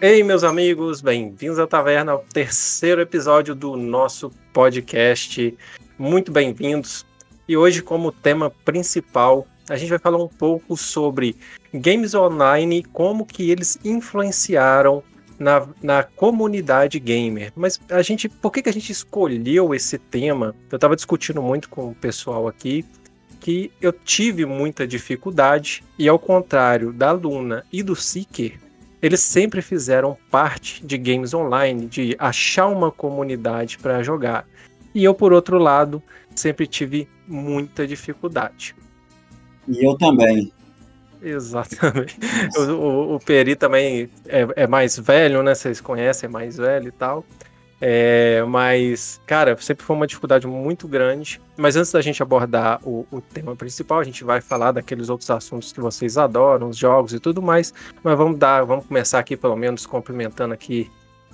Ei, 0.00 0.22
meus 0.22 0.44
amigos, 0.44 1.00
bem-vindos 1.00 1.58
à 1.58 1.66
Taverna, 1.66 2.12
ao 2.12 2.24
terceiro 2.32 3.00
episódio 3.00 3.52
do 3.52 3.76
nosso 3.76 4.30
podcast. 4.52 5.58
Muito 5.98 6.30
bem-vindos. 6.30 7.04
E 7.48 7.56
hoje, 7.56 7.82
como 7.82 8.12
tema 8.12 8.48
principal, 8.64 9.44
a 9.68 9.76
gente 9.76 9.88
vai 9.88 9.98
falar 9.98 10.22
um 10.22 10.28
pouco 10.28 10.76
sobre 10.76 11.34
games 11.74 12.14
online, 12.14 12.84
como 12.84 13.26
que 13.26 13.50
eles 13.50 13.76
influenciaram 13.84 15.02
na, 15.36 15.66
na 15.82 16.04
comunidade 16.04 17.00
gamer. 17.00 17.52
Mas 17.56 17.80
a 17.90 18.00
gente, 18.00 18.28
por 18.28 18.52
que, 18.52 18.62
que 18.62 18.68
a 18.68 18.72
gente 18.72 18.92
escolheu 18.92 19.74
esse 19.74 19.98
tema? 19.98 20.54
Eu 20.70 20.76
estava 20.76 20.94
discutindo 20.94 21.42
muito 21.42 21.68
com 21.68 21.88
o 21.88 21.94
pessoal 21.96 22.46
aqui 22.46 22.84
que 23.40 23.72
eu 23.80 23.92
tive 23.92 24.46
muita 24.46 24.86
dificuldade 24.86 25.82
e 25.98 26.08
ao 26.08 26.20
contrário 26.20 26.92
da 26.92 27.10
Luna 27.10 27.64
e 27.72 27.82
do 27.82 27.96
Seeker, 27.96 28.67
eles 29.00 29.20
sempre 29.20 29.62
fizeram 29.62 30.16
parte 30.30 30.84
de 30.84 30.98
games 30.98 31.32
online, 31.32 31.86
de 31.86 32.16
achar 32.18 32.66
uma 32.66 32.90
comunidade 32.90 33.78
para 33.78 34.02
jogar. 34.02 34.46
E 34.94 35.04
eu, 35.04 35.14
por 35.14 35.32
outro 35.32 35.58
lado, 35.58 36.02
sempre 36.34 36.66
tive 36.66 37.08
muita 37.26 37.86
dificuldade. 37.86 38.74
E 39.68 39.84
eu 39.84 39.96
também. 39.96 40.52
Exatamente. 41.22 42.16
O, 42.56 42.62
o, 42.62 43.14
o, 43.16 43.20
Peri 43.20 43.54
também 43.54 44.08
é, 44.26 44.46
é, 44.56 44.66
mais 44.66 44.98
velho, 44.98 45.42
né? 45.42 45.54
Vocês 45.54 45.80
conhecem, 45.80 46.28
é 46.28 46.30
mais 46.30 46.56
velho 46.56 46.88
e 46.88 46.92
tal. 46.92 47.24
É, 47.80 48.42
mas, 48.48 49.20
cara, 49.26 49.56
sempre 49.60 49.84
foi 49.84 49.94
uma 49.94 50.06
dificuldade 50.06 50.46
muito 50.46 50.88
grande. 50.88 51.40
Mas 51.56 51.76
antes 51.76 51.92
da 51.92 52.00
gente 52.00 52.22
abordar 52.22 52.80
o, 52.84 53.06
o, 53.10 53.20
tema 53.20 53.54
principal, 53.54 54.00
a 54.00 54.04
gente 54.04 54.24
vai 54.24 54.40
falar 54.40 54.72
daqueles 54.72 55.08
outros 55.08 55.30
assuntos 55.30 55.72
que 55.72 55.80
vocês 55.80 56.18
adoram, 56.18 56.68
os 56.68 56.76
jogos 56.76 57.12
e 57.12 57.20
tudo 57.20 57.40
mais. 57.40 57.72
Mas 58.02 58.16
vamos 58.16 58.38
dar, 58.38 58.64
vamos 58.64 58.86
começar 58.86 59.18
aqui 59.18 59.36
pelo 59.36 59.56
menos 59.56 59.86
cumprimentando 59.86 60.52
aqui 60.52 60.90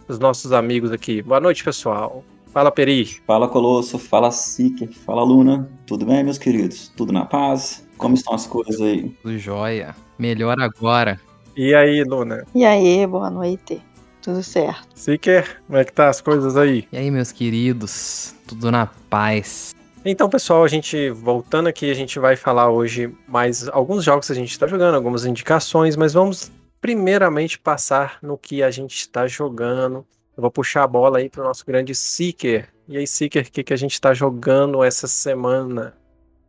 os 0.06 0.18
nossos 0.18 0.52
amigos 0.52 0.92
aqui. 0.92 1.22
Boa 1.22 1.41
noite, 1.41 1.64
pessoal. 1.64 2.22
Fala, 2.52 2.70
Peri. 2.70 3.05
Fala, 3.27 3.48
Colosso. 3.48 3.98
Fala, 3.98 4.30
Sique. 4.30 4.86
Fala, 4.86 5.24
Luna. 5.24 5.68
Tudo 5.86 6.06
bem, 6.06 6.22
meus 6.22 6.38
queridos? 6.38 6.88
Tudo 6.96 7.12
na 7.12 7.24
paz? 7.24 7.84
Como 7.96 8.14
estão 8.14 8.34
as 8.34 8.46
coisas 8.46 8.80
aí? 8.80 9.08
Tudo 9.22 9.38
jóia. 9.38 9.94
Melhor 10.18 10.61
agora. 10.61 11.20
E 11.56 11.74
aí, 11.74 12.05
Luna? 12.05 12.44
E 12.55 12.64
aí, 12.64 13.06
boa 13.06 13.30
noite. 13.30 13.83
Tudo 14.25 14.42
certo. 14.42 14.89
Seeker, 14.94 15.61
como 15.67 15.78
é 15.78 15.84
que 15.84 15.92
tá 15.92 16.08
as 16.08 16.22
coisas 16.22 16.56
aí? 16.56 16.89
E 16.91 16.97
aí, 16.97 17.11
meus 17.11 17.30
queridos? 17.30 18.34
Tudo 18.47 18.70
na 18.70 18.86
paz. 18.86 19.75
Então, 20.03 20.30
pessoal, 20.30 20.64
a 20.64 20.69
gente 20.69 21.11
voltando 21.11 21.69
aqui, 21.69 21.91
a 21.91 21.94
gente 21.94 22.19
vai 22.19 22.34
falar 22.34 22.70
hoje 22.70 23.14
mais 23.28 23.69
alguns 23.69 24.02
jogos 24.02 24.27
que 24.27 24.33
a 24.33 24.36
gente 24.36 24.50
está 24.50 24.67
jogando, 24.67 24.95
algumas 24.95 25.27
indicações, 25.27 25.95
mas 25.95 26.14
vamos 26.14 26.50
primeiramente 26.80 27.58
passar 27.58 28.17
no 28.22 28.39
que 28.39 28.62
a 28.62 28.70
gente 28.70 28.97
está 28.97 29.27
jogando. 29.27 30.06
Eu 30.34 30.41
vou 30.41 30.50
puxar 30.50 30.84
a 30.84 30.89
bola 30.89 31.19
aí 31.19 31.28
para 31.28 31.42
o 31.42 31.45
nosso 31.45 31.67
grande 31.67 31.95
Seeker. 31.95 32.67
E 32.89 32.97
aí, 32.97 33.06
Seeker, 33.06 33.47
o 33.47 33.50
que, 33.50 33.62
que 33.62 33.75
a 33.75 33.78
gente 33.78 33.92
está 33.92 34.14
jogando 34.14 34.83
essa 34.83 35.06
semana? 35.06 35.95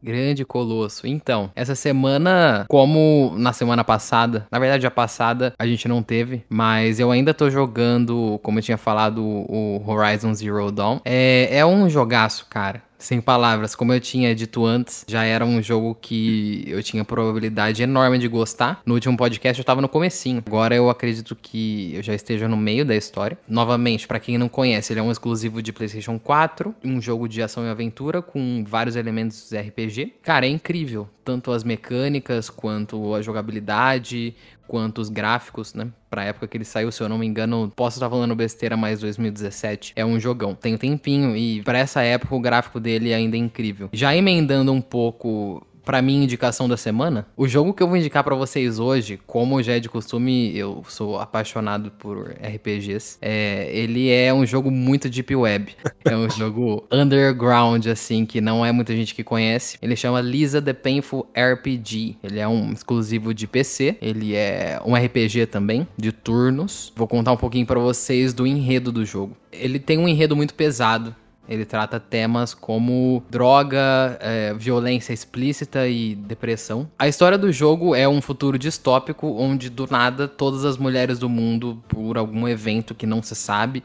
Grande 0.06 0.46
Colosso. 0.46 1.08
Então, 1.08 1.50
essa 1.56 1.74
semana, 1.74 2.66
como 2.70 3.34
na 3.38 3.52
semana 3.52 3.84
passada, 3.84 4.46
na 4.52 4.60
verdade 4.60 4.86
a 4.86 4.92
passada 4.92 5.54
a 5.58 5.66
gente 5.66 5.88
não 5.88 6.04
teve, 6.04 6.46
mas 6.48 7.00
eu 7.00 7.10
ainda 7.10 7.34
tô 7.34 7.50
jogando, 7.50 8.40
como 8.44 8.60
eu 8.60 8.64
tinha 8.64 8.78
falado, 8.78 9.24
o 9.24 9.84
Horizon 9.86 10.34
Zero 10.36 10.72
Dawn. 10.72 11.00
É, 11.04 11.58
é 11.58 11.66
um 11.66 11.90
jogaço, 11.90 12.46
cara 12.50 12.84
sem 12.98 13.22
palavras. 13.22 13.76
Como 13.76 13.94
eu 13.94 14.00
tinha 14.00 14.34
dito 14.36 14.66
antes, 14.66 15.06
já 15.08 15.24
era 15.24 15.46
um 15.46 15.62
jogo 15.62 15.96
que 16.00 16.64
eu 16.68 16.82
tinha 16.82 17.04
probabilidade 17.04 17.84
enorme 17.84 18.18
de 18.18 18.28
gostar. 18.28 18.82
No 18.86 18.94
último 18.94 19.16
podcast 19.18 19.60
eu 19.60 19.66
tava 19.66 19.82
no 19.82 19.90
comecinho. 19.90 20.44
Agora 20.46 20.76
eu 20.76 20.90
acredito 20.90 21.36
que 21.36 21.96
eu 21.96 22.04
já 22.04 22.14
esteja 22.14 22.48
no 22.48 22.58
meio 22.58 22.86
da 22.86 22.96
história. 22.96 23.38
Novamente, 23.48 24.08
para 24.08 24.20
quem 24.20 24.38
não 24.38 24.50
conhece, 24.50 24.94
ele 24.94 25.00
é 25.00 25.04
um 25.04 25.12
exclusivo 25.12 25.62
de 25.62 25.72
PlayStation 25.74 26.20
4, 26.20 26.74
um 26.84 27.02
jogo 27.02 27.28
de 27.28 27.42
ação 27.42 27.66
e 27.66 27.70
aventura 27.70 28.22
com 28.22 28.64
vários 28.68 28.96
elementos 28.96 29.52
RPG. 29.54 30.14
Cara, 30.22 30.46
é 30.46 30.50
incrível, 30.50 31.08
tanto 31.24 31.52
as 31.52 31.64
mecânicas 31.64 32.50
quanto 32.50 33.14
a 33.16 33.22
jogabilidade, 33.22 34.36
quanto 34.68 35.00
os 35.00 35.10
gráficos, 35.10 35.74
né? 35.74 35.88
Pra 36.10 36.24
época 36.24 36.48
que 36.48 36.58
ele 36.58 36.66
saiu, 36.66 36.92
se 36.92 37.02
eu 37.02 37.10
não 37.10 37.18
me 37.18 37.26
engano, 37.26 37.72
posso 37.76 37.98
estar 37.98 38.10
falando 38.10 38.36
besteira, 38.36 38.76
mas 38.78 39.00
2017 39.00 39.94
é 39.96 40.06
um 40.06 40.20
jogão. 40.20 40.56
Tem 40.56 40.76
um 40.76 40.78
tempinho 40.78 41.36
e 41.36 41.62
para 41.64 41.78
essa 41.78 42.02
época 42.02 42.36
o 42.36 42.40
gráfico 42.40 42.80
dele 42.80 43.14
ainda 43.14 43.36
é 43.36 43.40
incrível. 43.40 43.90
Já 43.94 44.16
emendando 44.16 44.72
um 44.72 44.82
pouco 44.82 45.66
para 45.86 46.02
mim, 46.02 46.24
indicação 46.24 46.68
da 46.68 46.76
semana, 46.76 47.28
o 47.38 47.48
jogo 47.48 47.74
que 47.74 47.84
eu 47.84 47.88
vou 47.88 47.96
indicar 47.96 48.24
para 48.24 48.36
vocês 48.36 48.80
hoje, 48.80 49.20
como 49.28 49.62
já 49.62 49.74
é 49.74 49.80
de 49.80 49.88
costume, 49.88 50.58
eu 50.58 50.84
sou 50.88 51.20
apaixonado 51.20 51.92
por 51.92 52.32
RPGs. 52.32 53.18
É, 53.22 53.70
ele 53.72 54.10
é 54.10 54.34
um 54.34 54.46
jogo 54.46 54.72
muito 54.72 55.08
deep 55.10 55.36
web. 55.36 55.76
É 56.04 56.16
um 56.16 56.30
jogo 56.32 56.84
underground, 56.92 57.86
assim, 57.88 58.26
que 58.26 58.42
não 58.42 58.66
é 58.66 58.72
muita 58.72 58.96
gente 58.96 59.14
que 59.14 59.24
conhece. 59.24 59.78
Ele 59.82 59.96
chama 59.96 60.20
Lisa 60.22 60.62
the 60.62 60.74
Painful 60.74 61.28
RPG. 61.36 62.18
Ele 62.24 62.40
é 62.40 62.48
um 62.48 62.74
exclusivo 62.74 63.34
de 63.34 63.46
PC. 63.46 63.98
Ele 64.02 64.36
é 64.36 64.82
um 64.84 64.96
RPG 64.96 65.46
também, 65.48 65.88
de 65.98 66.12
turnos. 66.12 66.92
Vou 66.96 67.08
contar 67.08 67.32
um 67.32 67.38
pouquinho 67.38 67.66
para 67.66 67.80
vocês 67.80 68.34
do 68.34 68.48
enredo 68.48 68.92
do 68.92 69.06
jogo. 69.06 69.38
Ele 69.52 69.80
tem 69.80 69.98
um 69.98 70.08
enredo 70.08 70.36
muito 70.36 70.54
pesado. 70.54 71.16
Ele 71.48 71.66
trata 71.66 72.00
temas 72.00 72.54
como 72.54 73.24
droga, 73.30 74.18
é, 74.20 74.54
violência 74.54 75.14
explícita 75.14 75.88
e 75.88 76.16
depressão. 76.16 76.90
A 76.98 77.08
história 77.08 77.38
do 77.38 77.52
jogo 77.52 77.94
é 77.96 78.08
um 78.08 78.22
futuro 78.22 78.58
distópico 78.58 79.28
onde 79.28 79.70
do 79.70 79.88
nada 79.90 80.28
todas 80.28 80.66
as 80.66 80.78
mulheres 80.78 81.20
do 81.20 81.30
mundo, 81.30 81.84
por 81.88 82.18
algum 82.18 82.48
evento 82.48 82.96
que 82.96 83.06
não 83.06 83.22
se 83.22 83.36
sabe, 83.36 83.84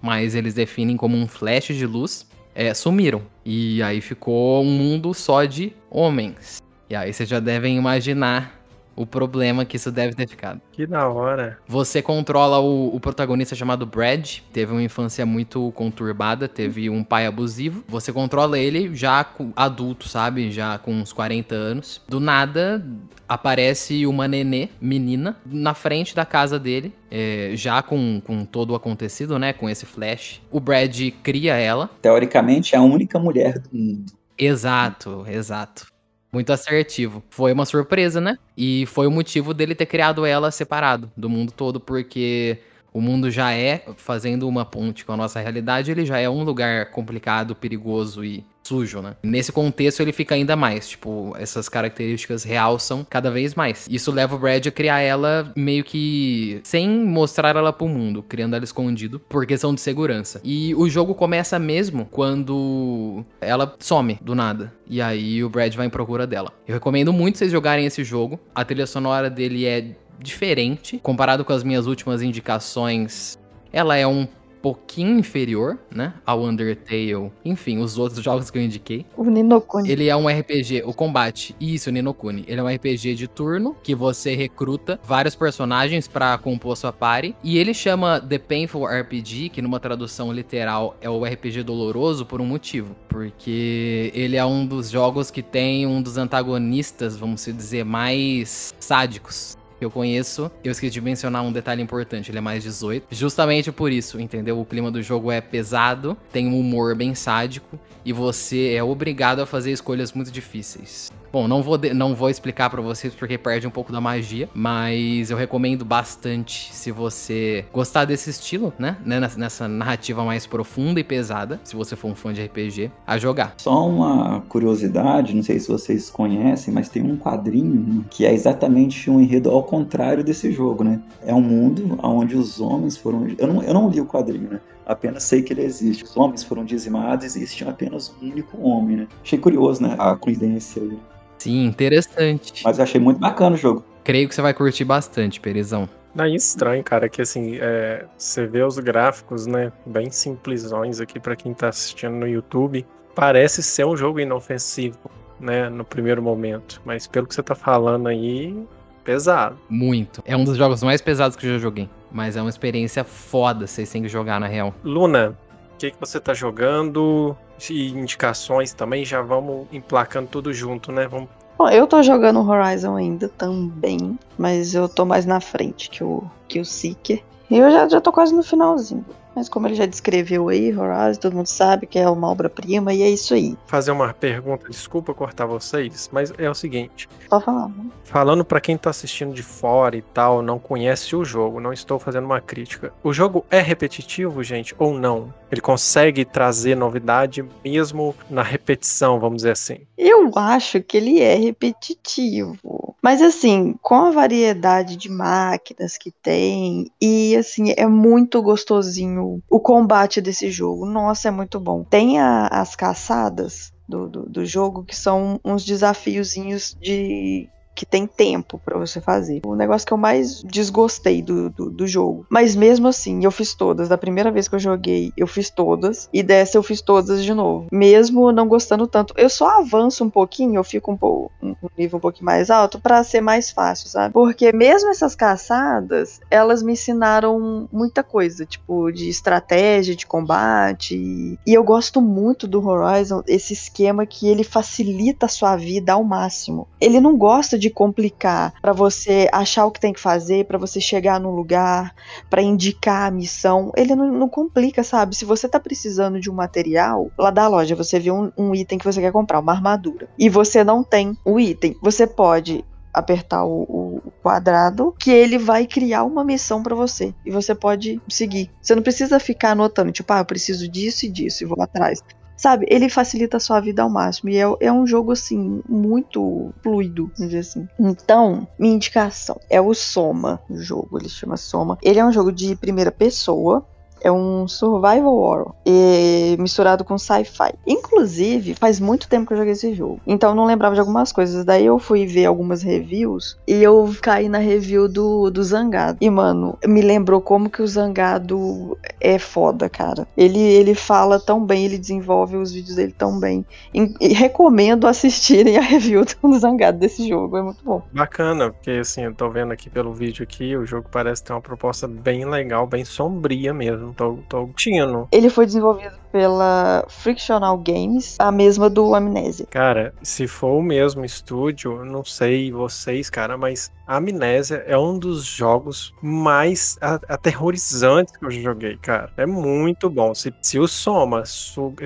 mas 0.00 0.34
eles 0.34 0.54
definem 0.54 0.96
como 0.96 1.16
um 1.16 1.28
flash 1.28 1.68
de 1.68 1.86
luz, 1.86 2.26
é, 2.54 2.72
sumiram. 2.74 3.22
E 3.44 3.82
aí 3.82 4.00
ficou 4.00 4.62
um 4.62 4.70
mundo 4.70 5.12
só 5.12 5.44
de 5.44 5.72
homens. 5.90 6.62
E 6.88 6.94
aí 6.94 7.12
vocês 7.12 7.28
já 7.28 7.40
devem 7.40 7.76
imaginar 7.76 8.61
o 8.96 9.06
problema 9.06 9.64
que 9.64 9.76
isso 9.76 9.90
deve 9.90 10.14
ter 10.14 10.28
ficado. 10.28 10.60
Que 10.72 10.86
da 10.86 11.08
hora. 11.08 11.58
Você 11.66 12.02
controla 12.02 12.60
o, 12.60 12.94
o, 12.94 13.00
protagonista 13.00 13.54
chamado 13.54 13.86
Brad, 13.86 14.38
teve 14.52 14.72
uma 14.72 14.82
infância 14.82 15.24
muito 15.26 15.72
conturbada, 15.72 16.48
teve 16.48 16.88
um 16.88 17.02
pai 17.02 17.26
abusivo. 17.26 17.84
Você 17.88 18.12
controla 18.12 18.58
ele 18.58 18.94
já 18.94 19.26
adulto, 19.56 20.08
sabe? 20.08 20.50
Já 20.50 20.78
com 20.78 20.92
uns 20.92 21.12
40 21.12 21.54
anos. 21.54 22.00
Do 22.08 22.20
nada 22.20 22.84
aparece 23.28 24.06
uma 24.06 24.28
nenê, 24.28 24.68
menina, 24.80 25.36
na 25.46 25.72
frente 25.72 26.14
da 26.14 26.26
casa 26.26 26.58
dele, 26.58 26.92
é, 27.10 27.52
já 27.54 27.82
com, 27.82 28.20
com 28.20 28.44
todo 28.44 28.70
o 28.70 28.74
acontecido, 28.74 29.38
né? 29.38 29.52
Com 29.52 29.70
esse 29.70 29.86
flash. 29.86 30.40
O 30.50 30.60
Brad 30.60 31.10
cria 31.22 31.56
ela. 31.56 31.90
Teoricamente 32.00 32.74
é 32.74 32.78
a 32.78 32.82
única 32.82 33.18
mulher 33.18 33.58
do 33.58 33.68
mundo. 33.72 34.12
Exato, 34.36 35.24
exato. 35.28 35.91
Muito 36.34 36.50
assertivo. 36.50 37.22
Foi 37.28 37.52
uma 37.52 37.66
surpresa, 37.66 38.20
né? 38.20 38.38
E 38.56 38.86
foi 38.86 39.06
o 39.06 39.10
motivo 39.10 39.52
dele 39.52 39.74
ter 39.74 39.84
criado 39.86 40.24
ela 40.24 40.50
separado 40.50 41.12
do 41.14 41.28
mundo 41.28 41.52
todo, 41.52 41.78
porque 41.78 42.58
o 42.92 43.00
mundo 43.02 43.30
já 43.30 43.52
é, 43.52 43.84
fazendo 43.96 44.48
uma 44.48 44.64
ponte 44.64 45.04
com 45.04 45.12
a 45.12 45.16
nossa 45.16 45.40
realidade, 45.40 45.90
ele 45.90 46.06
já 46.06 46.18
é 46.18 46.28
um 46.30 46.42
lugar 46.42 46.90
complicado, 46.90 47.54
perigoso 47.54 48.24
e 48.24 48.44
sujo, 48.62 49.00
né? 49.00 49.16
Nesse 49.22 49.52
contexto 49.52 50.00
ele 50.00 50.12
fica 50.12 50.34
ainda 50.34 50.56
mais, 50.56 50.88
tipo, 50.88 51.34
essas 51.38 51.68
características 51.68 52.44
realçam 52.44 53.06
cada 53.08 53.30
vez 53.30 53.54
mais. 53.54 53.86
Isso 53.90 54.10
leva 54.10 54.36
o 54.36 54.38
Brad 54.38 54.66
a 54.66 54.70
criar 54.70 55.00
ela 55.00 55.52
meio 55.56 55.84
que 55.84 56.60
sem 56.62 56.88
mostrar 56.88 57.56
ela 57.56 57.72
pro 57.72 57.88
mundo, 57.88 58.22
criando 58.22 58.54
ela 58.54 58.64
escondido 58.64 59.18
por 59.18 59.46
questão 59.46 59.74
de 59.74 59.80
segurança. 59.80 60.40
E 60.44 60.74
o 60.74 60.88
jogo 60.88 61.14
começa 61.14 61.58
mesmo 61.58 62.06
quando 62.10 63.24
ela 63.40 63.74
some 63.80 64.18
do 64.22 64.34
nada. 64.34 64.72
E 64.86 65.00
aí 65.00 65.42
o 65.42 65.48
Brad 65.48 65.74
vai 65.74 65.86
em 65.86 65.90
procura 65.90 66.26
dela. 66.26 66.52
Eu 66.66 66.74
recomendo 66.74 67.12
muito 67.12 67.38
vocês 67.38 67.50
jogarem 67.50 67.86
esse 67.86 68.04
jogo. 68.04 68.38
A 68.54 68.64
trilha 68.64 68.86
sonora 68.86 69.28
dele 69.28 69.66
é 69.66 69.96
diferente 70.18 70.98
comparado 71.02 71.44
com 71.44 71.52
as 71.52 71.64
minhas 71.64 71.86
últimas 71.86 72.22
indicações. 72.22 73.38
Ela 73.72 73.96
é 73.96 74.06
um 74.06 74.26
pouquinho 74.62 75.18
inferior, 75.18 75.78
né, 75.90 76.14
ao 76.24 76.42
Undertale, 76.42 77.32
enfim, 77.44 77.78
os 77.78 77.98
outros 77.98 78.22
jogos 78.22 78.50
que 78.50 78.58
eu 78.58 78.62
indiquei. 78.62 79.04
O 79.16 79.24
Ninokuni. 79.24 79.90
Ele 79.90 80.08
é 80.08 80.16
um 80.16 80.28
RPG, 80.28 80.84
o 80.86 80.94
combate, 80.94 81.54
isso, 81.60 81.90
o 81.90 81.92
Ninokuni. 81.92 82.44
Ele 82.46 82.60
é 82.60 82.62
um 82.62 82.68
RPG 82.68 83.14
de 83.14 83.26
turno 83.26 83.76
que 83.82 83.94
você 83.94 84.34
recruta 84.34 85.00
vários 85.02 85.34
personagens 85.34 86.06
para 86.06 86.38
compor 86.38 86.76
sua 86.76 86.92
party 86.92 87.34
e 87.42 87.58
ele 87.58 87.74
chama 87.74 88.20
The 88.20 88.38
Painful 88.38 88.86
RPG, 88.86 89.48
que 89.48 89.60
numa 89.60 89.80
tradução 89.80 90.32
literal 90.32 90.96
é 91.00 91.10
o 91.10 91.24
RPG 91.24 91.64
doloroso 91.64 92.24
por 92.24 92.40
um 92.40 92.46
motivo, 92.46 92.94
porque 93.08 94.12
ele 94.14 94.36
é 94.36 94.44
um 94.44 94.64
dos 94.64 94.90
jogos 94.90 95.30
que 95.30 95.42
tem 95.42 95.86
um 95.86 96.00
dos 96.00 96.16
antagonistas, 96.16 97.16
vamos 97.16 97.44
dizer, 97.44 97.84
mais 97.84 98.72
sádicos 98.78 99.56
que 99.82 99.86
eu 99.86 99.90
conheço, 99.90 100.48
eu 100.62 100.70
esqueci 100.70 100.92
de 100.92 101.00
mencionar 101.00 101.42
um 101.42 101.50
detalhe 101.50 101.82
importante, 101.82 102.30
ele 102.30 102.38
é 102.38 102.40
mais 102.40 102.62
18. 102.62 103.08
Justamente 103.10 103.72
por 103.72 103.90
isso, 103.90 104.20
entendeu? 104.20 104.60
O 104.60 104.64
clima 104.64 104.92
do 104.92 105.02
jogo 105.02 105.32
é 105.32 105.40
pesado, 105.40 106.16
tem 106.30 106.46
um 106.46 106.56
humor 106.56 106.94
bem 106.94 107.16
sádico 107.16 107.76
e 108.04 108.12
você 108.12 108.74
é 108.74 108.82
obrigado 108.82 109.40
a 109.40 109.46
fazer 109.46 109.72
escolhas 109.72 110.12
muito 110.12 110.30
difíceis. 110.30 111.10
Bom, 111.32 111.48
não 111.48 111.62
vou, 111.62 111.78
não 111.94 112.14
vou 112.14 112.28
explicar 112.28 112.68
pra 112.68 112.82
vocês 112.82 113.14
porque 113.14 113.38
perde 113.38 113.66
um 113.66 113.70
pouco 113.70 113.90
da 113.90 114.02
magia, 114.02 114.50
mas 114.52 115.30
eu 115.30 115.36
recomendo 115.36 115.82
bastante 115.82 116.68
se 116.74 116.92
você 116.92 117.64
gostar 117.72 118.04
desse 118.04 118.28
estilo, 118.28 118.70
né? 118.78 118.98
né, 119.02 119.18
Nessa, 119.18 119.38
nessa 119.38 119.68
narrativa 119.68 120.22
mais 120.24 120.46
profunda 120.46 121.00
e 121.00 121.04
pesada, 121.04 121.58
se 121.64 121.74
você 121.74 121.96
for 121.96 122.08
um 122.08 122.14
fã 122.14 122.34
de 122.34 122.44
RPG, 122.44 122.90
a 123.06 123.16
jogar. 123.16 123.54
Só 123.56 123.88
uma 123.88 124.42
curiosidade, 124.42 125.34
não 125.34 125.42
sei 125.42 125.58
se 125.58 125.68
vocês 125.68 126.10
conhecem, 126.10 126.74
mas 126.74 126.90
tem 126.90 127.02
um 127.02 127.16
quadrinho 127.16 128.04
que 128.10 128.26
é 128.26 128.34
exatamente 128.34 129.10
um 129.10 129.18
enredo 129.18 129.50
ao 129.50 129.62
contrário 129.62 130.22
desse 130.22 130.52
jogo, 130.52 130.84
né? 130.84 131.00
É 131.24 131.34
um 131.34 131.40
mundo 131.40 131.98
onde 132.02 132.36
os 132.36 132.60
homens 132.60 132.98
foram. 132.98 133.26
Eu 133.38 133.46
não, 133.46 133.62
eu 133.62 133.72
não 133.72 133.88
li 133.88 134.02
o 134.02 134.06
quadrinho, 134.06 134.50
né? 134.50 134.60
Apenas 134.84 135.22
sei 135.22 135.42
que 135.42 135.54
ele 135.54 135.62
existe. 135.62 136.04
Os 136.04 136.14
homens 136.14 136.42
foram 136.42 136.64
dizimados 136.64 137.24
e 137.24 137.26
existe 137.28 137.64
apenas 137.64 138.14
um 138.20 138.26
único 138.26 138.60
homem, 138.60 138.96
né? 138.98 139.08
Achei 139.22 139.38
curioso, 139.38 139.82
né? 139.82 139.94
A 139.98 140.14
coincidência 140.16 140.82
aí. 140.82 140.98
Sim, 141.42 141.64
interessante. 141.64 142.62
Mas 142.64 142.78
eu 142.78 142.84
achei 142.84 143.00
muito 143.00 143.18
bacana 143.18 143.56
o 143.56 143.58
jogo. 143.58 143.84
Creio 144.04 144.28
que 144.28 144.34
você 144.34 144.40
vai 144.40 144.54
curtir 144.54 144.84
bastante, 144.84 145.40
Perezão. 145.40 145.88
Daí 146.14 146.36
estranho, 146.36 146.84
cara, 146.84 147.08
que 147.08 147.20
assim, 147.20 147.58
é, 147.60 148.04
você 148.16 148.46
vê 148.46 148.62
os 148.62 148.78
gráficos, 148.78 149.46
né, 149.46 149.72
bem 149.84 150.08
simplesões 150.10 151.00
aqui 151.00 151.18
pra 151.18 151.34
quem 151.34 151.52
tá 151.52 151.68
assistindo 151.68 152.12
no 152.12 152.28
YouTube. 152.28 152.86
Parece 153.12 153.60
ser 153.60 153.84
um 153.84 153.96
jogo 153.96 154.20
inofensivo, 154.20 155.10
né, 155.40 155.68
no 155.68 155.84
primeiro 155.84 156.22
momento. 156.22 156.80
Mas 156.84 157.08
pelo 157.08 157.26
que 157.26 157.34
você 157.34 157.42
tá 157.42 157.56
falando 157.56 158.06
aí, 158.06 158.56
pesado. 159.02 159.58
Muito. 159.68 160.22
É 160.24 160.36
um 160.36 160.44
dos 160.44 160.56
jogos 160.56 160.80
mais 160.84 161.00
pesados 161.00 161.36
que 161.36 161.44
eu 161.44 161.54
já 161.54 161.58
joguei. 161.58 161.90
Mas 162.12 162.36
é 162.36 162.40
uma 162.40 162.50
experiência 162.50 163.02
foda, 163.02 163.66
vocês 163.66 163.90
têm 163.90 164.02
que 164.02 164.08
jogar 164.08 164.38
na 164.38 164.46
real. 164.46 164.72
Luna, 164.84 165.36
o 165.74 165.78
que, 165.78 165.90
que 165.90 166.00
você 166.00 166.20
tá 166.20 166.34
jogando? 166.34 167.36
E 167.70 167.90
indicações 167.90 168.72
também, 168.72 169.04
já 169.04 169.22
vamos 169.22 169.66
emplacando 169.72 170.28
tudo 170.28 170.52
junto, 170.52 170.90
né? 170.90 171.06
Vamos 171.06 171.28
Bom, 171.58 171.68
eu 171.68 171.86
tô 171.86 172.02
jogando 172.02 172.40
Horizon 172.40 172.96
ainda 172.96 173.28
também, 173.28 174.18
mas 174.36 174.74
eu 174.74 174.88
tô 174.88 175.04
mais 175.04 175.26
na 175.26 175.40
frente 175.40 175.90
que 175.90 176.02
o, 176.02 176.24
que 176.48 176.58
o 176.58 176.64
Seeker. 176.64 177.22
E 177.48 177.58
eu 177.58 177.70
já, 177.70 177.88
já 177.88 178.00
tô 178.00 178.10
quase 178.10 178.34
no 178.34 178.42
finalzinho. 178.42 179.04
Mas 179.34 179.48
como 179.48 179.66
ele 179.66 179.74
já 179.74 179.86
descreveu 179.86 180.48
aí, 180.48 180.76
Horizon, 180.76 181.20
todo 181.20 181.36
mundo 181.36 181.46
sabe 181.46 181.86
que 181.86 181.98
é 181.98 182.08
uma 182.08 182.28
obra-prima 182.28 182.92
e 182.92 183.02
é 183.02 183.10
isso 183.10 183.34
aí. 183.34 183.56
fazer 183.66 183.90
uma 183.90 184.12
pergunta, 184.12 184.68
desculpa 184.68 185.14
cortar 185.14 185.46
vocês, 185.46 186.08
mas 186.12 186.32
é 186.38 186.48
o 186.50 186.54
seguinte. 186.54 187.08
Só 187.28 187.40
falando. 187.40 187.92
Falando 188.04 188.44
pra 188.44 188.60
quem 188.60 188.76
tá 188.76 188.90
assistindo 188.90 189.32
de 189.32 189.42
fora 189.42 189.96
e 189.96 190.02
tal, 190.02 190.42
não 190.42 190.58
conhece 190.58 191.16
o 191.16 191.24
jogo, 191.24 191.60
não 191.60 191.72
estou 191.72 191.98
fazendo 191.98 192.24
uma 192.24 192.40
crítica. 192.40 192.92
O 193.02 193.12
jogo 193.12 193.44
é 193.50 193.60
repetitivo, 193.60 194.42
gente, 194.42 194.74
ou 194.78 194.92
não? 194.92 195.32
Ele 195.50 195.60
consegue 195.60 196.24
trazer 196.24 196.74
novidade 196.74 197.44
mesmo 197.64 198.14
na 198.28 198.42
repetição, 198.42 199.18
vamos 199.18 199.36
dizer 199.38 199.52
assim. 199.52 199.80
Eu 199.96 200.30
acho 200.36 200.82
que 200.82 200.96
ele 200.96 201.20
é 201.20 201.34
repetitivo. 201.34 202.56
Mas 203.02 203.20
assim, 203.20 203.74
com 203.82 203.96
a 203.96 204.10
variedade 204.12 204.96
de 204.96 205.08
máquinas 205.10 205.98
que 205.98 206.12
tem, 206.12 206.90
e 207.00 207.34
assim, 207.36 207.72
é 207.76 207.86
muito 207.86 208.40
gostosinho 208.40 209.42
o 209.50 209.60
combate 209.60 210.20
desse 210.20 210.50
jogo. 210.50 210.86
Nossa, 210.86 211.28
é 211.28 211.30
muito 211.30 211.58
bom. 211.58 211.82
Tem 211.84 212.20
a- 212.20 212.46
as 212.46 212.76
caçadas 212.76 213.72
do, 213.88 214.08
do, 214.08 214.22
do 214.28 214.46
jogo 214.46 214.84
que 214.84 214.94
são 214.96 215.40
uns 215.44 215.64
desafiozinhos 215.64 216.76
de. 216.80 217.48
Que 217.74 217.86
tem 217.86 218.06
tempo 218.06 218.60
pra 218.64 218.78
você 218.78 219.00
fazer. 219.00 219.40
O 219.44 219.54
negócio 219.54 219.86
que 219.86 219.92
eu 219.92 219.98
mais 219.98 220.42
desgostei 220.42 221.22
do, 221.22 221.50
do, 221.50 221.70
do 221.70 221.86
jogo. 221.86 222.26
Mas 222.28 222.54
mesmo 222.54 222.88
assim, 222.88 223.24
eu 223.24 223.30
fiz 223.30 223.54
todas. 223.54 223.88
Da 223.88 223.98
primeira 223.98 224.30
vez 224.30 224.48
que 224.48 224.54
eu 224.54 224.58
joguei, 224.58 225.12
eu 225.16 225.26
fiz 225.26 225.50
todas. 225.50 226.08
E 226.12 226.22
dessa 226.22 226.58
eu 226.58 226.62
fiz 226.62 226.80
todas 226.80 227.24
de 227.24 227.34
novo. 227.34 227.66
Mesmo 227.72 228.32
não 228.32 228.46
gostando 228.46 228.86
tanto. 228.86 229.14
Eu 229.16 229.28
só 229.28 229.60
avanço 229.60 230.04
um 230.04 230.10
pouquinho, 230.10 230.56
eu 230.56 230.64
fico 230.64 230.92
um, 230.92 230.96
pouco, 230.96 231.30
um 231.42 231.54
nível 231.76 231.98
um 231.98 232.00
pouquinho 232.00 232.26
mais 232.26 232.50
alto 232.50 232.80
pra 232.80 233.02
ser 233.04 233.20
mais 233.20 233.50
fácil, 233.50 233.88
sabe? 233.88 234.12
Porque 234.12 234.52
mesmo 234.52 234.90
essas 234.90 235.14
caçadas, 235.14 236.20
elas 236.30 236.62
me 236.62 236.72
ensinaram 236.72 237.68
muita 237.72 238.02
coisa, 238.02 238.44
tipo, 238.44 238.90
de 238.90 239.08
estratégia, 239.08 239.96
de 239.96 240.06
combate. 240.06 241.38
E 241.46 241.54
eu 241.54 241.64
gosto 241.64 242.00
muito 242.00 242.46
do 242.46 242.66
Horizon, 242.66 243.22
esse 243.26 243.52
esquema 243.52 244.06
que 244.06 244.28
ele 244.28 244.44
facilita 244.44 245.26
a 245.26 245.28
sua 245.28 245.56
vida 245.56 245.92
ao 245.92 246.04
máximo. 246.04 246.68
Ele 246.80 247.00
não 247.00 247.16
gosta 247.16 247.58
de 247.58 247.70
complicar 247.72 248.54
pra 248.60 248.72
você 248.72 249.28
achar 249.32 249.66
o 249.66 249.70
que 249.70 249.80
tem 249.80 249.92
que 249.92 250.00
fazer, 250.00 250.46
pra 250.46 250.58
você 250.58 250.80
chegar 250.80 251.18
num 251.18 251.30
lugar, 251.30 251.94
pra 252.30 252.42
indicar 252.42 253.08
a 253.08 253.10
missão. 253.10 253.72
Ele 253.76 253.94
não, 253.94 254.12
não 254.12 254.28
complica, 254.28 254.84
sabe? 254.84 255.16
Se 255.16 255.24
você 255.24 255.48
tá 255.48 255.58
precisando 255.58 256.20
de 256.20 256.30
um 256.30 256.34
material, 256.34 257.10
lá 257.18 257.30
da 257.30 257.48
loja 257.48 257.74
você 257.74 257.98
vê 257.98 258.10
um, 258.10 258.30
um 258.36 258.54
item 258.54 258.78
que 258.78 258.84
você 258.84 259.00
quer 259.00 259.12
comprar, 259.12 259.40
uma 259.40 259.52
armadura, 259.52 260.08
e 260.18 260.28
você 260.28 260.62
não 260.62 260.84
tem 260.84 261.16
o 261.24 261.40
item, 261.40 261.76
você 261.82 262.06
pode 262.06 262.64
apertar 262.92 263.44
o, 263.44 263.62
o 263.62 264.12
quadrado 264.22 264.94
que 264.98 265.10
ele 265.10 265.38
vai 265.38 265.66
criar 265.66 266.04
uma 266.04 266.22
missão 266.22 266.62
pra 266.62 266.74
você 266.74 267.14
e 267.24 267.30
você 267.30 267.54
pode 267.54 268.00
seguir. 268.08 268.50
Você 268.60 268.74
não 268.74 268.82
precisa 268.82 269.18
ficar 269.18 269.52
anotando, 269.52 269.92
tipo, 269.92 270.12
ah, 270.12 270.18
eu 270.18 270.24
preciso 270.24 270.68
disso 270.68 271.06
e 271.06 271.08
disso 271.08 271.42
e 271.42 271.46
vou 271.46 271.62
atrás. 271.62 272.00
Sabe, 272.36 272.66
ele 272.68 272.88
facilita 272.88 273.36
a 273.36 273.40
sua 273.40 273.60
vida 273.60 273.82
ao 273.82 273.90
máximo. 273.90 274.30
E 274.30 274.36
é, 274.36 274.44
é 274.60 274.72
um 274.72 274.86
jogo, 274.86 275.12
assim, 275.12 275.62
muito 275.68 276.52
fluido, 276.62 277.10
vamos 277.16 277.32
dizer 277.32 277.38
assim. 277.38 277.68
Então, 277.78 278.46
minha 278.58 278.74
indicação 278.74 279.40
é 279.48 279.60
o 279.60 279.72
Soma, 279.74 280.40
o 280.48 280.56
jogo, 280.56 280.98
ele 280.98 281.08
chama 281.08 281.36
Soma. 281.36 281.78
Ele 281.82 281.98
é 281.98 282.04
um 282.04 282.12
jogo 282.12 282.32
de 282.32 282.56
primeira 282.56 282.90
pessoa. 282.90 283.64
É 284.02 284.10
um 284.10 284.46
survival 284.48 285.14
horror 285.14 285.54
e 285.64 286.36
misturado 286.38 286.84
com 286.84 286.98
sci-fi. 286.98 287.54
Inclusive, 287.66 288.54
faz 288.54 288.80
muito 288.80 289.08
tempo 289.08 289.26
que 289.26 289.32
eu 289.32 289.38
joguei 289.38 289.52
esse 289.52 289.74
jogo. 289.74 290.00
Então 290.06 290.30
eu 290.30 290.36
não 290.36 290.44
lembrava 290.44 290.74
de 290.74 290.80
algumas 290.80 291.12
coisas. 291.12 291.44
Daí 291.44 291.66
eu 291.66 291.78
fui 291.78 292.06
ver 292.06 292.26
algumas 292.26 292.62
reviews 292.62 293.38
e 293.46 293.62
eu 293.62 293.94
caí 294.00 294.28
na 294.28 294.38
review 294.38 294.88
do, 294.88 295.30
do 295.30 295.42
Zangado. 295.42 295.98
E, 296.00 296.10
mano, 296.10 296.58
me 296.66 296.80
lembrou 296.82 297.20
como 297.20 297.50
que 297.50 297.62
o 297.62 297.66
Zangado 297.66 298.76
é 299.00 299.18
foda, 299.18 299.68
cara. 299.68 300.06
Ele, 300.16 300.40
ele 300.40 300.74
fala 300.74 301.20
tão 301.20 301.44
bem, 301.44 301.64
ele 301.64 301.78
desenvolve 301.78 302.36
os 302.36 302.52
vídeos 302.52 302.76
dele 302.76 302.94
tão 302.96 303.18
bem. 303.18 303.44
E, 303.74 303.94
e 304.00 304.08
recomendo 304.12 304.86
assistirem 304.86 305.56
a 305.56 305.60
review 305.60 306.04
do 306.04 306.38
Zangado 306.38 306.78
desse 306.78 307.08
jogo. 307.08 307.36
É 307.36 307.42
muito 307.42 307.64
bom. 307.64 307.82
Bacana, 307.92 308.50
porque 308.50 308.70
assim, 308.70 309.02
eu 309.02 309.14
tô 309.14 309.30
vendo 309.30 309.52
aqui 309.52 309.70
pelo 309.70 309.92
vídeo 309.92 310.22
aqui, 310.22 310.56
o 310.56 310.66
jogo 310.66 310.88
parece 310.90 311.22
ter 311.22 311.32
uma 311.32 311.40
proposta 311.40 311.86
bem 311.86 312.24
legal, 312.24 312.66
bem 312.66 312.84
sombria 312.84 313.52
mesmo. 313.52 313.91
Tô 313.92 314.16
curtindo. 314.28 315.08
Ele 315.12 315.28
foi 315.28 315.46
desenvolvido 315.46 316.02
pela 316.12 316.84
Frictional 316.88 317.56
Games, 317.56 318.16
a 318.18 318.30
mesma 318.30 318.68
do 318.68 318.94
Amnésia. 318.94 319.46
Cara, 319.50 319.94
se 320.02 320.28
for 320.28 320.58
o 320.58 320.62
mesmo 320.62 321.04
estúdio, 321.04 321.84
não 321.84 322.04
sei 322.04 322.52
vocês, 322.52 323.08
cara, 323.08 323.38
mas 323.38 323.72
Amnésia 323.86 324.62
é 324.66 324.76
um 324.76 324.98
dos 324.98 325.24
jogos 325.24 325.94
mais 326.02 326.78
aterrorizantes 326.80 328.16
que 328.16 328.24
eu 328.24 328.30
já 328.30 328.42
joguei, 328.42 328.76
cara. 328.76 329.10
É 329.16 329.24
muito 329.24 329.88
bom. 329.88 330.14
Se, 330.14 330.32
se 330.42 330.58
o 330.58 330.68
Soma 330.68 331.24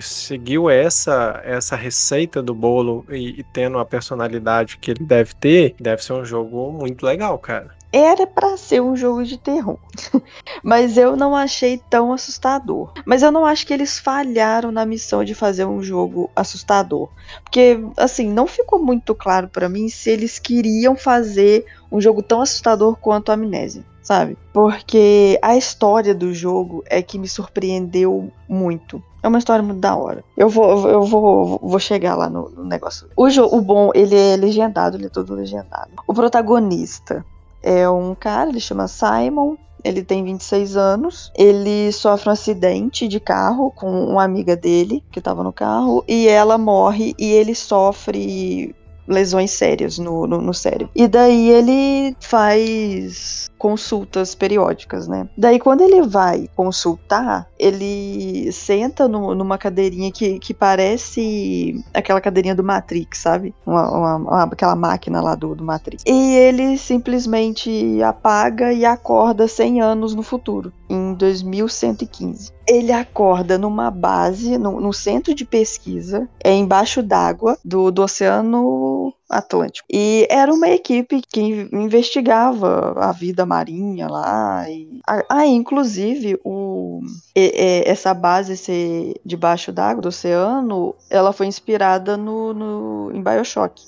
seguiu 0.01 0.69
essa, 0.69 1.41
essa 1.45 1.77
receita 1.77 2.43
do 2.43 2.55
bolo 2.55 3.05
e, 3.09 3.41
e 3.41 3.45
tendo 3.45 3.79
a 3.79 3.85
personalidade 3.85 4.79
que 4.79 4.91
ele 4.91 5.05
deve 5.05 5.35
ter, 5.35 5.75
deve 5.81 6.03
ser 6.03 6.15
um 6.15 6.25
jogo 6.25 6.73
muito 6.73 7.07
legal, 7.07 7.39
cara. 7.39 7.76
Era 7.93 8.27
pra 8.27 8.57
ser 8.57 8.83
um 8.83 8.97
jogo 8.97 9.25
de 9.25 9.39
terror, 9.39 9.79
mas 10.63 10.97
eu 10.97 11.17
não 11.17 11.35
achei 11.35 11.81
tão 11.89 12.13
assustador. 12.13 12.93
Mas 13.05 13.23
eu 13.23 13.31
não 13.31 13.47
acho 13.47 13.67
que 13.67 13.73
eles 13.73 13.99
falharam 13.99 14.73
na 14.73 14.85
missão 14.85 15.25
de 15.25 15.35
fazer 15.35 15.65
um 15.65 15.83
jogo 15.83 16.31
assustador, 16.35 17.09
porque 17.43 17.79
assim 17.97 18.31
não 18.31 18.47
ficou 18.47 18.79
muito 18.79 19.15
claro 19.15 19.49
pra 19.49 19.69
mim 19.69 19.89
se 19.89 20.11
eles 20.11 20.39
queriam 20.39 20.97
fazer 20.97 21.65
um 21.91 22.01
jogo 22.01 22.23
tão 22.23 22.43
assustador 22.43 22.97
quanto 22.97 23.31
a 23.31 23.35
Amnésia, 23.35 23.85
sabe? 24.03 24.37
Porque 24.53 25.39
a 25.41 25.57
história 25.57 26.15
do 26.15 26.35
jogo 26.35 26.83
é 26.87 27.01
que 27.01 27.19
me 27.19 27.29
surpreendeu 27.29 28.31
muito. 28.49 29.03
É 29.23 29.29
uma 29.29 29.39
história 29.39 29.63
muito 29.63 29.81
da 29.81 29.97
hora. 29.97 30.23
Eu 30.37 30.49
vou, 30.49 30.89
eu 30.89 31.03
vou, 31.03 31.59
vou 31.61 31.79
chegar 31.81 32.15
lá 32.15 32.29
no, 32.29 32.49
no 32.51 32.65
negócio. 32.65 33.09
O, 33.17 33.27
o 33.27 33.61
bom, 33.61 33.91
ele 33.95 34.15
é 34.15 34.37
legendado, 34.37 34.97
ele 34.97 35.07
é 35.07 35.09
todo 35.09 35.35
legendado. 35.35 35.91
O 36.07 36.15
protagonista 36.15 37.25
é 37.67 37.91
um 37.91 38.15
cara, 38.15 38.49
ele 38.49 38.61
chama 38.61 38.87
Simon. 38.87 39.57
Ele 39.83 40.05
tem 40.05 40.23
26 40.23 40.77
anos. 40.77 41.33
Ele 41.35 41.91
sofre 41.91 42.29
um 42.29 42.33
acidente 42.33 43.09
de 43.09 43.19
carro 43.19 43.73
com 43.73 43.91
uma 44.05 44.23
amiga 44.23 44.57
dele 44.57 45.03
que 45.11 45.21
tava 45.21 45.43
no 45.43 45.53
carro. 45.53 46.05
E 46.07 46.29
ela 46.29 46.57
morre 46.57 47.13
e 47.19 47.33
ele 47.33 47.57
sofre 47.57 48.73
lesões 49.07 49.51
sérias 49.53 49.99
no, 49.99 50.27
no, 50.27 50.41
no 50.41 50.55
cérebro. 50.55 50.91
E 50.95 51.07
daí 51.09 51.49
ele 51.49 52.17
faz 52.21 53.51
consultas 53.59 54.35
periódicas, 54.35 55.09
né? 55.09 55.29
Daí 55.37 55.59
quando 55.59 55.81
ele 55.83 56.03
vai 56.03 56.49
consultar, 56.55 57.49
ele 57.59 58.51
senta 58.53 59.09
no- 59.09 59.35
numa 59.35 59.57
cadeirinha 59.59 60.13
que, 60.13 60.39
que 60.39 60.53
parece 60.53 61.83
aquela 61.95 62.21
cadeirinha 62.21 62.55
do 62.55 62.63
Matrix, 62.65 63.19
sabe? 63.19 63.55
Uma, 63.67 63.91
uma- 63.91 64.17
uma- 64.17 64.43
aquela 64.45 64.77
máquina 64.77 65.21
lá 65.21 65.35
do, 65.35 65.55
do 65.55 65.65
Matrix. 65.65 66.03
E 66.07 66.35
ele 66.35 66.77
simplesmente 66.77 68.03
apaga 68.03 68.73
e 68.73 68.85
acorda 68.85 69.49
100 69.49 69.81
anos 69.81 70.15
no 70.15 70.23
futuro, 70.23 70.73
em 70.89 71.15
2115. 71.15 72.56
Ele 72.69 72.93
acorda 72.93 73.57
numa 73.57 73.91
base, 73.91 74.59
no, 74.59 74.81
no 74.81 74.93
centro 74.93 75.35
de 75.35 75.45
pesquisa, 75.45 76.29
é 76.43 76.53
embaixo 76.53 77.03
d'água 77.03 77.57
do, 77.65 77.91
do 77.91 78.03
Oceano 78.03 79.13
Atlântico. 79.29 79.87
E 79.93 80.27
era 80.31 80.53
uma 80.53 80.69
equipe 80.69 81.21
que 81.21 81.69
investigava 81.73 82.95
a 82.97 83.13
vida 83.13 83.45
marinha 83.45 84.09
lá. 84.09 84.69
E, 84.71 85.01
ah, 85.29 85.47
inclusive, 85.47 86.39
o, 86.45 87.01
essa 87.35 88.15
base 88.15 88.57
ser 88.57 89.15
debaixo 89.25 89.73
d'água, 89.73 90.03
do 90.03 90.09
oceano, 90.09 90.95
ela 91.11 91.33
foi 91.33 91.47
inspirada 91.47 92.17
no, 92.17 92.53
no, 92.53 93.11
em 93.13 93.23
Bioshock. 93.23 93.83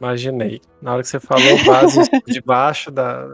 Imaginei. 0.00 0.60
Na 0.80 0.94
hora 0.94 1.02
que 1.02 1.08
você 1.08 1.20
falou 1.20 1.64
base 1.66 2.00
debaixo 2.26 2.90
da, 2.90 3.28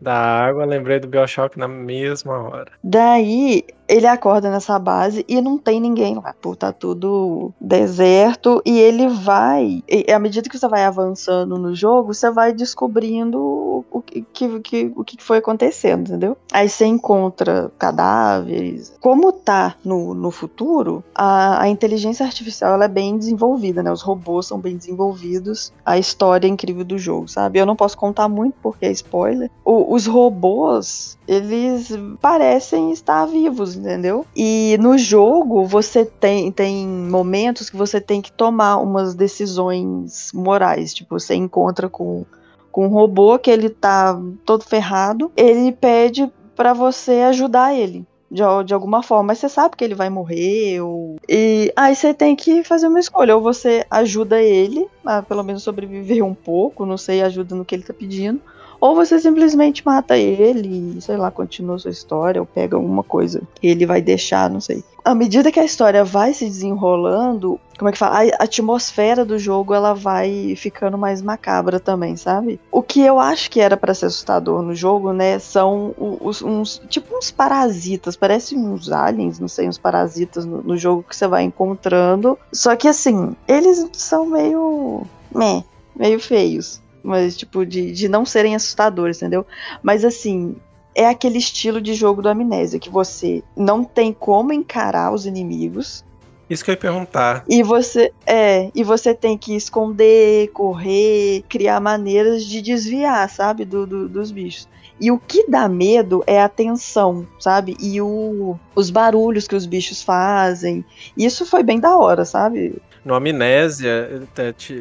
da 0.00 0.14
água, 0.14 0.64
lembrei 0.64 0.98
do 0.98 1.08
Bioshock 1.08 1.58
na 1.58 1.68
mesma 1.68 2.38
hora. 2.38 2.72
Daí, 2.82 3.64
ele 3.88 4.06
acorda 4.06 4.50
nessa 4.50 4.78
base 4.78 5.24
e 5.26 5.40
não 5.40 5.56
tem 5.56 5.80
ninguém 5.80 6.14
lá. 6.16 6.34
Pô, 6.40 6.54
tá 6.54 6.72
tudo 6.72 7.52
deserto 7.60 8.60
e 8.64 8.78
ele 8.78 9.08
vai. 9.08 9.82
E 9.88 10.12
à 10.12 10.18
medida 10.18 10.48
que 10.48 10.58
você 10.58 10.68
vai 10.68 10.84
avançando 10.84 11.58
no 11.58 11.74
jogo, 11.74 12.12
você 12.12 12.30
vai 12.30 12.52
descobrindo 12.52 13.68
o 13.90 14.02
que, 14.02 14.60
que, 14.60 14.92
o 14.94 15.04
que 15.04 15.22
foi 15.22 15.38
acontecendo, 15.38 16.08
entendeu? 16.08 16.36
Aí 16.52 16.68
você 16.68 16.84
encontra 16.86 17.70
cadáveres. 17.78 18.94
Como 19.00 19.32
tá 19.32 19.76
no, 19.84 20.14
no 20.14 20.30
futuro, 20.30 21.02
a, 21.14 21.62
a 21.62 21.68
inteligência 21.68 22.26
artificial 22.26 22.74
ela 22.74 22.84
é 22.84 22.88
bem 22.88 23.16
desenvolvida, 23.16 23.82
né? 23.82 23.90
Os 23.90 24.02
robôs 24.02 24.46
são 24.46 24.58
bem 24.58 24.76
desenvolvidos. 24.76 25.72
A 25.84 25.98
história 25.98 26.46
é 26.46 26.50
incrível 26.50 26.84
do 26.84 26.98
jogo, 26.98 27.28
sabe? 27.28 27.58
Eu 27.58 27.66
não 27.66 27.76
posso 27.76 27.96
contar 27.96 28.28
muito 28.28 28.56
porque 28.62 28.86
é 28.86 28.90
spoiler. 28.90 29.50
O, 29.64 29.94
os 29.94 30.06
robôs, 30.06 31.18
eles 31.26 31.90
parecem 32.20 32.92
estar 32.92 33.26
vivos, 33.26 33.77
entendeu? 33.78 34.26
E 34.36 34.76
no 34.80 34.98
jogo 34.98 35.64
você 35.64 36.04
tem, 36.04 36.50
tem 36.52 36.86
momentos 36.86 37.70
que 37.70 37.76
você 37.76 38.00
tem 38.00 38.20
que 38.20 38.32
tomar 38.32 38.76
umas 38.76 39.14
decisões 39.14 40.30
morais. 40.34 40.92
Tipo, 40.92 41.18
você 41.18 41.34
encontra 41.34 41.88
com, 41.88 42.24
com 42.70 42.86
um 42.86 42.90
robô 42.90 43.38
que 43.38 43.50
ele 43.50 43.70
tá 43.70 44.20
todo 44.44 44.64
ferrado, 44.64 45.32
ele 45.36 45.72
pede 45.72 46.30
para 46.54 46.72
você 46.72 47.22
ajudar 47.22 47.74
ele. 47.74 48.04
De, 48.30 48.42
de 48.66 48.74
alguma 48.74 49.02
forma, 49.02 49.28
mas 49.28 49.38
você 49.38 49.48
sabe 49.48 49.74
que 49.74 49.82
ele 49.82 49.94
vai 49.94 50.10
morrer, 50.10 50.82
ou... 50.82 51.16
e 51.26 51.72
aí 51.74 51.96
você 51.96 52.12
tem 52.12 52.36
que 52.36 52.62
fazer 52.62 52.86
uma 52.86 53.00
escolha, 53.00 53.34
ou 53.34 53.40
você 53.40 53.86
ajuda 53.90 54.38
ele 54.38 54.86
a 55.02 55.22
pelo 55.22 55.42
menos 55.42 55.62
sobreviver 55.62 56.22
um 56.22 56.34
pouco, 56.34 56.84
não 56.84 56.98
sei, 56.98 57.22
ajuda 57.22 57.54
no 57.54 57.64
que 57.64 57.74
ele 57.74 57.84
tá 57.84 57.94
pedindo, 57.94 58.38
ou 58.80 58.94
você 58.94 59.18
simplesmente 59.18 59.84
mata 59.84 60.16
ele 60.16 61.00
sei 61.00 61.16
lá, 61.16 61.30
continua 61.30 61.78
sua 61.78 61.90
história, 61.90 62.40
ou 62.40 62.46
pega 62.46 62.76
alguma 62.76 63.02
coisa 63.02 63.42
que 63.60 63.66
ele 63.66 63.86
vai 63.86 64.00
deixar, 64.00 64.50
não 64.50 64.60
sei. 64.60 64.84
À 65.04 65.14
medida 65.14 65.50
que 65.50 65.60
a 65.60 65.64
história 65.64 66.04
vai 66.04 66.34
se 66.34 66.44
desenrolando, 66.44 67.58
como 67.78 67.88
é 67.88 67.92
que 67.92 67.98
fala? 67.98 68.18
A 68.38 68.44
atmosfera 68.44 69.24
do 69.24 69.38
jogo 69.38 69.72
ela 69.72 69.94
vai 69.94 70.54
ficando 70.56 70.98
mais 70.98 71.22
macabra 71.22 71.80
também, 71.80 72.16
sabe? 72.16 72.60
O 72.70 72.82
que 72.82 73.00
eu 73.00 73.18
acho 73.18 73.50
que 73.50 73.60
era 73.60 73.76
para 73.76 73.94
ser 73.94 74.06
assustador 74.06 74.60
no 74.60 74.74
jogo, 74.74 75.12
né, 75.12 75.38
são 75.38 75.94
os, 76.20 76.42
uns 76.42 76.82
tipo 76.88 77.16
uns 77.16 77.30
parasitas, 77.30 78.16
parecem 78.16 78.58
uns 78.58 78.90
aliens, 78.90 79.38
não 79.38 79.48
sei, 79.48 79.68
uns 79.68 79.78
parasitas 79.78 80.44
no, 80.44 80.62
no 80.62 80.76
jogo 80.76 81.04
que 81.08 81.16
você 81.16 81.26
vai 81.26 81.42
encontrando. 81.42 82.38
Só 82.52 82.76
que 82.76 82.88
assim, 82.88 83.34
eles 83.46 83.88
são 83.92 84.26
meio, 84.26 85.02
meh, 85.34 85.64
meio 85.96 86.20
feios 86.20 86.82
mas 87.02 87.36
tipo, 87.36 87.64
de, 87.64 87.92
de 87.92 88.08
não 88.08 88.24
serem 88.24 88.54
assustadores, 88.54 89.18
entendeu? 89.18 89.46
Mas 89.82 90.04
assim, 90.04 90.56
é 90.94 91.08
aquele 91.08 91.38
estilo 91.38 91.80
de 91.80 91.94
jogo 91.94 92.20
do 92.20 92.28
Amnésia, 92.28 92.80
que 92.80 92.90
você 92.90 93.42
não 93.56 93.84
tem 93.84 94.12
como 94.12 94.52
encarar 94.52 95.12
os 95.12 95.26
inimigos. 95.26 96.04
Isso 96.50 96.64
que 96.64 96.70
eu 96.70 96.72
ia 96.72 96.80
perguntar. 96.80 97.44
E 97.48 97.62
você 97.62 98.12
é, 98.26 98.70
e 98.74 98.82
você 98.82 99.14
tem 99.14 99.36
que 99.36 99.54
esconder, 99.54 100.48
correr, 100.48 101.44
criar 101.48 101.78
maneiras 101.78 102.44
de 102.44 102.62
desviar, 102.62 103.28
sabe, 103.28 103.64
do, 103.64 103.86
do, 103.86 104.08
dos 104.08 104.30
bichos. 104.30 104.68
E 105.00 105.12
o 105.12 105.18
que 105.18 105.48
dá 105.48 105.68
medo 105.68 106.24
é 106.26 106.40
a 106.42 106.48
tensão, 106.48 107.26
sabe? 107.38 107.76
E 107.80 108.00
o, 108.00 108.58
os 108.74 108.90
barulhos 108.90 109.46
que 109.46 109.54
os 109.54 109.66
bichos 109.66 110.02
fazem. 110.02 110.84
Isso 111.16 111.46
foi 111.46 111.62
bem 111.62 111.78
da 111.78 111.96
hora, 111.96 112.24
sabe? 112.24 112.82
No 113.04 113.14
Amnésia, 113.14 114.26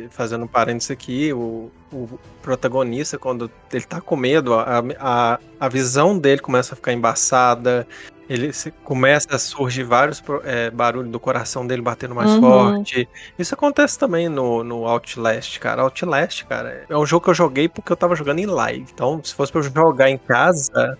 fazendo 0.10 0.46
um 0.46 0.48
parênteses 0.48 0.90
aqui, 0.90 1.32
o, 1.32 1.70
o 1.92 2.20
protagonista, 2.42 3.18
quando 3.18 3.50
ele 3.72 3.86
tá 3.86 4.02
com 4.02 4.16
medo, 4.16 4.54
a, 4.54 4.84
a, 5.00 5.40
a 5.60 5.70
visão 5.70 6.18
dele 6.18 6.42
começa 6.42 6.74
a 6.74 6.76
ficar 6.76 6.94
embaçada, 6.94 7.88
ele 8.30 8.52
começa 8.84 9.36
a 9.36 9.40
surgir 9.40 9.84
vários 9.84 10.22
é, 10.44 10.70
barulhos 10.70 11.12
do 11.12 11.20
coração 11.20 11.66
dele 11.66 11.82
batendo 11.82 12.14
mais 12.14 12.32
uhum. 12.32 12.42
forte. 12.42 13.08
Isso 13.40 13.54
acontece 13.54 13.98
também 13.98 14.28
no, 14.28 14.64
no 14.64 14.86
Outlast, 14.86 15.60
cara. 15.60 15.82
Outlast, 15.82 16.46
cara, 16.46 16.86
é 16.90 16.98
um 16.98 17.06
jogo 17.06 17.24
que 17.24 17.30
eu 17.30 17.36
joguei 17.36 17.70
porque 17.70 17.92
eu 17.92 17.98
tava 17.98 18.16
jogando 18.16 18.40
em 18.40 18.46
live. 18.46 18.86
Então, 18.94 19.22
se 19.24 19.34
fosse 19.34 19.52
pra 19.52 19.62
eu 19.62 19.64
jogar 19.64 20.10
em 20.10 20.18
casa. 20.18 20.98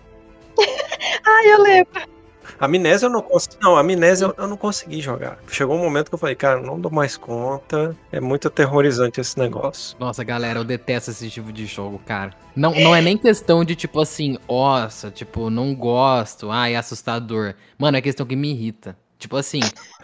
ah, 0.58 1.46
eu 1.46 1.62
lembro. 1.62 2.17
Amnésia 2.60 3.06
eu 3.06 3.10
não 3.10 3.22
consegui. 3.22 3.56
Não, 3.62 3.76
Amnésia 3.76 4.26
eu, 4.26 4.34
eu 4.36 4.48
não 4.48 4.56
consegui 4.56 5.00
jogar. 5.00 5.38
Chegou 5.50 5.76
um 5.76 5.80
momento 5.80 6.08
que 6.08 6.14
eu 6.14 6.18
falei, 6.18 6.34
cara, 6.34 6.60
não 6.60 6.80
dou 6.80 6.90
mais 6.90 7.16
conta. 7.16 7.96
É 8.10 8.20
muito 8.20 8.48
aterrorizante 8.48 9.20
esse 9.20 9.38
negócio. 9.38 9.96
Nossa, 9.98 10.24
galera, 10.24 10.58
eu 10.58 10.64
detesto 10.64 11.10
esse 11.10 11.30
tipo 11.30 11.52
de 11.52 11.66
jogo, 11.66 12.00
cara. 12.04 12.32
Não, 12.54 12.74
não 12.74 12.94
é 12.94 13.00
nem 13.00 13.16
questão 13.16 13.64
de, 13.64 13.76
tipo 13.76 14.00
assim, 14.00 14.36
nossa, 14.48 15.10
tipo, 15.10 15.48
não 15.48 15.74
gosto, 15.74 16.50
ai, 16.50 16.74
é 16.74 16.76
assustador. 16.76 17.54
Mano, 17.78 17.96
é 17.96 18.00
questão 18.00 18.26
que 18.26 18.34
me 18.34 18.50
irrita. 18.50 18.96
Tipo 19.18 19.36
assim, 19.36 19.60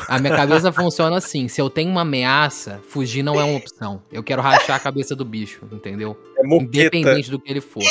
a 0.08 0.18
minha 0.18 0.34
cabeça 0.34 0.70
funciona 0.72 1.16
assim: 1.16 1.46
se 1.46 1.60
eu 1.60 1.70
tenho 1.70 1.88
uma 1.88 2.00
ameaça, 2.00 2.80
fugir 2.88 3.22
não 3.22 3.40
é 3.40 3.44
uma 3.44 3.56
opção. 3.56 4.02
Eu 4.10 4.24
quero 4.24 4.42
rachar 4.42 4.76
a 4.76 4.80
cabeça 4.80 5.14
do 5.14 5.24
bicho, 5.24 5.64
entendeu? 5.70 6.18
É 6.36 6.44
Independente 6.44 7.30
do 7.30 7.38
que 7.38 7.50
ele 7.50 7.60
for. 7.60 7.82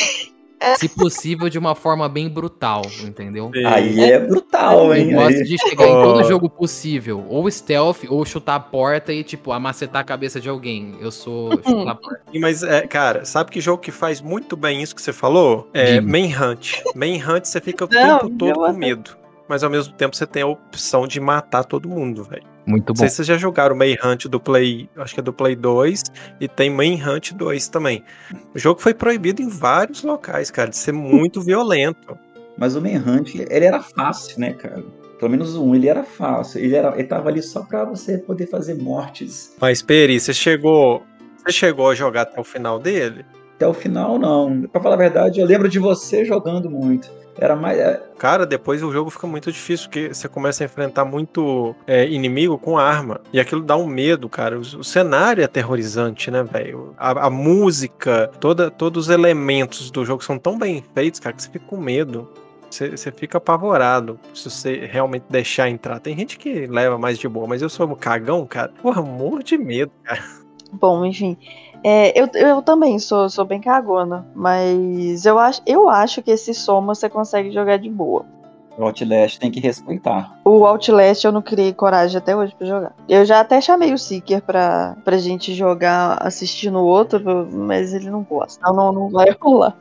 Se 0.77 0.87
possível, 0.89 1.49
de 1.49 1.59
uma 1.59 1.75
forma 1.75 2.07
bem 2.07 2.29
brutal, 2.29 2.81
entendeu? 3.03 3.51
Aí 3.65 3.99
é 4.01 4.19
brutal, 4.19 4.93
hein? 4.93 5.11
Eu 5.11 5.19
gosto 5.19 5.43
de 5.43 5.57
chegar 5.57 5.85
oh. 5.85 5.89
em 5.89 6.03
todo 6.03 6.27
jogo 6.27 6.49
possível. 6.49 7.25
Ou 7.29 7.49
stealth, 7.49 8.03
ou 8.09 8.25
chutar 8.25 8.55
a 8.55 8.59
porta 8.59 9.11
e, 9.11 9.23
tipo, 9.23 9.51
amacetar 9.51 10.01
a 10.01 10.05
cabeça 10.05 10.39
de 10.39 10.49
alguém. 10.49 10.95
Eu 10.99 11.11
sou 11.11 11.51
chutar 11.63 11.91
a 11.91 11.95
porta. 11.95 12.21
Mas, 12.39 12.63
é, 12.63 12.87
cara, 12.87 13.25
sabe 13.25 13.51
que 13.51 13.59
jogo 13.59 13.81
que 13.81 13.91
faz 13.91 14.21
muito 14.21 14.55
bem 14.55 14.81
isso 14.81 14.95
que 14.95 15.01
você 15.01 15.13
falou? 15.13 15.69
É 15.73 15.99
Manhunt. 15.99 16.81
Manhunt, 16.95 17.45
você 17.45 17.59
fica 17.59 17.85
o 17.85 17.89
Não, 17.89 18.19
tempo 18.19 18.29
todo 18.37 18.53
com 18.53 18.73
medo. 18.73 19.17
Mas 19.47 19.63
ao 19.63 19.69
mesmo 19.69 19.93
tempo 19.93 20.15
você 20.15 20.25
tem 20.25 20.43
a 20.43 20.47
opção 20.47 21.07
de 21.07 21.19
matar 21.19 21.63
todo 21.63 21.89
mundo, 21.89 22.23
velho. 22.23 22.52
Muito 22.65 22.93
bom. 22.93 22.93
Não 22.93 22.95
sei 22.95 23.09
se 23.09 23.15
vocês 23.17 23.27
já 23.27 23.37
jogaram 23.37 23.75
Manhunt 23.75 24.25
do 24.25 24.39
Play, 24.39 24.89
acho 24.97 25.13
que 25.13 25.19
é 25.19 25.23
do 25.23 25.33
Play 25.33 25.55
2, 25.55 26.03
e 26.39 26.47
tem 26.47 26.69
Manhunt 26.69 27.33
2 27.33 27.67
também. 27.67 28.03
O 28.53 28.59
jogo 28.59 28.81
foi 28.81 28.93
proibido 28.93 29.41
em 29.41 29.49
vários 29.49 30.03
locais, 30.03 30.49
cara, 30.49 30.69
de 30.69 30.77
ser 30.77 30.93
muito 30.93 31.41
violento. 31.43 32.17
Mas 32.57 32.75
o 32.75 32.81
Manhunt, 32.81 33.35
ele 33.35 33.65
era 33.65 33.81
fácil, 33.81 34.39
né, 34.39 34.53
cara? 34.53 34.83
Pelo 35.19 35.31
menos 35.31 35.55
um, 35.55 35.73
ele 35.73 35.87
era 35.87 36.03
fácil. 36.03 36.59
Ele, 36.59 36.75
era, 36.75 36.93
ele 36.95 37.07
tava 37.07 37.29
ali 37.29 37.41
só 37.41 37.63
pra 37.63 37.85
você 37.85 38.17
poder 38.17 38.47
fazer 38.47 38.75
mortes. 38.75 39.55
Mas, 39.59 39.81
Peri, 39.81 40.19
você 40.19 40.33
chegou. 40.33 41.03
Você 41.37 41.51
chegou 41.51 41.89
a 41.89 41.95
jogar 41.95 42.23
até 42.23 42.39
o 42.39 42.43
final 42.43 42.79
dele? 42.79 43.25
Até 43.63 43.67
o 43.67 43.73
final, 43.73 44.19
não. 44.19 44.63
Pra 44.63 44.81
falar 44.81 44.95
a 44.95 44.97
verdade, 44.97 45.39
eu 45.39 45.47
lembro 45.47 45.69
de 45.69 45.79
você 45.79 46.25
jogando 46.25 46.69
muito. 46.69 47.09
Era 47.37 47.55
mais. 47.55 47.79
É, 47.79 48.03
Cara, 48.17 48.45
depois 48.45 48.83
o 48.83 48.91
jogo 48.91 49.09
fica 49.09 49.25
muito 49.25 49.49
difícil, 49.51 49.87
porque 49.87 50.13
você 50.13 50.27
começa 50.27 50.63
a 50.63 50.65
enfrentar 50.65 51.05
muito 51.05 51.73
é, 51.87 52.05
inimigo 52.05 52.57
com 52.57 52.77
arma. 52.77 53.21
E 53.31 53.39
aquilo 53.39 53.61
dá 53.61 53.77
um 53.77 53.87
medo, 53.87 54.27
cara. 54.27 54.57
O, 54.57 54.59
o 54.59 54.83
cenário 54.83 55.41
é 55.41 55.45
aterrorizante, 55.45 56.29
né, 56.29 56.43
velho? 56.43 56.93
A, 56.97 57.27
a, 57.27 57.29
música, 57.29 58.29
toda, 58.37 58.69
todos 58.69 59.07
os 59.07 59.13
elementos 59.13 59.89
do 59.89 60.03
jogo 60.03 60.21
são 60.21 60.37
tão 60.37 60.57
bem 60.57 60.83
feitos, 60.93 61.21
cara, 61.21 61.33
que 61.33 61.41
você 61.41 61.49
fica 61.49 61.65
com 61.65 61.77
medo. 61.77 62.29
Você, 62.69 62.91
você 62.91 63.11
fica 63.11 63.37
apavorado 63.37 64.19
se 64.33 64.49
você 64.49 64.85
realmente 64.91 65.23
deixar 65.29 65.69
entrar. 65.69 65.99
Tem 65.99 66.17
gente 66.17 66.37
que 66.37 66.67
leva 66.67 66.97
mais 66.97 67.17
de 67.17 67.29
boa, 67.29 67.47
mas 67.47 67.61
eu 67.61 67.69
sou 67.69 67.87
um 67.87 67.95
cagão, 67.95 68.45
cara. 68.45 68.73
Porra, 68.81 69.01
morro 69.01 69.41
de 69.41 69.57
medo, 69.57 69.91
cara. 70.03 70.21
Bom, 70.73 71.05
enfim. 71.05 71.37
É, 71.83 72.19
eu, 72.19 72.27
eu 72.33 72.61
também 72.61 72.97
sou, 72.97 73.29
sou 73.29 73.43
bem 73.43 73.59
cagona, 73.59 74.25
mas 74.33 75.25
eu 75.25 75.37
acho, 75.37 75.61
eu 75.65 75.89
acho 75.89 76.21
que 76.21 76.31
esse 76.31 76.53
soma 76.53 76.95
você 76.95 77.09
consegue 77.09 77.51
jogar 77.51 77.77
de 77.77 77.89
boa. 77.89 78.25
O 78.77 78.85
Outlast 78.85 79.39
tem 79.39 79.51
que 79.51 79.59
respeitar. 79.59 80.35
O 80.43 80.65
Outlast 80.65 81.23
eu 81.23 81.31
não 81.31 81.41
criei 81.41 81.73
coragem 81.73 82.17
até 82.17 82.35
hoje 82.35 82.55
pra 82.57 82.65
jogar. 82.65 82.93
Eu 83.07 83.23
já 83.23 83.39
até 83.39 83.61
chamei 83.61 83.93
o 83.93 83.97
Seeker 83.97 84.41
pra, 84.41 84.95
pra 85.03 85.17
gente 85.17 85.53
jogar 85.53 86.17
assistindo 86.21 86.79
o 86.79 86.85
outro, 86.85 87.47
mas 87.51 87.93
ele 87.93 88.09
não 88.09 88.23
gosta. 88.23 88.59
Então 88.59 88.75
não, 88.75 88.91
não 88.91 89.09
vai 89.09 89.35
rolar. 89.39 89.75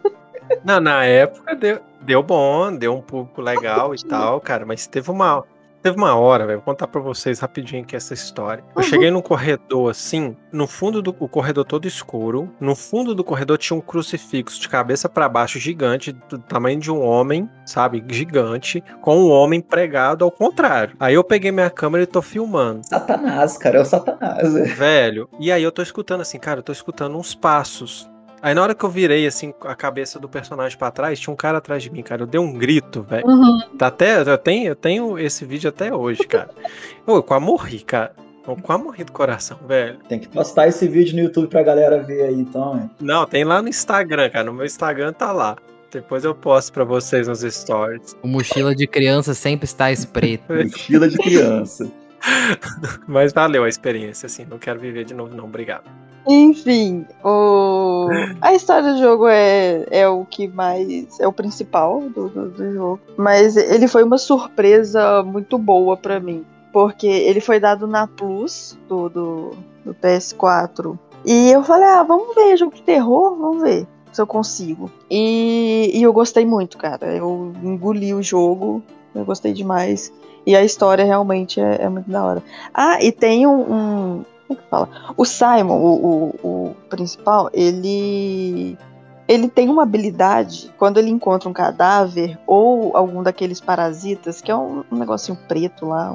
Não, 0.62 0.80
na 0.80 1.04
época 1.04 1.54
deu, 1.54 1.80
deu 2.02 2.22
bom, 2.22 2.74
deu 2.76 2.94
um 2.94 3.00
público 3.00 3.40
legal 3.40 3.94
e 3.94 3.98
tal, 4.04 4.40
cara, 4.40 4.66
mas 4.66 4.86
teve 4.86 5.10
uma, 5.10 5.44
Teve 5.82 5.96
uma 5.96 6.14
hora, 6.14 6.46
velho, 6.46 6.58
vou 6.58 6.64
contar 6.66 6.86
pra 6.86 7.00
vocês 7.00 7.40
rapidinho 7.40 7.82
aqui 7.82 7.96
essa 7.96 8.14
história. 8.14 8.62
Eu 8.76 8.76
Uhum. 8.76 8.82
cheguei 8.88 9.10
num 9.10 9.20
corredor 9.20 9.90
assim, 9.90 10.36
no 10.52 10.66
fundo 10.68 11.02
do 11.02 11.14
o 11.18 11.28
corredor 11.28 11.64
todo 11.64 11.88
escuro. 11.88 12.48
No 12.60 12.76
fundo 12.76 13.14
do 13.16 13.24
corredor 13.24 13.58
tinha 13.58 13.76
um 13.76 13.80
crucifixo 13.80 14.60
de 14.60 14.68
cabeça 14.68 15.08
pra 15.08 15.28
baixo 15.28 15.58
gigante, 15.58 16.12
do 16.12 16.38
tamanho 16.38 16.78
de 16.78 16.90
um 16.90 17.00
homem, 17.02 17.50
sabe? 17.66 18.04
Gigante, 18.08 18.82
com 19.00 19.16
um 19.18 19.30
homem 19.30 19.60
pregado 19.60 20.24
ao 20.24 20.30
contrário. 20.30 20.94
Aí 21.00 21.14
eu 21.14 21.24
peguei 21.24 21.50
minha 21.50 21.70
câmera 21.70 22.04
e 22.04 22.06
tô 22.06 22.22
filmando. 22.22 22.86
Satanás, 22.86 23.58
cara, 23.58 23.78
é 23.78 23.80
o 23.80 23.84
Satanás. 23.84 24.52
Velho, 24.76 25.28
e 25.40 25.50
aí 25.50 25.62
eu 25.64 25.72
tô 25.72 25.82
escutando 25.82 26.20
assim, 26.20 26.38
cara, 26.38 26.60
eu 26.60 26.64
tô 26.64 26.70
escutando 26.72 27.16
uns 27.18 27.34
passos. 27.34 28.08
Aí 28.42 28.54
na 28.54 28.62
hora 28.62 28.74
que 28.74 28.84
eu 28.84 28.90
virei 28.90 29.24
assim 29.24 29.54
a 29.62 29.74
cabeça 29.74 30.18
do 30.18 30.28
personagem 30.28 30.76
pra 30.76 30.90
trás, 30.90 31.20
tinha 31.20 31.32
um 31.32 31.36
cara 31.36 31.58
atrás 31.58 31.80
de 31.82 31.90
mim, 31.90 32.02
cara. 32.02 32.22
Eu 32.22 32.26
dei 32.26 32.40
um 32.40 32.52
grito, 32.52 33.02
velho. 33.02 33.24
Uhum. 33.24 33.60
Tá 33.78 33.86
até, 33.86 34.20
eu 34.20 34.36
tenho, 34.36 34.66
eu 34.68 34.74
tenho 34.76 35.18
esse 35.18 35.44
vídeo 35.44 35.68
até 35.68 35.94
hoje, 35.94 36.24
cara. 36.26 36.50
Ô, 37.06 37.16
eu 37.16 37.22
quase 37.22 37.44
morri, 37.44 37.80
cara. 37.80 38.12
Eu 38.46 38.56
quase 38.56 38.82
morri 38.82 39.04
do 39.04 39.12
coração, 39.12 39.56
velho. 39.68 39.98
Tem 40.08 40.18
que 40.18 40.26
postar 40.26 40.66
esse 40.66 40.88
vídeo 40.88 41.14
no 41.14 41.22
YouTube 41.22 41.46
pra 41.46 41.62
galera 41.62 42.02
ver 42.02 42.24
aí, 42.24 42.34
então. 42.34 42.76
hein? 42.76 42.90
Não, 43.00 43.24
tem 43.24 43.44
lá 43.44 43.62
no 43.62 43.68
Instagram, 43.68 44.28
cara. 44.30 44.44
No 44.46 44.52
meu 44.52 44.66
Instagram 44.66 45.12
tá 45.12 45.30
lá. 45.30 45.56
Depois 45.92 46.24
eu 46.24 46.34
posto 46.34 46.72
pra 46.72 46.82
vocês 46.82 47.28
nos 47.28 47.40
stories. 47.42 48.16
O 48.22 48.26
mochila 48.26 48.74
de 48.74 48.88
criança 48.88 49.34
sempre 49.34 49.66
está 49.66 49.92
espreito. 49.92 50.42
Mochila 50.52 51.06
de 51.08 51.18
criança. 51.18 51.88
Mas 53.06 53.32
valeu 53.32 53.62
a 53.62 53.68
experiência, 53.68 54.26
assim. 54.26 54.44
Não 54.48 54.58
quero 54.58 54.80
viver 54.80 55.04
de 55.04 55.14
novo, 55.14 55.36
não. 55.36 55.44
Obrigado. 55.44 55.84
Enfim, 56.26 57.06
o... 57.24 58.08
a 58.40 58.54
história 58.54 58.92
do 58.92 58.98
jogo 58.98 59.26
é, 59.26 59.84
é 59.90 60.08
o 60.08 60.24
que 60.24 60.46
mais. 60.46 61.18
é 61.18 61.26
o 61.26 61.32
principal 61.32 62.00
do, 62.00 62.28
do, 62.28 62.50
do 62.50 62.72
jogo. 62.72 63.00
Mas 63.16 63.56
ele 63.56 63.88
foi 63.88 64.04
uma 64.04 64.18
surpresa 64.18 65.22
muito 65.22 65.58
boa 65.58 65.96
pra 65.96 66.20
mim. 66.20 66.44
Porque 66.72 67.06
ele 67.06 67.40
foi 67.40 67.60
dado 67.60 67.86
na 67.86 68.06
Plus 68.06 68.78
do, 68.88 69.08
do, 69.08 69.50
do 69.84 69.94
PS4. 69.94 70.98
E 71.24 71.50
eu 71.50 71.62
falei, 71.62 71.88
ah, 71.88 72.02
vamos 72.02 72.34
ver, 72.34 72.56
jogo 72.56 72.74
de 72.74 72.82
terror, 72.82 73.36
vamos 73.36 73.62
ver 73.62 73.86
se 74.12 74.20
eu 74.20 74.26
consigo. 74.26 74.90
E, 75.10 75.90
e 75.94 76.02
eu 76.02 76.12
gostei 76.12 76.44
muito, 76.44 76.76
cara. 76.76 77.16
Eu 77.16 77.52
engoli 77.62 78.12
o 78.14 78.22
jogo, 78.22 78.82
eu 79.14 79.24
gostei 79.24 79.52
demais. 79.52 80.12
E 80.46 80.54
a 80.54 80.62
história 80.62 81.04
realmente 81.04 81.60
é, 81.60 81.82
é 81.82 81.88
muito 81.88 82.10
da 82.10 82.24
hora. 82.24 82.42
Ah, 82.74 83.02
e 83.02 83.10
tem 83.10 83.46
um. 83.46 83.60
um 83.60 84.24
como 84.54 84.56
que 84.56 84.68
fala? 84.68 84.88
O 85.16 85.24
Simon, 85.24 85.78
o, 85.80 85.94
o, 86.42 86.48
o 86.70 86.74
principal, 86.88 87.50
ele. 87.52 88.76
Ele 89.28 89.48
tem 89.48 89.68
uma 89.70 89.84
habilidade, 89.84 90.74
quando 90.76 90.98
ele 90.98 91.08
encontra 91.08 91.48
um 91.48 91.52
cadáver 91.52 92.38
ou 92.44 92.94
algum 92.96 93.22
daqueles 93.22 93.60
parasitas, 93.60 94.42
que 94.42 94.50
é 94.50 94.56
um, 94.56 94.82
um 94.90 94.96
negocinho 94.98 95.38
preto 95.48 95.86
lá, 95.86 96.12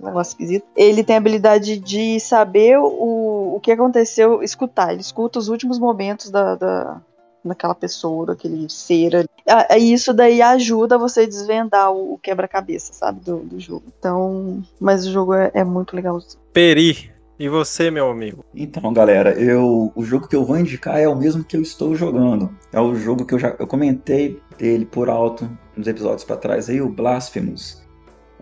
um 0.00 0.06
negócio 0.06 0.32
esquisito, 0.32 0.66
ele 0.76 1.02
tem 1.02 1.16
a 1.16 1.18
habilidade 1.18 1.78
de 1.78 2.20
saber 2.20 2.78
o, 2.78 3.54
o 3.56 3.60
que 3.60 3.72
aconteceu, 3.72 4.42
escutar. 4.42 4.92
Ele 4.92 5.00
escuta 5.00 5.38
os 5.38 5.48
últimos 5.48 5.78
momentos 5.78 6.30
da, 6.30 6.54
da, 6.54 7.00
daquela 7.44 7.74
pessoa, 7.74 8.26
daquele 8.26 8.68
ser 8.68 9.28
E 9.76 9.92
isso 9.92 10.12
daí 10.12 10.42
ajuda 10.42 10.98
você 10.98 11.22
a 11.22 11.26
desvendar 11.26 11.90
o, 11.90 12.14
o 12.14 12.18
quebra-cabeça, 12.18 12.92
sabe, 12.92 13.20
do, 13.20 13.38
do 13.38 13.58
jogo. 13.58 13.84
Então, 13.98 14.62
mas 14.78 15.06
o 15.06 15.10
jogo 15.10 15.34
é, 15.34 15.50
é 15.54 15.64
muito 15.64 15.96
legal. 15.96 16.18
Peri, 16.52 17.10
e 17.40 17.48
você, 17.48 17.90
meu 17.90 18.10
amigo? 18.10 18.44
Então, 18.54 18.92
galera, 18.92 19.32
eu 19.32 19.90
o 19.96 20.04
jogo 20.04 20.28
que 20.28 20.36
eu 20.36 20.44
vou 20.44 20.58
indicar 20.58 21.00
é 21.00 21.08
o 21.08 21.16
mesmo 21.16 21.42
que 21.42 21.56
eu 21.56 21.62
estou 21.62 21.96
jogando. 21.96 22.50
É 22.70 22.78
o 22.78 22.94
jogo 22.94 23.24
que 23.24 23.32
eu 23.32 23.38
já 23.38 23.56
eu 23.58 23.66
comentei 23.66 24.38
dele 24.58 24.84
por 24.84 25.08
alto 25.08 25.50
nos 25.74 25.88
episódios 25.88 26.22
para 26.22 26.36
trás 26.36 26.68
aí, 26.68 26.82
o 26.82 26.90
Blasphemous. 26.90 27.80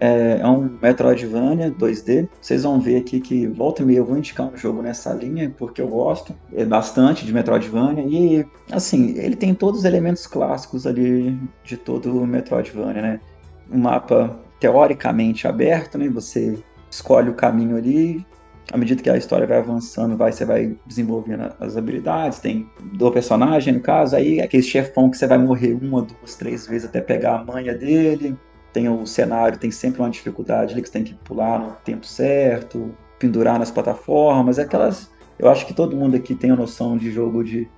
É, 0.00 0.40
é 0.40 0.46
um 0.48 0.76
Metroidvania 0.82 1.70
2D. 1.70 2.28
Vocês 2.40 2.64
vão 2.64 2.80
ver 2.80 2.96
aqui 2.96 3.20
que 3.20 3.46
volta 3.46 3.82
e 3.82 3.84
meia 3.84 3.98
eu 3.98 4.04
vou 4.04 4.18
indicar 4.18 4.52
um 4.52 4.56
jogo 4.56 4.82
nessa 4.82 5.14
linha, 5.14 5.54
porque 5.56 5.80
eu 5.80 5.86
gosto 5.86 6.34
é 6.52 6.64
bastante 6.64 7.24
de 7.24 7.32
Metroidvania. 7.32 8.04
E, 8.04 8.44
assim, 8.72 9.16
ele 9.16 9.36
tem 9.36 9.54
todos 9.54 9.80
os 9.80 9.84
elementos 9.84 10.26
clássicos 10.26 10.88
ali 10.88 11.38
de 11.62 11.76
todo 11.76 12.20
o 12.20 12.26
Metroidvania, 12.26 13.00
né? 13.00 13.20
Um 13.70 13.78
mapa 13.78 14.36
teoricamente 14.58 15.46
aberto, 15.46 15.98
né? 15.98 16.08
Você 16.08 16.58
escolhe 16.90 17.30
o 17.30 17.34
caminho 17.34 17.76
ali. 17.76 18.26
À 18.70 18.76
medida 18.76 19.02
que 19.02 19.08
a 19.08 19.16
história 19.16 19.46
vai 19.46 19.58
avançando, 19.58 20.16
vai, 20.16 20.30
você 20.30 20.44
vai 20.44 20.76
desenvolvendo 20.86 21.52
as 21.58 21.76
habilidades. 21.76 22.38
Tem 22.38 22.68
do 22.92 23.10
personagem, 23.10 23.74
no 23.74 23.80
caso, 23.80 24.14
aí 24.14 24.40
aquele 24.40 24.62
chefão 24.62 25.10
que 25.10 25.16
você 25.16 25.26
vai 25.26 25.38
morrer 25.38 25.72
uma, 25.74 26.02
duas, 26.02 26.36
três 26.36 26.66
vezes 26.66 26.88
até 26.88 27.00
pegar 27.00 27.36
a 27.36 27.44
manha 27.44 27.74
dele 27.74 28.36
tem 28.72 28.88
o 28.88 29.06
cenário, 29.06 29.58
tem 29.58 29.70
sempre 29.70 30.00
uma 30.00 30.10
dificuldade 30.10 30.72
ali 30.72 30.82
que 30.82 30.88
você 30.88 30.92
tem 30.92 31.04
que 31.04 31.14
pular 31.14 31.58
no 31.58 31.72
tempo 31.84 32.06
certo, 32.06 32.94
pendurar 33.18 33.58
nas 33.58 33.70
plataformas, 33.70 34.58
aquelas. 34.58 35.10
Eu 35.38 35.48
acho 35.48 35.66
que 35.66 35.74
todo 35.74 35.96
mundo 35.96 36.16
aqui 36.16 36.34
tem 36.34 36.50
a 36.50 36.56
noção 36.56 36.96
de 36.96 37.10
jogo 37.10 37.42
de 37.42 37.68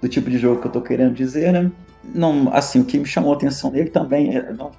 do 0.00 0.08
tipo 0.08 0.30
de 0.30 0.38
jogo 0.38 0.60
que 0.60 0.66
eu 0.66 0.72
tô 0.72 0.80
querendo 0.80 1.14
dizer, 1.14 1.52
né? 1.52 1.70
Não, 2.04 2.52
assim, 2.52 2.80
o 2.80 2.84
que 2.84 2.98
me 2.98 3.06
chamou 3.06 3.32
a 3.32 3.36
atenção 3.36 3.70
nele 3.70 3.90
também 3.90 4.36
é, 4.36 4.52
não 4.52 4.70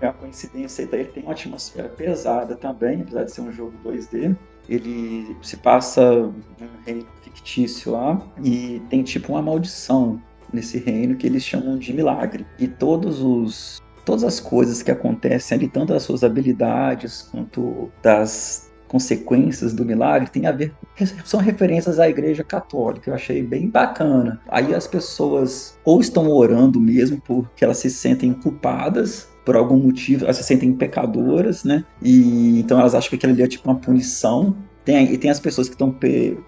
é 0.00 0.06
uma 0.06 0.14
coincidência, 0.14 0.88
ele 0.90 1.04
tem 1.04 1.22
uma 1.22 1.32
atmosfera 1.32 1.88
pesada 1.88 2.56
também, 2.56 3.02
apesar 3.02 3.24
de 3.24 3.32
ser 3.32 3.42
um 3.42 3.52
jogo 3.52 3.72
2D. 3.84 4.34
Ele 4.68 5.36
se 5.42 5.56
passa 5.56 6.12
num 6.12 6.68
reino 6.84 7.06
fictício 7.22 7.92
lá 7.92 8.20
e 8.42 8.80
tem 8.88 9.02
tipo 9.02 9.32
uma 9.32 9.42
maldição 9.42 10.20
nesse 10.52 10.78
reino 10.78 11.16
que 11.16 11.26
eles 11.26 11.42
chamam 11.42 11.78
de 11.78 11.92
milagre. 11.92 12.46
E 12.58 12.68
todos 12.68 13.20
os 13.20 13.80
todas 14.04 14.24
as 14.24 14.40
coisas 14.40 14.82
que 14.82 14.90
acontecem 14.90 15.56
ali, 15.56 15.68
tanto 15.68 15.92
das 15.92 16.02
suas 16.02 16.24
habilidades 16.24 17.22
quanto 17.30 17.90
das 18.02 18.72
consequências 18.88 19.72
do 19.72 19.84
milagre, 19.84 20.28
tem 20.28 20.46
a 20.46 20.52
ver 20.52 20.74
são 21.24 21.40
referências 21.40 21.98
à 21.98 22.08
igreja 22.08 22.44
católica. 22.44 23.10
Eu 23.10 23.14
achei 23.14 23.42
bem 23.42 23.68
bacana. 23.68 24.40
Aí 24.48 24.74
as 24.74 24.86
pessoas 24.86 25.78
ou 25.84 26.00
estão 26.00 26.28
orando 26.28 26.78
mesmo 26.78 27.20
porque 27.20 27.64
elas 27.64 27.78
se 27.78 27.88
sentem 27.88 28.34
culpadas 28.34 29.31
por 29.44 29.56
algum 29.56 29.76
motivo, 29.76 30.24
elas 30.24 30.36
se 30.36 30.44
sentem 30.44 30.72
pecadoras, 30.72 31.64
né? 31.64 31.84
E 32.00 32.60
então 32.60 32.78
elas 32.78 32.94
acham 32.94 33.10
que 33.10 33.16
aquilo 33.16 33.32
ali 33.32 33.42
é 33.42 33.48
tipo 33.48 33.68
uma 33.68 33.78
punição. 33.78 34.56
Tem, 34.84 35.12
e 35.12 35.18
tem 35.18 35.30
as 35.30 35.40
pessoas 35.40 35.68
que 35.68 35.74
estão 35.74 35.94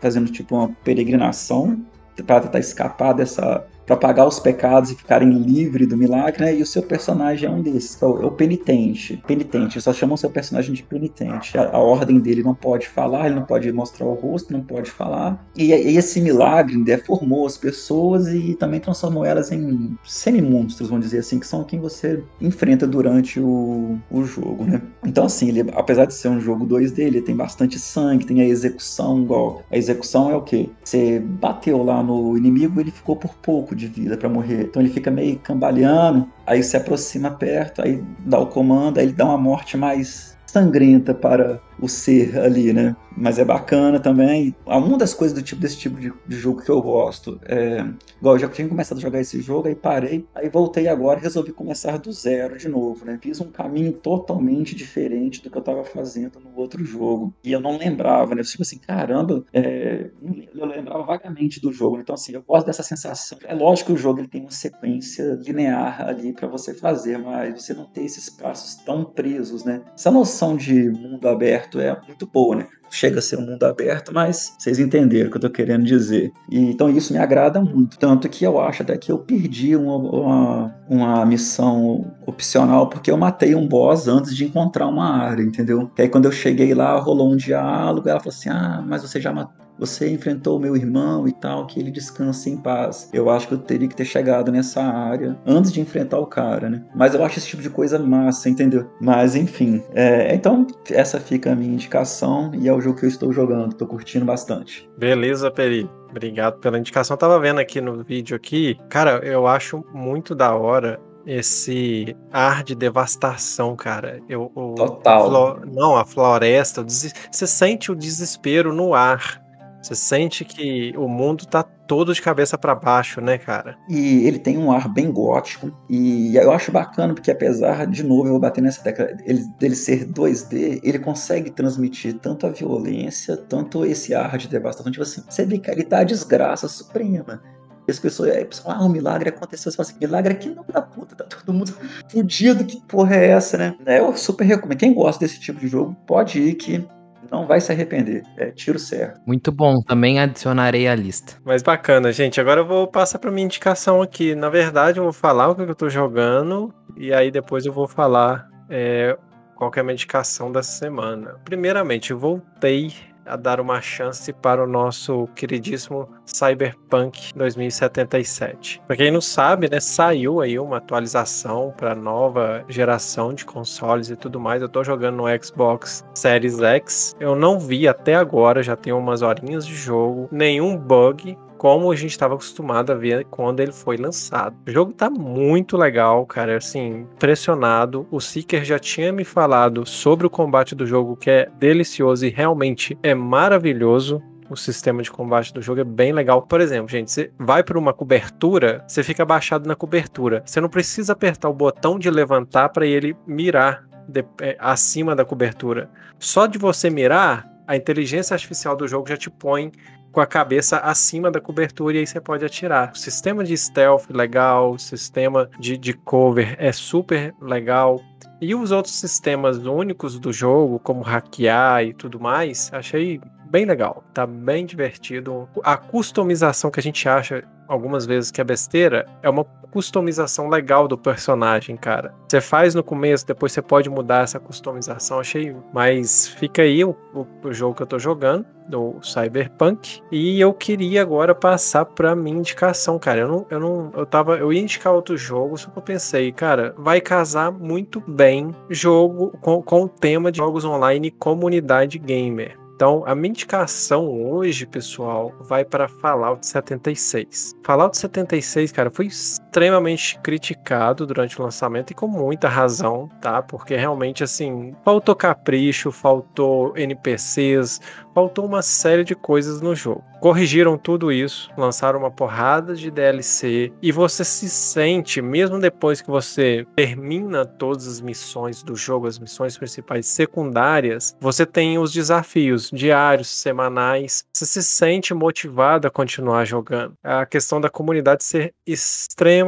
fazendo 0.01 0.31
tipo 0.31 0.57
uma 0.57 0.69
peregrinação 0.85 1.81
para 2.27 2.41
tentar 2.41 2.59
escapar 2.59 3.13
dessa 3.13 3.65
para 3.87 3.97
pagar 3.97 4.27
os 4.27 4.39
pecados 4.39 4.91
e 4.91 4.95
ficarem 4.95 5.31
livres 5.31 5.89
do 5.89 5.97
milagre, 5.97 6.45
né? 6.45 6.57
E 6.57 6.63
o 6.63 6.67
seu 6.67 6.83
personagem 6.83 7.49
é 7.49 7.53
um 7.53 7.63
desses, 7.63 8.01
é 8.01 8.07
o, 8.07 8.23
é 8.23 8.27
o 8.27 8.31
penitente. 8.31 9.23
Penitente, 9.27 9.81
só 9.81 9.93
chamam 9.93 10.15
o 10.15 10.19
seu 10.19 10.31
personagem 10.31 10.75
de 10.75 10.83
penitente. 10.83 11.57
A, 11.59 11.77
a, 11.77 11.79
ordem 11.79 12.19
dele 12.19 12.43
não 12.43 12.55
pode 12.55 12.89
falar, 12.89 13.27
ele 13.27 13.35
não 13.37 13.45
pode 13.45 13.71
mostrar 13.73 14.07
o 14.07 14.15
rosto, 14.15 14.53
não 14.53 14.63
pode 14.63 14.91
falar. 14.91 15.45
E, 15.57 15.73
e 15.73 15.97
esse 15.97 16.21
milagre 16.21 16.77
deformou 16.83 17.47
as 17.47 17.57
pessoas 17.57 18.29
e 18.29 18.55
também 18.55 18.81
transformou 18.81 19.25
elas 19.25 19.53
em 19.53 19.97
semi-monstros, 20.05 20.89
vamos 20.89 21.05
dizer 21.05 21.19
assim, 21.19 21.39
que 21.39 21.47
são 21.47 21.65
quem 21.65 21.79
você 21.79 22.23
enfrenta 22.41 22.87
durante 22.87 23.41
o, 23.41 23.99
o 24.11 24.25
jogo, 24.25 24.65
né? 24.65 24.81
Então, 25.05 25.27
assim, 25.27 25.49
ele, 25.49 25.71
apesar 25.75 26.07
de 26.07 26.15
ser 26.15 26.29
um 26.29 26.41
jogo 26.41 26.67
2D, 26.67 26.99
ele 26.99 27.21
tem 27.21 27.37
bastante 27.37 27.79
sangue, 27.79 28.27
tem 28.27 28.41
a 28.41 28.47
execução, 28.47 29.23
igual. 29.23 29.63
A 29.71 29.77
execução 29.77 30.31
é 30.31 30.37
o 30.37 30.43
quê? 30.43 30.71
Você 30.83 31.21
bateu 31.21 31.83
lá 31.83 32.03
no 32.03 32.37
inimigo, 32.37 32.81
ele 32.81 32.91
ficou 32.91 33.17
por 33.17 33.35
pouco 33.35 33.74
de 33.75 33.87
vida 33.87 34.17
para 34.17 34.29
morrer. 34.29 34.63
Então 34.63 34.81
ele 34.81 34.91
fica 34.91 35.11
meio 35.11 35.39
cambaleando, 35.39 36.29
aí 36.47 36.63
se 36.63 36.77
aproxima 36.77 37.31
perto, 37.31 37.83
aí 37.83 38.03
dá 38.21 38.39
o 38.39 38.47
comando, 38.47 38.99
aí 38.99 39.07
ele 39.07 39.13
dá 39.13 39.25
uma 39.25 39.39
morte 39.39 39.77
mais 39.77 40.37
sangrenta 40.47 41.13
para 41.13 41.61
o 41.81 41.89
ser 41.89 42.39
ali, 42.39 42.73
né? 42.73 42.97
Mas 43.17 43.39
é 43.39 43.45
bacana 43.45 44.01
também. 44.01 44.55
Uma 44.67 44.99
das 44.99 45.15
coisas 45.15 45.37
do 45.37 45.43
tipo 45.43 45.61
desse 45.61 45.79
tipo 45.79 46.01
de, 46.01 46.13
de 46.27 46.37
jogo 46.37 46.63
que 46.63 46.71
eu 46.71 46.83
gosto 46.83 47.41
é. 47.45 47.85
Igual, 48.19 48.35
eu 48.35 48.41
já 48.41 48.49
tinha 48.49 48.69
começado 48.69 48.99
a 48.99 49.01
jogar 49.01 49.21
esse 49.21 49.41
jogo, 49.41 49.69
aí 49.69 49.75
parei, 49.75 50.27
aí 50.35 50.49
voltei 50.49 50.89
agora 50.89 51.21
e 51.21 51.23
resolvi 51.23 51.53
começar 51.53 51.99
do 51.99 52.13
zero 52.13 52.57
de 52.57 52.69
novo, 52.69 53.05
né? 53.05 53.19
Fiz 53.21 53.41
um 53.41 53.51
caminho 53.51 53.93
totalmente 53.93 54.75
diferente 54.75 55.43
do 55.43 55.51
que 55.51 55.57
eu 55.57 55.61
estava 55.61 55.85
fazendo 55.85 56.41
no 56.41 56.57
outro 56.57 56.85
jogo. 56.85 57.33
E 57.43 57.53
eu 57.53 57.61
não 57.61 57.77
lembrava, 57.77 58.35
né? 58.35 58.43
Tipo 58.43 58.63
assim, 58.63 58.79
caramba, 58.79 59.45
é... 59.53 60.11
eu 60.55 60.67
lembrava 60.67 61.05
vagamente 61.05 61.61
do 61.61 61.73
jogo. 61.73 61.99
Então, 61.99 62.15
assim, 62.15 62.33
eu 62.33 62.43
gosto 62.43 62.67
dessa 62.67 62.83
sensação. 62.83 63.39
É 63.45 63.55
lógico 63.55 63.89
que 63.89 63.93
o 63.93 63.97
jogo 63.97 64.21
ele 64.21 64.29
tem 64.29 64.41
uma 64.41 64.51
sequência 64.51 65.39
linear 65.41 66.07
ali 66.07 66.33
para 66.33 66.49
você 66.49 66.75
fazer, 66.75 67.19
mas 67.19 67.63
você 67.63 67.75
não 67.75 67.85
tem 67.85 68.05
esses 68.05 68.29
passos 68.31 68.77
tão 68.77 69.05
presos, 69.05 69.65
né? 69.65 69.83
Essa 69.95 70.11
noção 70.11 70.57
de 70.57 70.91
mundo 70.91 71.29
aberto 71.29 71.64
é 71.81 71.97
muito 72.07 72.27
boa, 72.27 72.57
né? 72.57 72.67
Chega 72.91 73.19
a 73.19 73.23
ser 73.23 73.39
um 73.39 73.47
mundo 73.47 73.65
aberto, 73.65 74.15
mas 74.15 74.55
vocês 74.59 74.79
entenderam 74.79 75.29
o 75.29 75.31
que 75.31 75.37
eu 75.37 75.41
tô 75.41 75.51
querendo 75.51 75.85
dizer. 75.85 76.33
E, 76.49 76.59
então 76.71 76.89
isso 76.89 77.13
me 77.13 77.19
agrada 77.19 77.61
muito. 77.61 77.99
Tanto 77.99 78.29
que 78.29 78.45
eu 78.45 78.61
acho 78.61 78.83
até 78.83 78.97
que 78.97 79.11
eu 79.11 79.19
perdi 79.19 79.75
uma, 79.75 79.97
uma, 79.97 80.75
uma 80.89 81.27
missão 81.27 82.13
opcional 82.27 82.89
porque 82.89 83.11
eu 83.11 83.17
matei 83.17 83.55
um 83.55 83.67
boss 83.67 84.07
antes 84.07 84.37
de 84.37 84.45
encontrar 84.45 84.87
uma 84.87 85.11
área, 85.11 85.43
entendeu? 85.43 85.91
Que 85.95 86.03
aí 86.03 86.09
quando 86.09 86.27
eu 86.27 86.33
cheguei 86.33 86.73
lá, 86.75 86.97
rolou 86.99 87.33
um 87.33 87.37
diálogo, 87.37 88.09
ela 88.09 88.21
falou 88.21 88.35
assim: 88.35 88.49
Ah, 88.49 88.85
mas 88.87 89.03
você 89.03 89.21
já 89.21 89.33
matou 89.33 89.64
você 89.79 90.11
enfrentou 90.11 90.57
o 90.57 90.61
meu 90.61 90.77
irmão 90.77 91.27
e 91.27 91.33
tal, 91.33 91.67
que 91.67 91.81
ele 91.81 91.91
descanse 91.91 92.51
em 92.51 92.57
paz. 92.57 93.11
Eu 93.13 93.31
acho 93.31 93.49
que 93.49 93.55
eu 93.55 93.59
teria 93.59 93.89
que 93.89 93.97
ter 93.97 94.05
chegado 94.05 94.51
nessa 94.53 94.83
área 94.83 95.39
antes 95.47 95.73
de 95.73 95.81
enfrentar 95.81 96.19
o 96.19 96.27
cara, 96.27 96.69
né? 96.69 96.85
Mas 96.95 97.15
eu 97.15 97.25
acho 97.25 97.39
esse 97.39 97.49
tipo 97.49 97.63
de 97.63 97.71
coisa 97.71 97.99
massa, 97.99 98.49
entendeu? 98.49 98.91
Mas 99.01 99.35
enfim, 99.35 99.83
é, 99.95 100.35
então 100.35 100.67
essa 100.91 101.19
fica 101.19 101.53
a 101.53 101.57
minha 101.57 101.73
indicação 101.73 102.51
e 102.55 102.69
é 102.69 102.73
o 102.73 102.81
jogo 102.81 102.99
que 102.99 103.05
eu 103.05 103.09
estou 103.09 103.33
jogando, 103.33 103.75
tô 103.75 103.87
curtindo 103.87 104.25
bastante. 104.25 104.89
Beleza, 104.99 105.51
Peri. 105.51 105.89
Obrigado 106.11 106.59
pela 106.61 106.79
indicação. 106.79 107.15
Eu 107.15 107.19
tava 107.19 107.41
vendo 107.41 107.59
aqui 107.59 107.81
no 107.81 108.05
vídeo 108.05 108.37
aqui, 108.37 108.79
cara, 108.89 109.21
eu 109.25 109.49
acho 109.49 109.85
muito 109.93 110.33
da 110.35 110.55
hora 110.55 111.01
esse 111.27 112.15
ar 112.31 112.63
de 112.63 112.75
devastação, 112.75 113.75
cara. 113.75 114.21
Eu, 114.29 114.51
o, 114.55 114.75
Total. 114.75 115.57
A 115.57 115.67
não, 115.67 115.97
a 115.97 116.05
floresta, 116.05 116.83
você 116.83 117.47
sente 117.47 117.91
o 117.91 117.97
desespero 117.97 118.73
no 118.73 118.95
ar. 118.95 119.44
Você 119.85 119.95
sente 119.95 120.47
que 120.47 120.95
o 120.97 121.07
mundo 121.07 121.45
tá 121.45 121.63
todo 121.63 122.15
de 122.15 122.23
cabeça 122.23 122.57
para 122.57 122.75
baixo, 122.75 123.21
né, 123.21 123.37
cara? 123.37 123.77
E 123.87 124.27
ele 124.27 124.39
tem 124.39 124.57
um 124.57 124.73
ar 124.73 124.89
bem 124.89 125.13
gótico. 125.13 125.71
E 125.91 126.35
eu 126.37 126.51
acho 126.53 126.73
bacana 126.73 127.13
porque, 127.13 127.31
apesar, 127.31 127.87
de 127.87 128.03
novo, 128.03 128.25
eu 128.25 128.31
vou 128.31 128.41
bater 128.41 128.63
nessa 128.63 128.83
tecla, 128.83 129.15
ele, 129.27 129.45
dele 129.61 129.77
ser 129.77 130.07
2D, 130.07 130.81
ele 130.83 130.99
consegue 130.99 131.51
transmitir 131.51 132.15
tanto 132.15 132.47
a 132.47 132.51
violência, 132.51 133.37
tanto 133.37 133.85
esse 133.85 134.15
ar 134.15 134.39
de 134.39 134.49
devastação. 134.49 134.91
Tipo 134.91 135.03
assim, 135.03 135.23
você 135.29 135.45
vê 135.45 135.59
que 135.59 135.71
ele 135.71 135.85
tá 135.85 135.99
a 135.99 136.05
desgraça 136.05 136.67
suprema. 136.67 137.43
E 137.87 137.91
as 137.91 137.99
pessoas, 137.99 138.31
aí, 138.31 138.43
pessoal, 138.43 138.77
ah, 138.79 138.85
um 138.87 138.89
milagre 138.89 139.29
aconteceu. 139.29 139.71
Você 139.71 139.77
fala 139.77 139.87
assim, 139.87 139.99
milagre 140.01 140.33
aqui 140.33 140.49
não 140.49 140.65
da 140.67 140.81
puta, 140.81 141.15
tá 141.15 141.25
todo 141.25 141.53
mundo 141.53 141.77
fudido, 142.09 142.65
que 142.65 142.81
porra 142.87 143.17
é 143.17 143.27
essa, 143.27 143.59
né? 143.59 143.77
É, 143.85 143.99
eu 143.99 144.17
super 144.17 144.45
recomendo. 144.45 144.79
Quem 144.79 144.95
gosta 144.95 145.23
desse 145.23 145.39
tipo 145.39 145.61
de 145.61 145.69
jogo, 145.69 145.95
pode 146.07 146.41
ir 146.41 146.55
que 146.55 146.89
não 147.35 147.47
vai 147.47 147.61
se 147.61 147.73
arrepender. 147.73 148.23
É 148.37 148.51
tiro 148.51 148.79
certo. 148.79 149.21
Muito 149.27 149.51
bom, 149.51 149.83
também 149.83 150.21
adicionarei 150.21 150.87
à 150.87 150.95
lista. 150.95 151.35
Mas 151.45 151.63
bacana, 151.63 152.13
gente. 152.13 152.41
Agora 152.41 152.61
eu 152.61 152.67
vou 152.67 152.87
passar 152.87 153.19
para 153.19 153.31
minha 153.31 153.45
indicação 153.45 154.01
aqui. 154.01 154.35
Na 154.35 154.49
verdade, 154.49 154.99
eu 154.99 155.05
vou 155.05 155.13
falar 155.13 155.49
o 155.49 155.55
que 155.55 155.63
eu 155.63 155.75
tô 155.75 155.89
jogando 155.89 156.73
e 156.97 157.13
aí 157.13 157.31
depois 157.31 157.67
eu 157.67 157.73
vou 157.73 157.89
falar 157.89 158.49
é, 158.71 159.17
qual 159.57 159.71
é 159.75 159.81
a 159.81 159.83
minha 159.83 159.95
indicação 159.95 160.53
dessa 160.53 160.73
semana. 160.73 161.37
Primeiramente, 161.45 162.13
eu 162.13 162.19
voltei 162.19 162.93
a 163.27 163.37
dar 163.37 163.61
uma 163.61 163.81
chance 163.81 164.33
para 164.33 164.63
o 164.63 164.67
nosso 164.67 165.27
queridíssimo 165.35 166.09
Cyberpunk 166.25 167.33
2077. 167.35 168.83
Para 168.87 168.97
quem 168.97 169.11
não 169.11 169.21
sabe, 169.21 169.69
né, 169.71 169.81
saiu 169.81 170.41
aí 170.41 170.59
uma 170.59 170.79
atualização 170.79 171.73
para 171.77 171.95
nova 171.95 172.65
geração 172.69 173.33
de 173.33 173.45
consoles 173.45 174.11
e 174.11 174.17
tudo 174.17 174.41
mais. 174.41 174.63
Eu 174.63 174.67
estou 174.67 174.85
jogando 174.85 175.17
no 175.17 175.45
Xbox 175.45 176.05
Series 176.15 176.61
X. 176.61 177.15
Eu 177.21 177.35
não 177.35 177.59
vi 177.59 177.89
até 177.89 178.15
agora, 178.15 178.63
já 178.63 178.77
tenho 178.77 178.99
umas 178.99 179.23
horinhas 179.23 179.67
de 179.67 179.75
jogo, 179.75 180.29
nenhum 180.31 180.77
bug 180.77 181.37
como 181.65 181.91
a 181.91 181.97
gente 181.97 182.11
estava 182.11 182.35
acostumado 182.35 182.93
a 182.93 182.95
ver 182.95 183.25
quando 183.31 183.61
ele 183.61 183.73
foi 183.73 183.97
lançado. 183.97 184.55
O 184.69 184.71
jogo 184.71 184.93
tá 184.93 185.09
muito 185.09 185.79
legal, 185.79 186.27
cara, 186.27 186.59
assim, 186.59 187.07
impressionado. 187.15 188.07
O 188.11 188.21
Seeker 188.21 188.63
já 188.63 188.79
tinha 188.79 189.11
me 189.11 189.25
falado 189.25 189.87
sobre 189.87 190.27
o 190.27 190.31
combate 190.31 190.75
do 190.75 190.87
jogo, 190.87 191.17
que 191.17 191.31
é 191.31 191.49
delicioso 191.59 192.27
e 192.27 192.29
realmente 192.29 192.99
é 193.03 193.15
maravilhoso 193.15 194.23
o 194.51 194.55
sistema 194.55 195.03
de 195.03 195.11
combate 195.11 195.55
do 195.55 195.63
jogo 195.63 195.81
é 195.81 195.85
bem 195.85 196.13
legal. 196.13 196.43
Por 196.43 196.61
exemplo, 196.61 196.91
gente, 196.91 197.11
você 197.11 197.33
vai 197.39 197.65
para 197.65 197.79
uma 197.79 197.95
cobertura, 197.95 198.85
você 198.87 199.03
fica 199.03 199.23
abaixado 199.23 199.67
na 199.67 199.75
cobertura. 199.75 200.43
Você 200.45 200.61
não 200.61 200.69
precisa 200.69 201.15
apertar 201.15 201.49
o 201.49 201.55
botão 201.55 201.99
de 201.99 202.11
levantar 202.11 202.69
para 202.69 202.87
ele 202.87 203.17
mirar 203.27 203.89
de, 204.07 204.23
é, 204.43 204.55
acima 204.61 205.17
da 205.17 205.25
cobertura. 205.25 205.89
Só 206.19 206.45
de 206.45 206.59
você 206.59 206.91
mirar, 206.91 207.51
a 207.67 207.75
inteligência 207.75 208.35
artificial 208.35 208.77
do 208.77 208.87
jogo 208.87 209.09
já 209.09 209.17
te 209.17 209.31
põe 209.31 209.73
com 210.15 210.21
a 210.21 210.27
cabeça 210.27 210.79
acima 210.79 211.29
da 211.29 211.41
cobertura 211.41 211.97
e 211.97 211.99
aí 211.99 212.07
você 212.07 212.21
pode 212.21 212.45
atirar. 212.45 212.93
O 212.95 212.99
sistema 212.99 213.43
de 213.43 213.57
stealth 213.57 214.05
legal, 214.09 214.71
o 214.71 214.79
sistema 214.79 215.51
de, 215.59 215.77
de 215.77 215.93
cover 215.93 216.55
é 216.59 216.71
super 216.71 217.35
legal. 217.43 218.01
E 218.41 218.55
os 218.55 218.71
outros 218.71 218.95
sistemas 218.95 219.59
únicos 219.59 220.19
do 220.19 220.33
jogo, 220.33 220.79
como 220.79 221.03
hackear 221.03 221.85
e 221.85 221.93
tudo 221.93 222.21
mais, 222.21 222.71
achei 222.73 223.21
bem 223.51 223.65
legal. 223.65 224.05
Tá 224.15 224.27
bem 224.27 224.65
divertido. 224.65 225.49
A 225.63 225.77
customização 225.77 226.71
que 226.71 226.79
a 226.79 226.83
gente 226.83 227.09
acha 227.09 227.43
algumas 227.69 228.07
vezes 228.07 228.31
que 228.31 228.41
é 228.41 228.45
besteira, 228.45 229.07
é 229.23 229.29
uma 229.29 229.45
customização 229.75 230.49
legal 230.49 230.87
do 230.87 230.97
personagem, 230.97 231.77
cara. 231.77 232.15
Você 232.29 232.41
faz 232.41 232.77
no 232.77 232.83
começo, 232.85 233.27
depois 233.27 233.51
você 233.51 233.61
pode 233.61 233.91
mudar 233.91 234.23
essa 234.23 234.39
customização, 234.39 235.19
achei. 235.19 235.55
Mas 235.73 236.29
fica 236.29 236.63
aí 236.63 236.85
o, 236.85 236.97
o, 237.13 237.27
o 237.43 237.53
jogo 237.53 237.75
que 237.75 237.83
eu 237.83 237.87
tô 237.87 237.99
jogando, 237.99 238.47
do 238.69 238.97
Cyberpunk, 239.03 240.01
e 240.11 240.41
eu 240.41 240.53
queria 240.55 241.03
agora 241.03 241.35
passar 241.35 241.85
pra 241.85 242.15
minha 242.15 242.39
indicação, 242.39 242.99
cara. 242.99 243.21
Eu 243.21 243.29
não, 243.29 243.47
eu 243.51 243.61
não, 243.61 243.93
eu 243.95 244.07
tava, 244.07 244.37
eu 244.39 244.53
ia 244.53 244.61
indicar 244.61 244.93
outro 244.93 245.17
jogo, 245.17 245.59
só 245.59 245.71
que 245.71 245.79
eu 245.79 245.83
pensei, 245.83 246.33
cara, 246.33 246.75
vai 246.79 247.01
casar 247.01 247.53
muito 247.53 248.01
bem 248.01 248.55
jogo 248.71 249.37
com, 249.41 249.63
com 249.63 249.83
o 249.83 249.89
tema 249.89 250.31
de 250.31 250.39
jogos 250.39 250.65
online 250.65 251.09
e 251.09 251.11
comunidade 251.11 251.99
gamer. 251.99 252.64
Então, 252.75 253.05
a 253.07 253.15
minha 253.15 253.31
indicação 253.31 254.09
hoje, 254.09 254.67
pessoal, 254.67 255.33
vai 255.41 255.65
para 255.65 255.87
Fallout 255.87 256.45
76. 256.45 257.55
Fallout 257.63 257.97
76, 257.97 258.73
cara, 258.73 258.91
foi 258.91 259.09
extremamente 259.55 260.19
criticado 260.19 261.07
durante 261.07 261.41
o 261.41 261.45
lançamento 261.45 261.93
e 261.93 261.95
com 261.95 262.09
muita 262.09 262.49
razão, 262.49 263.09
tá? 263.21 263.41
Porque 263.41 263.77
realmente, 263.77 264.25
assim, 264.25 264.75
faltou 264.85 265.15
capricho, 265.15 265.93
faltou 265.93 266.77
NPCs, 266.77 267.81
faltou 268.13 268.47
uma 268.47 268.63
série 268.63 269.05
de 269.05 269.15
coisas 269.15 269.61
no 269.61 269.75
jogo. 269.75 270.03
Corrigiram 270.21 270.79
tudo 270.79 271.13
isso, 271.13 271.51
lançaram 271.57 271.99
uma 271.99 272.11
porrada 272.11 272.75
de 272.75 272.91
DLC 272.91 273.73
e 273.83 273.93
você 273.93 274.25
se 274.25 274.49
sente, 274.49 275.21
mesmo 275.21 275.61
depois 275.61 276.01
que 276.01 276.11
você 276.11 276.67
termina 276.75 277.45
todas 277.45 277.87
as 277.87 278.01
missões 278.01 278.63
do 278.63 278.75
jogo, 278.75 279.07
as 279.07 279.19
missões 279.19 279.59
principais 279.59 280.07
secundárias, 280.07 281.15
você 281.21 281.45
tem 281.45 281.79
os 281.79 281.93
desafios 281.93 282.71
diários, 282.73 283.29
semanais. 283.29 284.25
Você 284.33 284.47
se 284.47 284.63
sente 284.63 285.13
motivado 285.13 285.87
a 285.87 285.91
continuar 285.91 286.45
jogando. 286.45 286.95
A 287.05 287.27
questão 287.27 287.61
da 287.61 287.69
comunidade 287.69 288.25
ser 288.25 288.55
extremamente 288.67 289.44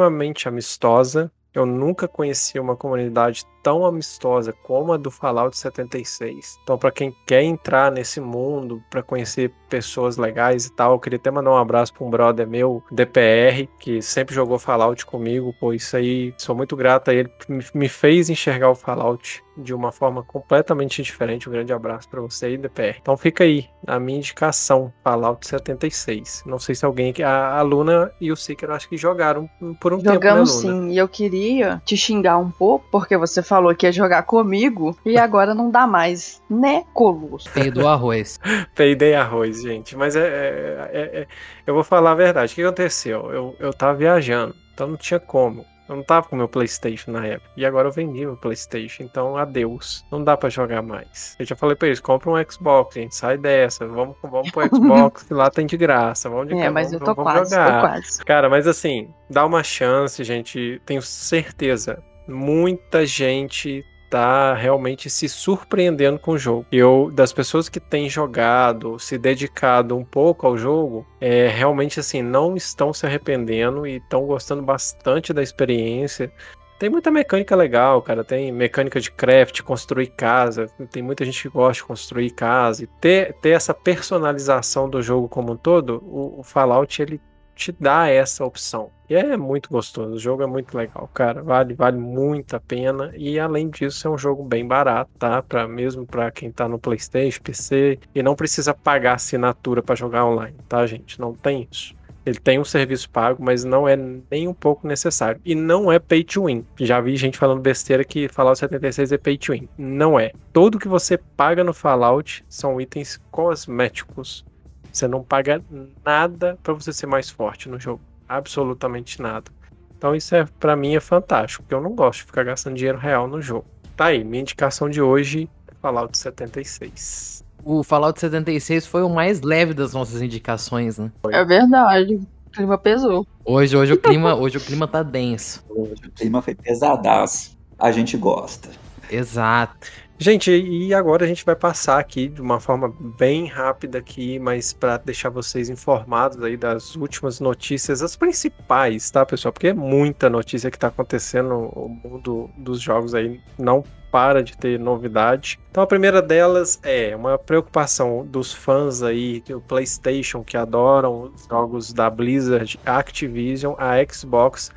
amistosa. 0.49 1.31
Eu 1.55 1.65
nunca 1.65 2.07
conheci 2.07 2.59
uma 2.59 2.77
comunidade 2.77 3.45
tão 3.67 3.85
amistosa 3.85 4.53
como 4.53 4.93
a 4.93 4.97
do 4.97 5.11
Fallout 5.11 5.59
76. 5.59 6.61
Então, 6.63 6.79
para 6.79 6.93
quem 6.93 7.13
quer 7.27 7.43
entrar 7.43 7.91
nesse 7.91 8.21
mundo, 8.21 8.81
para 8.89 9.03
conhecer 9.03 9.53
pessoas 9.69 10.17
legais 10.17 10.67
e 10.67 10.73
tal, 10.73 10.93
eu 10.93 11.01
queria 11.01 11.17
até 11.17 11.33
mandar 11.33 11.51
um 11.51 11.57
abraço 11.57 11.93
para 11.93 12.07
um 12.07 12.11
brother 12.11 12.47
meu, 12.47 12.81
DPR, 12.93 13.69
que 13.81 14.01
sempre 14.01 14.37
jogou 14.37 14.57
Fallout 14.57 15.05
comigo. 15.05 15.53
Pô, 15.59 15.73
isso 15.73 15.97
aí, 15.97 16.33
sou 16.39 16.55
muito 16.55 16.77
grato 16.77 17.11
a 17.11 17.15
ele, 17.15 17.29
me 17.75 17.89
fez 17.89 18.31
enxergar 18.31 18.71
o 18.71 18.77
Fallout 18.77 19.45
de 19.57 19.75
uma 19.75 19.91
forma 19.91 20.23
completamente 20.23 21.03
diferente. 21.03 21.49
Um 21.49 21.53
grande 21.53 21.73
abraço 21.73 22.09
para 22.09 22.21
você 22.21 22.47
aí, 22.47 22.59
DPR. 22.59 22.99
Então 23.01 23.17
fica 23.17 23.45
aí 23.45 23.67
a 23.87 23.99
minha 23.99 24.19
indicação, 24.19 24.93
Fallout 25.03 25.47
76. 25.47 26.45
Não 26.47 26.59
sei 26.59 26.75
se 26.75 26.85
alguém 26.85 27.15
a, 27.25 27.59
a 27.59 27.63
Luna 27.63 28.13
e 28.21 28.31
o 28.31 28.37
Seeker 28.37 28.71
acho 28.71 28.89
que 28.89 28.97
jogaram 28.97 29.49
por 29.81 29.93
um 29.95 30.01
Jogamos 30.01 30.61
tempo, 30.61 30.75
né, 30.75 30.81
sim, 30.81 30.93
e 30.93 30.99
eu 30.99 31.09
queria 31.09 31.81
te 31.85 31.97
xingar 31.97 32.39
um 32.39 32.51
pouco, 32.51 32.87
porque 32.91 33.17
você 33.17 33.43
falou 33.43 33.56
falou 33.57 33.75
que 33.75 33.87
ia 33.87 33.93
jogar 33.93 34.23
comigo 34.25 34.97
e 35.05 35.17
agora 35.17 35.55
não 35.55 35.71
dá 35.71 35.87
mais, 35.87 36.43
né, 36.49 36.85
Colosso? 36.93 37.51
Peidou 37.53 37.89
arroz. 37.89 38.39
Peidei 38.75 39.15
arroz, 39.15 39.63
gente. 39.63 39.97
Mas 39.97 40.15
é, 40.15 40.21
é, 40.21 40.91
é, 40.93 41.21
é, 41.21 41.27
Eu 41.67 41.73
vou 41.73 41.83
falar 41.83 42.13
a 42.13 42.15
verdade. 42.15 42.53
O 42.53 42.55
que 42.57 42.63
aconteceu? 42.63 43.31
Eu, 43.33 43.57
eu 43.59 43.73
tava 43.73 43.97
viajando, 43.97 44.55
então 44.75 44.89
não 44.89 44.97
tinha 44.97 45.19
como. 45.19 45.65
Eu 45.89 45.97
não 45.97 46.03
tava 46.03 46.29
com 46.29 46.35
meu 46.35 46.49
PlayStation 46.49 47.13
na 47.13 47.25
época. 47.25 47.49
E 47.57 47.65
agora 47.65 47.87
eu 47.87 47.93
vendi 47.93 48.27
meu 48.27 48.37
PlayStation. 48.37 49.05
Então, 49.05 49.37
adeus. 49.37 50.05
Não 50.11 50.23
dá 50.23 50.37
para 50.37 50.49
jogar 50.49 50.83
mais. 50.83 51.37
Eu 51.39 51.47
já 51.47 51.55
falei 51.55 51.77
pra 51.77 51.87
eles: 51.87 52.01
compra 52.01 52.29
um 52.29 52.51
Xbox, 52.51 52.97
gente. 52.97 53.15
Sai 53.15 53.39
dessa. 53.39 53.87
Vamos, 53.87 54.17
vamos 54.21 54.51
pro 54.51 54.67
Xbox, 54.69 55.23
que 55.23 55.33
lá 55.33 55.49
tem 55.49 55.65
de 55.65 55.77
graça. 55.77 56.29
Vamos 56.29 56.49
de 56.49 56.55
É, 56.61 56.69
mas 56.69 56.91
vamos, 56.91 57.09
eu 57.09 57.15
tô 57.15 57.23
quase, 57.23 57.55
jogar. 57.55 57.83
tô 57.83 57.89
quase. 57.89 58.25
Cara, 58.25 58.51
mas 58.51 58.67
assim, 58.67 59.09
dá 59.31 59.47
uma 59.47 59.63
chance, 59.63 60.23
gente. 60.25 60.83
Tenho 60.85 61.01
certeza 61.01 62.03
muita 62.27 63.07
gente 63.07 63.85
tá 64.09 64.55
realmente 64.55 65.11
se 65.11 65.29
surpreendendo 65.29 66.19
com 66.19 66.33
o 66.33 66.39
jogo. 66.39 66.67
Eu, 66.71 67.11
das 67.13 67.33
pessoas 67.33 67.69
que 67.69 67.81
têm 67.81 68.09
jogado, 68.09 68.99
se 68.99 69.19
dedicado 69.19 69.97
um 69.97 70.05
pouco 70.05 70.47
ao 70.47 70.57
jogo, 70.57 71.07
é, 71.21 71.49
realmente 71.49 71.99
assim, 72.01 72.23
não 72.23 72.57
estão 72.57 72.93
se 72.93 73.05
arrependendo 73.05 73.87
e 73.87 73.97
estão 73.97 74.25
gostando 74.25 74.63
bastante 74.63 75.33
da 75.33 75.43
experiência. 75.43 76.33
Tem 76.79 76.91
muita 76.91 77.11
mecânica 77.11 77.57
legal, 77.57 78.03
cara. 78.03 78.23
Tem 78.23 78.53
mecânica 78.53 79.01
de 79.01 79.11
craft, 79.11 79.63
construir 79.63 80.09
casa. 80.09 80.67
Tem 80.91 81.03
muita 81.03 81.25
gente 81.25 81.43
que 81.43 81.49
gosta 81.49 81.83
de 81.83 81.85
construir 81.85 82.31
casa. 82.31 82.85
E 82.85 82.87
ter, 82.87 83.33
ter 83.41 83.51
essa 83.51 83.73
personalização 83.73 84.89
do 84.89 85.01
jogo 85.03 85.27
como 85.27 85.53
um 85.53 85.57
todo, 85.57 86.03
o, 86.05 86.41
o 86.41 86.43
Fallout 86.43 87.01
ele 87.01 87.21
te 87.55 87.73
dá 87.73 88.09
essa 88.09 88.45
opção. 88.45 88.91
E 89.09 89.15
é 89.15 89.37
muito 89.37 89.71
gostoso, 89.71 90.15
o 90.15 90.19
jogo 90.19 90.43
é 90.43 90.47
muito 90.47 90.77
legal, 90.77 91.09
cara. 91.15 91.41
Vale, 91.41 91.75
vale 91.75 91.97
muito 91.97 92.57
a 92.57 92.61
pena. 92.61 93.13
E 93.17 93.39
além 93.39 93.71
disso, 93.71 94.09
é 94.09 94.11
um 94.11 94.19
jogo 94.19 94.43
bem 94.43 94.67
barato, 94.67 95.11
tá? 95.17 95.41
Pra, 95.43 95.69
mesmo 95.69 96.05
para 96.05 96.29
quem 96.33 96.51
tá 96.51 96.69
no 96.69 96.79
PlayStation, 96.79 97.41
PC, 97.41 98.01
e 98.13 98.23
não 98.23 98.35
precisa 98.35 98.75
pagar 98.75 99.15
assinatura 99.15 99.81
para 99.81 99.95
jogar 99.95 100.25
online, 100.27 100.57
tá, 100.69 100.85
gente? 100.87 101.21
Não 101.21 101.33
tem 101.33 101.69
isso. 101.71 101.95
Ele 102.27 102.41
tem 102.41 102.59
um 102.59 102.65
serviço 102.65 103.09
pago, 103.09 103.41
mas 103.41 103.63
não 103.63 103.87
é 103.87 103.97
nem 103.97 104.49
um 104.49 104.55
pouco 104.55 104.89
necessário. 104.89 105.41
E 105.45 105.55
não 105.55 105.93
é 105.93 106.01
pay 106.01 106.25
to 106.25 106.47
win. 106.47 106.67
Já 106.81 107.01
vi 107.01 107.17
gente 107.17 107.39
falando 107.39 107.61
besteira 107.61 108.05
que 108.05 108.27
Fallout 108.27 108.59
76 108.59 109.13
é 109.13 109.19
pay 109.19 109.39
to 109.39 109.53
win. 109.53 109.69
Não 109.79 110.19
é. 110.19 110.33
Tudo 110.53 110.81
que 110.81 110.89
você 110.89 111.17
paga 111.17 111.63
no 111.63 111.73
Fallout 111.73 112.45
são 112.49 112.81
itens 112.81 113.21
cosméticos. 113.31 114.45
Você 114.93 115.07
não 115.07 115.23
paga 115.23 115.63
nada 116.05 116.59
para 116.65 116.75
você 116.75 116.93
ser 116.93 117.07
mais 117.07 117.31
forte 117.31 117.69
no 117.69 117.79
jogo 117.79 118.01
absolutamente 118.29 119.21
nada. 119.21 119.51
Então 119.97 120.15
isso 120.15 120.35
é 120.35 120.47
para 120.59 120.77
mim 120.77 120.95
é 120.95 121.01
fantástico, 121.01 121.63
porque 121.63 121.75
eu 121.75 121.81
não 121.81 121.95
gosto 121.95 122.21
de 122.21 122.27
ficar 122.27 122.45
gastando 122.45 122.77
dinheiro 122.77 122.99
real 122.99 123.27
no 123.27 123.41
jogo. 123.41 123.67
Tá 123.97 124.07
aí, 124.07 124.23
minha 124.23 124.43
indicação 124.43 124.91
de 124.91 125.01
hoje 125.01 125.49
é 125.69 125.75
Fallout 125.81 126.17
76. 126.17 127.45
O 127.65 127.83
Fallout 127.83 128.21
76 128.21 128.87
foi 128.87 129.03
o 129.03 129.09
mais 129.09 129.41
leve 129.41 129.75
das 129.75 129.93
nossas 129.93 130.23
indicações, 130.23 130.99
né? 130.99 131.11
É 131.31 131.45
verdade. 131.45 132.15
O 132.47 132.51
clima 132.51 132.79
pesou. 132.79 133.27
Hoje, 133.45 133.77
hoje 133.77 133.95
o 133.95 133.99
clima, 133.99 134.35
hoje 134.35 134.59
o 134.59 134.61
clima 134.61 134.87
tá 134.87 135.03
denso. 135.03 135.65
Hoje 135.69 135.95
o 136.07 136.11
clima 136.11 136.41
foi 136.43 136.55
pesadaço. 136.55 137.57
A 137.79 137.91
gente 137.91 138.17
gosta. 138.17 138.69
Exato. 139.11 139.89
Gente, 140.19 140.51
e 140.51 140.95
agora 140.95 141.27
a 141.27 141.29
gente 141.29 141.45
vai 141.45 141.55
passar 141.55 141.99
aqui 141.99 142.27
de 142.29 142.41
uma 142.41 142.59
forma 142.59 142.93
bem 143.19 143.47
rápida 143.47 143.99
aqui, 143.99 144.39
mas 144.39 144.73
para 144.73 144.97
deixar 144.97 145.29
vocês 145.29 145.69
informados 145.69 146.43
aí 146.43 146.57
das 146.57 146.97
últimas 146.97 147.39
notícias, 147.39 148.01
as 148.01 148.17
principais, 148.17 149.11
tá, 149.11 149.27
pessoal? 149.27 149.53
Porque 149.53 149.69
é 149.69 149.75
muita 149.75 150.31
notícia 150.31 150.71
que 150.71 150.79
tá 150.79 150.89
acontecendo 150.89 151.49
no 151.51 151.89
mundo 152.03 152.51
dos 152.57 152.81
jogos 152.81 153.15
aí, 153.15 153.39
não 153.59 153.85
para 154.11 154.43
de 154.43 154.57
ter 154.57 154.81
novidade. 154.81 155.61
Então 155.71 155.83
a 155.83 155.87
primeira 155.87 156.23
delas 156.23 156.81
é 156.83 157.15
uma 157.15 157.37
preocupação 157.37 158.25
dos 158.25 158.55
fãs 158.55 159.03
aí 159.03 159.43
do 159.47 159.61
PlayStation 159.61 160.43
que 160.43 160.57
adoram 160.57 161.25
os 161.35 161.45
jogos 161.45 161.93
da 161.93 162.09
Blizzard, 162.09 162.81
Activision, 162.87 163.75
a 163.77 163.97
Xbox 164.11 164.71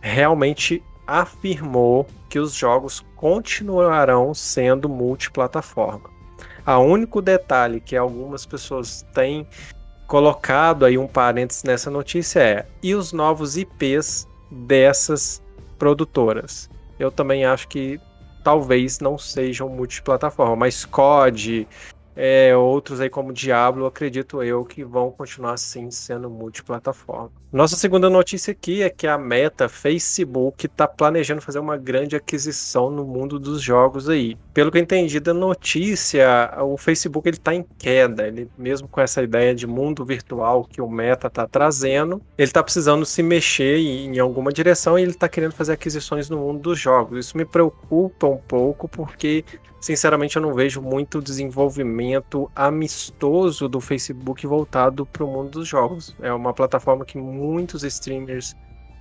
realmente 0.00 0.82
afirmou 1.10 2.06
que 2.28 2.38
os 2.38 2.54
jogos 2.54 3.04
continuarão 3.16 4.32
sendo 4.32 4.88
multiplataforma. 4.88 6.08
O 6.64 6.78
único 6.78 7.20
detalhe 7.20 7.80
que 7.80 7.96
algumas 7.96 8.46
pessoas 8.46 9.04
têm 9.12 9.44
colocado 10.06 10.84
aí 10.84 10.96
um 10.96 11.08
parênteses 11.08 11.64
nessa 11.64 11.90
notícia 11.90 12.38
é 12.40 12.66
e 12.80 12.94
os 12.94 13.12
novos 13.12 13.56
IPs 13.56 14.28
dessas 14.52 15.42
produtoras. 15.76 16.70
Eu 16.96 17.10
também 17.10 17.44
acho 17.44 17.66
que 17.66 18.00
talvez 18.44 19.00
não 19.00 19.18
sejam 19.18 19.68
multiplataforma, 19.68 20.54
mas 20.54 20.84
COD, 20.84 21.66
é, 22.22 22.54
outros 22.54 23.00
aí 23.00 23.08
como 23.08 23.32
Diablo, 23.32 23.86
acredito 23.86 24.42
eu 24.42 24.62
que 24.62 24.84
vão 24.84 25.10
continuar 25.10 25.54
assim 25.54 25.90
sendo 25.90 26.28
multiplataforma. 26.28 27.32
Nossa 27.50 27.76
segunda 27.76 28.10
notícia 28.10 28.52
aqui 28.52 28.82
é 28.82 28.90
que 28.90 29.06
a 29.06 29.16
Meta 29.16 29.70
Facebook 29.70 30.66
está 30.66 30.86
planejando 30.86 31.40
fazer 31.40 31.58
uma 31.58 31.78
grande 31.78 32.14
aquisição 32.14 32.90
no 32.90 33.06
mundo 33.06 33.40
dos 33.40 33.62
jogos 33.62 34.06
aí. 34.06 34.36
Pelo 34.52 34.70
que 34.70 34.76
eu 34.76 34.82
entendi 34.82 35.18
da 35.18 35.32
notícia, 35.32 36.52
o 36.62 36.76
Facebook 36.76 37.26
ele 37.26 37.38
está 37.38 37.54
em 37.54 37.64
queda. 37.78 38.28
Ele 38.28 38.50
mesmo 38.56 38.86
com 38.86 39.00
essa 39.00 39.22
ideia 39.22 39.54
de 39.54 39.66
mundo 39.66 40.04
virtual 40.04 40.64
que 40.64 40.82
o 40.82 40.90
Meta 40.90 41.26
está 41.26 41.46
trazendo, 41.46 42.20
ele 42.36 42.48
está 42.48 42.62
precisando 42.62 43.06
se 43.06 43.22
mexer 43.22 43.78
em 43.78 44.18
alguma 44.18 44.52
direção 44.52 44.98
e 44.98 45.02
ele 45.02 45.12
está 45.12 45.28
querendo 45.28 45.52
fazer 45.52 45.72
aquisições 45.72 46.28
no 46.28 46.36
mundo 46.36 46.60
dos 46.60 46.78
jogos. 46.78 47.26
Isso 47.26 47.36
me 47.36 47.46
preocupa 47.46 48.26
um 48.26 48.36
pouco 48.36 48.86
porque 48.86 49.42
sinceramente 49.80 50.36
eu 50.36 50.42
não 50.42 50.54
vejo 50.54 50.82
muito 50.82 51.22
desenvolvimento 51.22 52.50
amistoso 52.54 53.68
do 53.68 53.80
Facebook 53.80 54.46
voltado 54.46 55.06
para 55.06 55.24
o 55.24 55.26
mundo 55.26 55.50
dos 55.50 55.68
jogos. 55.68 56.14
É 56.20 56.32
uma 56.32 56.52
plataforma 56.52 57.04
que 57.04 57.18
muitos 57.18 57.82
streamers 57.82 58.54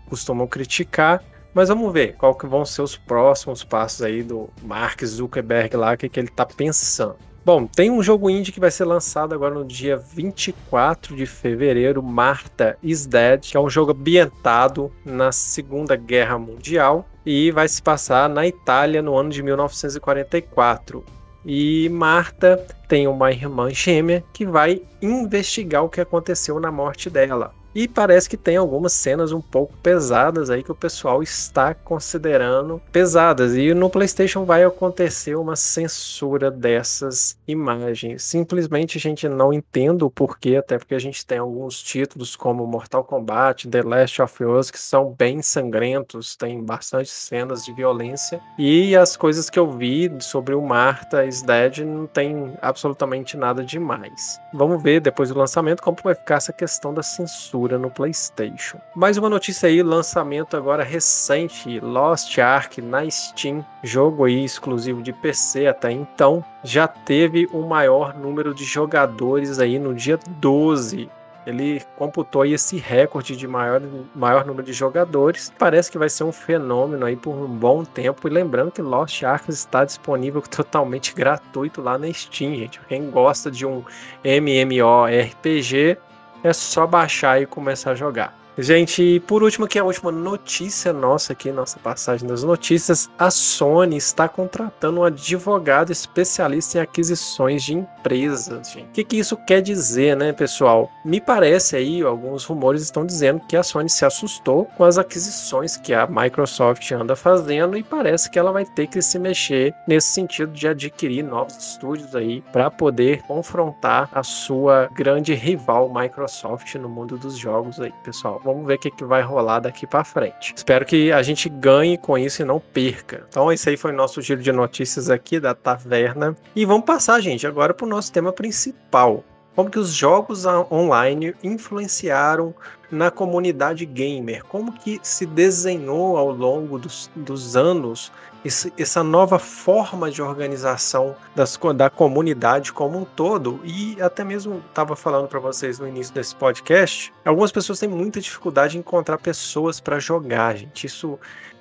costumam 0.09 0.47
criticar, 0.47 1.23
mas 1.53 1.69
vamos 1.69 1.91
ver 1.91 2.15
qual 2.15 2.33
que 2.33 2.47
vão 2.47 2.65
ser 2.65 2.81
os 2.81 2.95
próximos 2.95 3.63
passos 3.63 4.01
aí 4.01 4.23
do 4.23 4.49
Mark 4.63 5.03
Zuckerberg 5.03 5.75
lá, 5.75 5.93
o 5.93 5.97
que, 5.97 6.09
que 6.09 6.19
ele 6.19 6.29
está 6.29 6.45
pensando. 6.45 7.15
Bom, 7.45 7.65
tem 7.65 7.89
um 7.89 8.03
jogo 8.03 8.29
indie 8.29 8.51
que 8.51 8.59
vai 8.59 8.69
ser 8.69 8.85
lançado 8.85 9.33
agora 9.33 9.55
no 9.55 9.65
dia 9.65 9.97
24 9.97 11.15
de 11.15 11.25
fevereiro, 11.25 12.03
Marta 12.03 12.77
is 12.83 13.05
Dead, 13.05 13.41
que 13.41 13.57
é 13.57 13.59
um 13.59 13.69
jogo 13.69 13.91
ambientado 13.91 14.91
na 15.05 15.31
Segunda 15.31 15.95
Guerra 15.95 16.37
Mundial 16.37 17.07
e 17.25 17.49
vai 17.51 17.67
se 17.67 17.81
passar 17.81 18.29
na 18.29 18.45
Itália 18.45 19.01
no 19.01 19.15
ano 19.15 19.29
de 19.29 19.41
1944. 19.41 21.03
E 21.45 21.87
Marta 21.89 22.57
tem 22.87 23.07
uma 23.07 23.31
irmã 23.31 23.69
gêmea 23.69 24.23
que 24.33 24.45
vai 24.45 24.81
investigar 25.01 25.83
o 25.83 25.89
que 25.89 26.01
aconteceu 26.01 26.59
na 26.59 26.71
morte 26.71 27.09
dela. 27.09 27.53
E 27.73 27.87
parece 27.87 28.29
que 28.29 28.37
tem 28.37 28.57
algumas 28.57 28.93
cenas 28.93 29.31
um 29.31 29.41
pouco 29.41 29.73
pesadas 29.83 30.49
aí 30.49 30.63
que 30.63 30.71
o 30.71 30.75
pessoal 30.75 31.21
está 31.21 31.73
considerando 31.73 32.81
pesadas. 32.91 33.55
E 33.55 33.73
no 33.73 33.89
PlayStation 33.89 34.43
vai 34.43 34.63
acontecer 34.63 35.35
uma 35.35 35.55
censura 35.55 36.49
dessas 36.49 37.37
imagens. 37.47 38.23
Simplesmente 38.23 38.97
a 38.97 39.01
gente 39.01 39.29
não 39.29 39.53
entende 39.53 40.03
o 40.03 40.09
porquê, 40.09 40.55
até 40.55 40.77
porque 40.77 40.95
a 40.95 40.99
gente 40.99 41.25
tem 41.25 41.37
alguns 41.37 41.81
títulos 41.81 42.35
como 42.35 42.65
Mortal 42.65 43.03
Kombat, 43.03 43.67
The 43.67 43.83
Last 43.83 44.21
of 44.21 44.43
Us, 44.43 44.71
que 44.71 44.79
são 44.79 45.15
bem 45.17 45.41
sangrentos, 45.41 46.35
tem 46.35 46.63
bastante 46.63 47.09
cenas 47.09 47.63
de 47.63 47.73
violência. 47.73 48.41
E 48.57 48.95
as 48.95 49.15
coisas 49.15 49.49
que 49.49 49.59
eu 49.59 49.71
vi 49.71 50.11
sobre 50.21 50.55
o 50.55 50.61
Marta 50.61 51.25
is 51.25 51.41
Dead 51.41 51.79
não 51.79 52.07
tem 52.07 52.53
absolutamente 52.61 53.37
nada 53.37 53.63
demais. 53.63 54.39
Vamos 54.53 54.81
ver 54.81 54.99
depois 54.99 55.29
do 55.29 55.37
lançamento 55.37 55.83
como 55.83 55.97
vai 56.03 56.15
ficar 56.15 56.35
essa 56.35 56.53
questão 56.53 56.93
da 56.93 57.03
censura 57.03 57.58
no 57.77 57.89
PlayStation. 57.89 58.79
Mais 58.95 59.17
uma 59.17 59.29
notícia 59.29 59.67
aí, 59.67 59.83
lançamento 59.83 60.55
agora 60.55 60.83
recente, 60.83 61.79
Lost 61.79 62.37
Ark 62.37 62.81
na 62.81 63.09
Steam, 63.09 63.65
jogo 63.83 64.25
aí 64.25 64.43
exclusivo 64.43 65.01
de 65.01 65.11
PC 65.11 65.67
até 65.67 65.91
então, 65.91 66.43
já 66.63 66.87
teve 66.87 67.47
o 67.51 67.61
maior 67.61 68.17
número 68.17 68.53
de 68.53 68.63
jogadores 68.63 69.59
aí 69.59 69.77
no 69.77 69.93
dia 69.93 70.17
12 70.39 71.09
ele 71.49 71.81
computou 71.97 72.45
esse 72.45 72.77
recorde 72.77 73.35
de 73.35 73.47
maior, 73.47 73.81
maior 74.13 74.45
número 74.45 74.65
de 74.65 74.73
jogadores. 74.73 75.51
Parece 75.57 75.91
que 75.91 75.97
vai 75.97 76.09
ser 76.09 76.23
um 76.23 76.31
fenômeno 76.31 77.05
aí 77.05 77.15
por 77.15 77.33
um 77.33 77.47
bom 77.47 77.83
tempo. 77.83 78.27
E 78.27 78.31
lembrando 78.31 78.71
que 78.71 78.81
Lost 78.81 79.23
Ark 79.23 79.49
está 79.49 79.83
disponível 79.83 80.41
totalmente 80.47 81.13
gratuito 81.13 81.81
lá 81.81 81.97
na 81.97 82.11
Steam, 82.13 82.55
gente. 82.55 82.79
Quem 82.87 83.09
gosta 83.09 83.49
de 83.49 83.65
um 83.65 83.83
MMORPG 84.23 85.97
é 86.43 86.53
só 86.53 86.87
baixar 86.87 87.41
e 87.41 87.45
começar 87.45 87.91
a 87.91 87.95
jogar. 87.95 88.38
Gente, 88.61 89.01
e 89.01 89.19
por 89.21 89.41
último, 89.41 89.65
aqui 89.65 89.79
a 89.79 89.85
última 89.85 90.11
notícia 90.11 90.91
nossa 90.91 91.31
aqui, 91.31 91.49
nossa 91.49 91.79
passagem 91.79 92.27
das 92.27 92.43
notícias, 92.43 93.09
a 93.17 93.31
Sony 93.31 93.95
está 93.95 94.27
contratando 94.27 94.99
um 94.99 95.03
advogado 95.05 95.93
especialista 95.93 96.77
em 96.77 96.81
aquisições 96.81 97.63
de 97.63 97.75
empresas, 97.75 98.69
gente. 98.69 98.89
O 98.89 98.91
que, 98.91 99.05
que 99.05 99.17
isso 99.17 99.37
quer 99.37 99.61
dizer, 99.61 100.17
né, 100.17 100.33
pessoal? 100.33 100.91
Me 101.05 101.21
parece 101.21 101.77
aí, 101.77 102.01
alguns 102.01 102.43
rumores 102.43 102.81
estão 102.81 103.05
dizendo 103.05 103.39
que 103.47 103.55
a 103.55 103.63
Sony 103.63 103.89
se 103.89 104.03
assustou 104.03 104.65
com 104.75 104.83
as 104.83 104.97
aquisições 104.97 105.77
que 105.77 105.93
a 105.93 106.05
Microsoft 106.05 106.91
anda 106.91 107.15
fazendo 107.15 107.77
e 107.77 107.83
parece 107.83 108.29
que 108.29 108.37
ela 108.37 108.51
vai 108.51 108.65
ter 108.65 108.87
que 108.87 109.01
se 109.01 109.17
mexer 109.17 109.73
nesse 109.87 110.09
sentido 110.09 110.51
de 110.51 110.67
adquirir 110.67 111.23
novos 111.23 111.55
estúdios 111.55 112.13
aí 112.13 112.43
para 112.51 112.69
poder 112.69 113.21
confrontar 113.21 114.09
a 114.11 114.21
sua 114.21 114.89
grande 114.93 115.33
rival 115.33 115.89
Microsoft 115.89 116.75
no 116.75 116.89
mundo 116.89 117.17
dos 117.17 117.37
jogos 117.37 117.79
aí, 117.79 117.93
pessoal 118.03 118.41
Vamos 118.53 118.67
ver 118.67 118.75
o 118.75 118.79
que, 118.79 118.91
que 118.91 119.03
vai 119.03 119.21
rolar 119.21 119.59
daqui 119.59 119.87
para 119.87 120.03
frente. 120.03 120.53
Espero 120.55 120.85
que 120.85 121.11
a 121.11 121.21
gente 121.21 121.47
ganhe 121.49 121.97
com 121.97 122.17
isso 122.17 122.41
e 122.41 122.45
não 122.45 122.59
perca. 122.59 123.25
Então, 123.29 123.51
esse 123.51 123.69
aí 123.69 123.77
foi 123.77 123.91
o 123.91 123.95
nosso 123.95 124.21
giro 124.21 124.41
de 124.41 124.51
notícias 124.51 125.09
aqui 125.09 125.39
da 125.39 125.53
taverna. 125.53 126.35
E 126.55 126.65
vamos 126.65 126.85
passar, 126.85 127.19
gente, 127.21 127.45
agora 127.45 127.73
para 127.73 127.85
o 127.85 127.89
nosso 127.89 128.11
tema 128.11 128.33
principal 128.33 129.23
como 129.59 129.69
que 129.69 129.79
os 129.79 129.93
jogos 129.93 130.45
online 130.45 131.35
influenciaram 131.43 132.55
na 132.89 133.11
comunidade 133.11 133.85
gamer, 133.85 134.43
como 134.45 134.71
que 134.71 135.01
se 135.03 135.25
desenhou 135.25 136.15
ao 136.15 136.31
longo 136.31 136.79
dos, 136.79 137.11
dos 137.13 137.57
anos 137.57 138.09
esse, 138.43 138.73
essa 138.77 139.03
nova 139.03 139.37
forma 139.37 140.09
de 140.09 140.21
organização 140.21 141.15
das, 141.35 141.57
da 141.75 141.89
comunidade 141.89 142.71
como 142.71 142.99
um 142.99 143.05
todo. 143.05 143.59
E 143.63 144.01
até 144.01 144.23
mesmo 144.23 144.63
estava 144.69 144.95
falando 144.95 145.27
para 145.27 145.39
vocês 145.39 145.79
no 145.79 145.87
início 145.87 146.13
desse 146.13 146.35
podcast, 146.35 147.13
algumas 147.25 147.51
pessoas 147.51 147.79
têm 147.79 147.89
muita 147.89 148.21
dificuldade 148.21 148.77
em 148.77 148.79
encontrar 148.79 149.17
pessoas 149.17 149.79
para 149.79 149.99
jogar, 149.99 150.55
gente. 150.55 150.85
Isso 150.85 151.19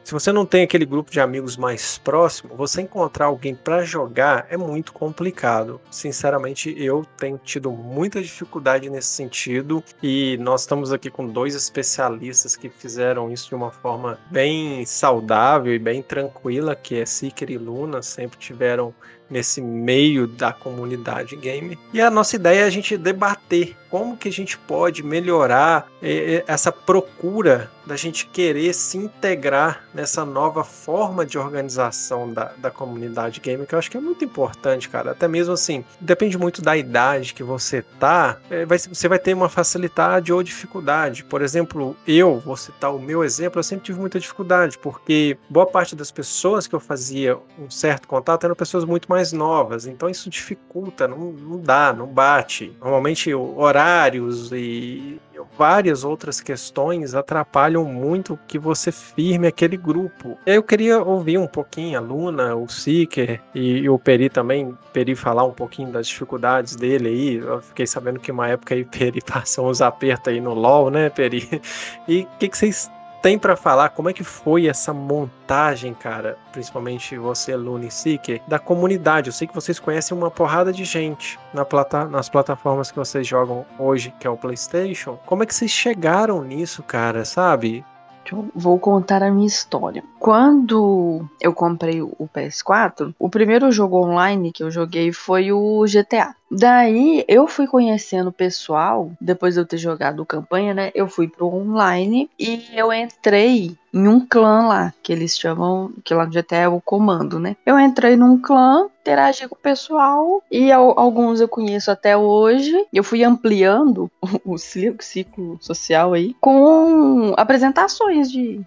se 0.09 0.14
você 0.14 0.33
não 0.33 0.47
tem 0.47 0.62
aquele 0.62 0.87
grupo 0.87 1.11
de 1.11 1.21
amigos 1.21 1.59
mais 1.59 1.99
próximo, 1.99 2.57
você 2.57 2.81
encontrar 2.81 3.27
alguém 3.27 3.55
para 3.55 3.85
jogar 3.85 4.47
é 4.49 4.57
muito 4.57 4.90
complicado. 4.90 5.79
Sinceramente, 5.90 6.75
eu 6.79 7.05
tenho 7.18 7.37
tido 7.37 7.71
muita 7.71 8.23
dificuldade 8.23 8.88
nesse 8.88 9.09
sentido 9.09 9.85
e 10.03 10.38
nós 10.38 10.62
estamos 10.62 10.94
aqui 10.94 11.11
com 11.11 11.27
dois 11.27 11.55
especialistas 11.55 12.57
que 12.57 12.71
fizeram 12.71 13.31
isso 13.31 13.51
de 13.51 13.55
uma 13.55 13.71
forma 13.71 14.18
bem 14.31 14.83
saudável 14.87 15.75
e 15.75 15.79
bem 15.79 16.01
tranquila, 16.01 16.75
que 16.75 16.99
é 16.99 17.05
Seeker 17.05 17.51
e 17.51 17.59
Luna, 17.59 18.01
sempre 18.01 18.38
tiveram 18.38 18.94
nesse 19.31 19.61
meio 19.61 20.27
da 20.27 20.53
comunidade 20.53 21.37
game. 21.37 21.79
E 21.93 22.01
a 22.01 22.11
nossa 22.11 22.37
ideia 22.37 22.61
é 22.61 22.64
a 22.64 22.71
gente 22.71 22.97
debater 22.97 23.77
como 23.91 24.17
que 24.17 24.29
a 24.29 24.33
gente 24.33 24.59
pode 24.59 25.03
melhorar 25.03 25.88
eh, 26.03 26.37
eh, 26.37 26.45
essa 26.47 26.71
procura 26.71 27.71
da 27.87 27.97
gente 27.97 28.27
querer 28.27 28.75
se 28.75 28.99
integrar 28.99 29.85
nessa 29.95 30.25
nova 30.27 30.62
forma 30.62 31.25
de 31.25 31.38
organização 31.38 32.31
da, 32.31 32.53
da 32.59 32.71
comunidade 32.71 33.41
game, 33.41 33.67
que 33.67 33.75
eu 33.75 33.79
acho 33.79 33.91
que 33.91 33.97
é 33.97 34.01
muito 34.01 34.23
importante, 34.23 34.91
cara. 34.91 35.12
Até 35.12 35.27
mesmo 35.27 35.55
assim, 35.55 35.83
depende 35.99 36.37
muito 36.37 36.61
da 36.61 36.77
idade 36.77 37.33
que 37.33 37.43
você 37.43 37.81
tá, 37.99 38.38
vai, 38.67 38.79
você 38.79 39.09
vai 39.09 39.19
ter 39.19 39.33
uma 39.33 39.49
facilidade 39.49 40.31
ou 40.31 40.43
dificuldade. 40.43 41.25
Por 41.25 41.41
exemplo, 41.41 41.97
eu, 42.07 42.41
vou 42.41 42.59
citar 42.59 42.95
o 42.95 42.99
meu 42.99 43.25
exemplo, 43.25 43.59
eu 43.59 43.64
sempre 43.64 43.87
tive 43.87 43.99
muita 43.99 44.21
dificuldade, 44.21 44.77
porque 44.77 45.38
boa 45.49 45.64
parte 45.64 45.97
das 45.97 46.11
pessoas 46.11 46.67
que 46.67 46.75
eu 46.75 46.81
fazia 46.81 47.38
um 47.59 47.71
certo 47.71 48.07
contato 48.07 48.45
eram 48.45 48.55
pessoas 48.55 48.85
muito 48.85 49.09
mais 49.09 49.17
novas, 49.33 49.87
então 49.87 50.09
isso 50.09 50.31
dificulta, 50.31 51.07
não, 51.07 51.33
não 51.33 51.61
dá, 51.61 51.92
não 51.92 52.07
bate. 52.07 52.72
Normalmente 52.81 53.33
horários 53.35 54.50
e 54.52 55.20
várias 55.57 56.04
outras 56.04 56.40
questões 56.40 57.14
atrapalham 57.14 57.85
muito 57.85 58.38
que 58.46 58.59
você 58.59 58.92
firme 58.92 59.46
aquele 59.46 59.76
grupo. 59.76 60.38
Eu 60.46 60.62
queria 60.62 61.02
ouvir 61.02 61.38
um 61.38 61.46
pouquinho 61.46 61.98
a 61.98 62.00
Luna, 62.00 62.54
o 62.54 62.68
Seeker 62.68 63.40
e, 63.54 63.78
e 63.78 63.88
o 63.88 63.98
Peri 63.98 64.28
também, 64.28 64.76
Peri 64.92 65.14
falar 65.14 65.44
um 65.44 65.52
pouquinho 65.52 65.90
das 65.90 66.07
dificuldades 66.07 66.76
dele 66.76 67.09
aí. 67.09 67.35
Eu 67.37 67.61
fiquei 67.61 67.87
sabendo 67.87 68.20
que 68.20 68.31
uma 68.31 68.48
época 68.48 68.74
aí 68.74 68.85
Peri 68.85 69.20
passou 69.26 69.68
uns 69.68 69.81
apertos 69.81 70.33
aí 70.33 70.40
no 70.40 70.54
LoL, 70.54 70.90
né, 70.90 71.11
Peri? 71.11 71.61
E 72.07 72.22
o 72.22 72.38
que, 72.38 72.48
que 72.48 72.57
vocês 72.57 72.90
tem 73.22 73.38
para 73.38 73.57
falar 73.57 73.90
como 73.90 74.09
é 74.09 74.12
que 74.12 74.24
foi 74.24 74.66
essa 74.66 74.92
montagem, 74.92 75.94
cara, 75.94 76.38
principalmente 76.52 77.16
você, 77.16 77.57
Lune 77.57 77.90
Seeker, 77.90 78.40
da 78.46 78.59
comunidade. 78.59 79.28
Eu 79.28 79.33
sei 79.33 79.46
que 79.46 79.54
vocês 79.54 79.78
conhecem 79.78 80.16
uma 80.16 80.31
porrada 80.31 80.72
de 80.72 80.85
gente 80.85 81.38
na 81.52 81.64
plata 81.64 82.04
nas 82.04 82.28
plataformas 82.28 82.90
que 82.90 82.98
vocês 82.98 83.26
jogam 83.26 83.66
hoje, 83.78 84.14
que 84.20 84.26
é 84.26 84.31
o 84.31 84.37
PlayStation. 84.37 85.18
Como 85.26 85.42
é 85.42 85.46
que 85.46 85.54
vocês 85.54 85.70
chegaram 85.70 86.42
nisso, 86.42 86.83
cara, 86.83 87.24
sabe? 87.24 87.85
Eu 88.31 88.48
vou 88.54 88.78
contar 88.78 89.22
a 89.22 89.31
minha 89.31 89.46
história. 89.46 90.04
Quando 90.18 91.26
eu 91.40 91.54
comprei 91.54 92.02
o 92.02 92.28
PS4, 92.35 93.14
o 93.18 93.28
primeiro 93.28 93.72
jogo 93.72 94.04
online 94.04 94.52
que 94.52 94.62
eu 94.62 94.70
joguei 94.70 95.12
foi 95.12 95.50
o 95.50 95.85
GTA. 95.85 96.35
Daí 96.51 97.25
eu 97.29 97.47
fui 97.47 97.67
conhecendo 97.67 98.29
o 98.29 98.33
pessoal, 98.33 99.11
depois 99.21 99.55
de 99.55 99.61
eu 99.61 99.67
ter 99.67 99.77
jogado 99.77 100.25
campanha, 100.25 100.73
né? 100.73 100.91
Eu 100.95 101.09
fui 101.09 101.29
pro 101.29 101.47
online 101.47 102.31
e 102.39 102.65
eu 102.73 102.93
entrei 102.93 103.77
em 103.93 104.09
um 104.09 104.25
clã 104.27 104.67
lá, 104.67 104.95
que 105.03 105.13
eles 105.13 105.39
chamam, 105.39 105.93
que 106.05 106.15
lá 106.15 106.25
no 106.25 106.33
GTA 106.33 106.57
é 106.57 106.69
o 106.69 106.81
comando, 106.81 107.39
né? 107.39 107.57
Eu 107.67 107.79
entrei 107.79 108.17
num 108.17 108.39
clã, 108.41 108.89
interagi 109.01 109.49
com 109.49 109.55
o 109.55 109.59
pessoal 109.59 110.43
e 110.51 110.73
alguns 110.73 111.41
eu 111.41 111.49
conheço 111.49 111.91
até 111.91 112.17
hoje. 112.17 112.87
Eu 112.93 113.05
fui 113.05 113.23
ampliando 113.23 114.11
o 114.45 114.57
ciclo 114.59 115.59
social 115.61 116.15
aí 116.15 116.35
com 116.41 117.35
apresentações 117.37 118.31
de 118.31 118.61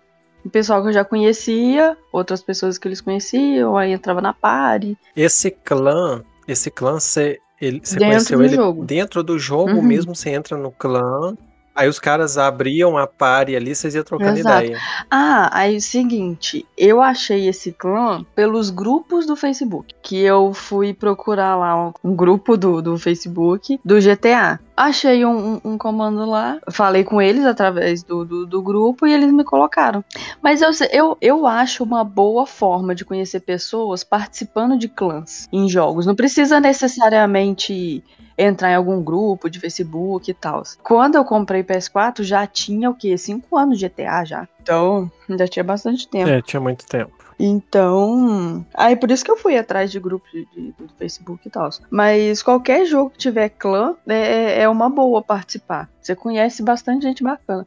o 0.43 0.49
pessoal 0.49 0.81
que 0.81 0.89
eu 0.89 0.93
já 0.93 1.05
conhecia, 1.05 1.95
outras 2.11 2.41
pessoas 2.41 2.77
que 2.77 2.87
eles 2.87 2.99
conheciam, 2.99 3.77
aí 3.77 3.91
entrava 3.91 4.21
na 4.21 4.33
party. 4.33 4.97
Esse 5.15 5.51
clã, 5.51 6.23
esse 6.47 6.71
clã 6.71 6.99
você 6.99 7.39
ele, 7.61 7.79
você 7.83 7.99
dentro 7.99 8.07
conheceu 8.07 8.43
ele 8.43 8.55
jogo. 8.55 8.83
dentro 8.85 9.23
do 9.23 9.37
jogo 9.37 9.73
uhum. 9.73 9.81
mesmo, 9.81 10.15
você 10.15 10.31
entra 10.31 10.57
no 10.57 10.71
clã. 10.71 11.35
Aí 11.73 11.87
os 11.87 11.99
caras 11.99 12.37
abriam 12.37 12.97
a 12.97 13.07
party 13.07 13.55
ali, 13.55 13.73
vocês 13.73 13.95
iam 13.95 14.03
trocando 14.03 14.37
Exato. 14.37 14.65
ideia. 14.65 14.79
Ah, 15.09 15.49
aí 15.53 15.77
o 15.77 15.81
seguinte, 15.81 16.65
eu 16.77 17.01
achei 17.01 17.47
esse 17.47 17.71
clã 17.71 18.25
pelos 18.35 18.69
grupos 18.69 19.25
do 19.25 19.35
Facebook. 19.35 19.93
Que 20.01 20.19
eu 20.19 20.53
fui 20.53 20.93
procurar 20.93 21.55
lá 21.55 21.87
um, 21.87 21.93
um 22.03 22.15
grupo 22.15 22.57
do, 22.57 22.81
do 22.81 22.97
Facebook 22.97 23.79
do 23.85 23.99
GTA. 23.99 24.59
Achei 24.75 25.25
um, 25.25 25.53
um, 25.53 25.61
um, 25.63 25.77
comando 25.77 26.25
lá, 26.25 26.59
falei 26.71 27.03
com 27.03 27.21
eles 27.21 27.45
através 27.45 28.03
do, 28.03 28.25
do, 28.25 28.45
do, 28.47 28.61
grupo 28.61 29.05
e 29.05 29.13
eles 29.13 29.31
me 29.31 29.43
colocaram. 29.43 30.03
Mas 30.41 30.61
eu, 30.61 30.71
eu, 30.91 31.17
eu 31.21 31.47
acho 31.47 31.83
uma 31.83 32.03
boa 32.03 32.47
forma 32.47 32.95
de 32.95 33.05
conhecer 33.05 33.41
pessoas 33.41 34.03
participando 34.03 34.77
de 34.77 34.89
clãs 34.89 35.47
em 35.53 35.69
jogos. 35.69 36.05
Não 36.05 36.15
precisa 36.15 36.59
necessariamente 36.59 38.03
entrar 38.41 38.71
em 38.71 38.75
algum 38.75 39.01
grupo 39.01 39.49
de 39.49 39.59
Facebook 39.59 40.29
e 40.29 40.33
tal. 40.33 40.63
Quando 40.83 41.15
eu 41.15 41.23
comprei 41.23 41.63
PS4, 41.63 42.23
já 42.23 42.45
tinha 42.47 42.89
o 42.89 42.95
quê? 42.95 43.17
Cinco 43.17 43.57
anos 43.57 43.77
de 43.77 43.87
GTA 43.87 44.25
já. 44.25 44.47
Então, 44.61 45.11
já 45.29 45.47
tinha 45.47 45.63
bastante 45.63 46.07
tempo. 46.07 46.29
É, 46.29 46.41
tinha 46.41 46.59
muito 46.59 46.85
tempo. 46.85 47.21
Então, 47.43 48.63
aí 48.71 48.95
por 48.95 49.09
isso 49.09 49.25
que 49.25 49.31
eu 49.31 49.35
fui 49.35 49.57
atrás 49.57 49.91
de 49.91 49.99
grupos 49.99 50.29
de, 50.31 50.45
do 50.77 50.87
Facebook 50.99 51.47
e 51.47 51.49
tal. 51.49 51.71
Mas 51.89 52.43
qualquer 52.43 52.85
jogo 52.85 53.09
que 53.09 53.17
tiver 53.17 53.49
clã 53.49 53.95
é, 54.07 54.61
é 54.61 54.69
uma 54.69 54.89
boa 54.89 55.23
participar. 55.23 55.89
Você 55.99 56.15
conhece 56.15 56.61
bastante 56.61 57.01
gente 57.01 57.23
bacana. 57.23 57.65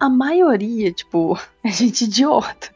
A 0.00 0.08
maioria, 0.08 0.90
tipo, 0.90 1.38
é 1.62 1.70
gente 1.70 2.04
idiota. 2.04 2.70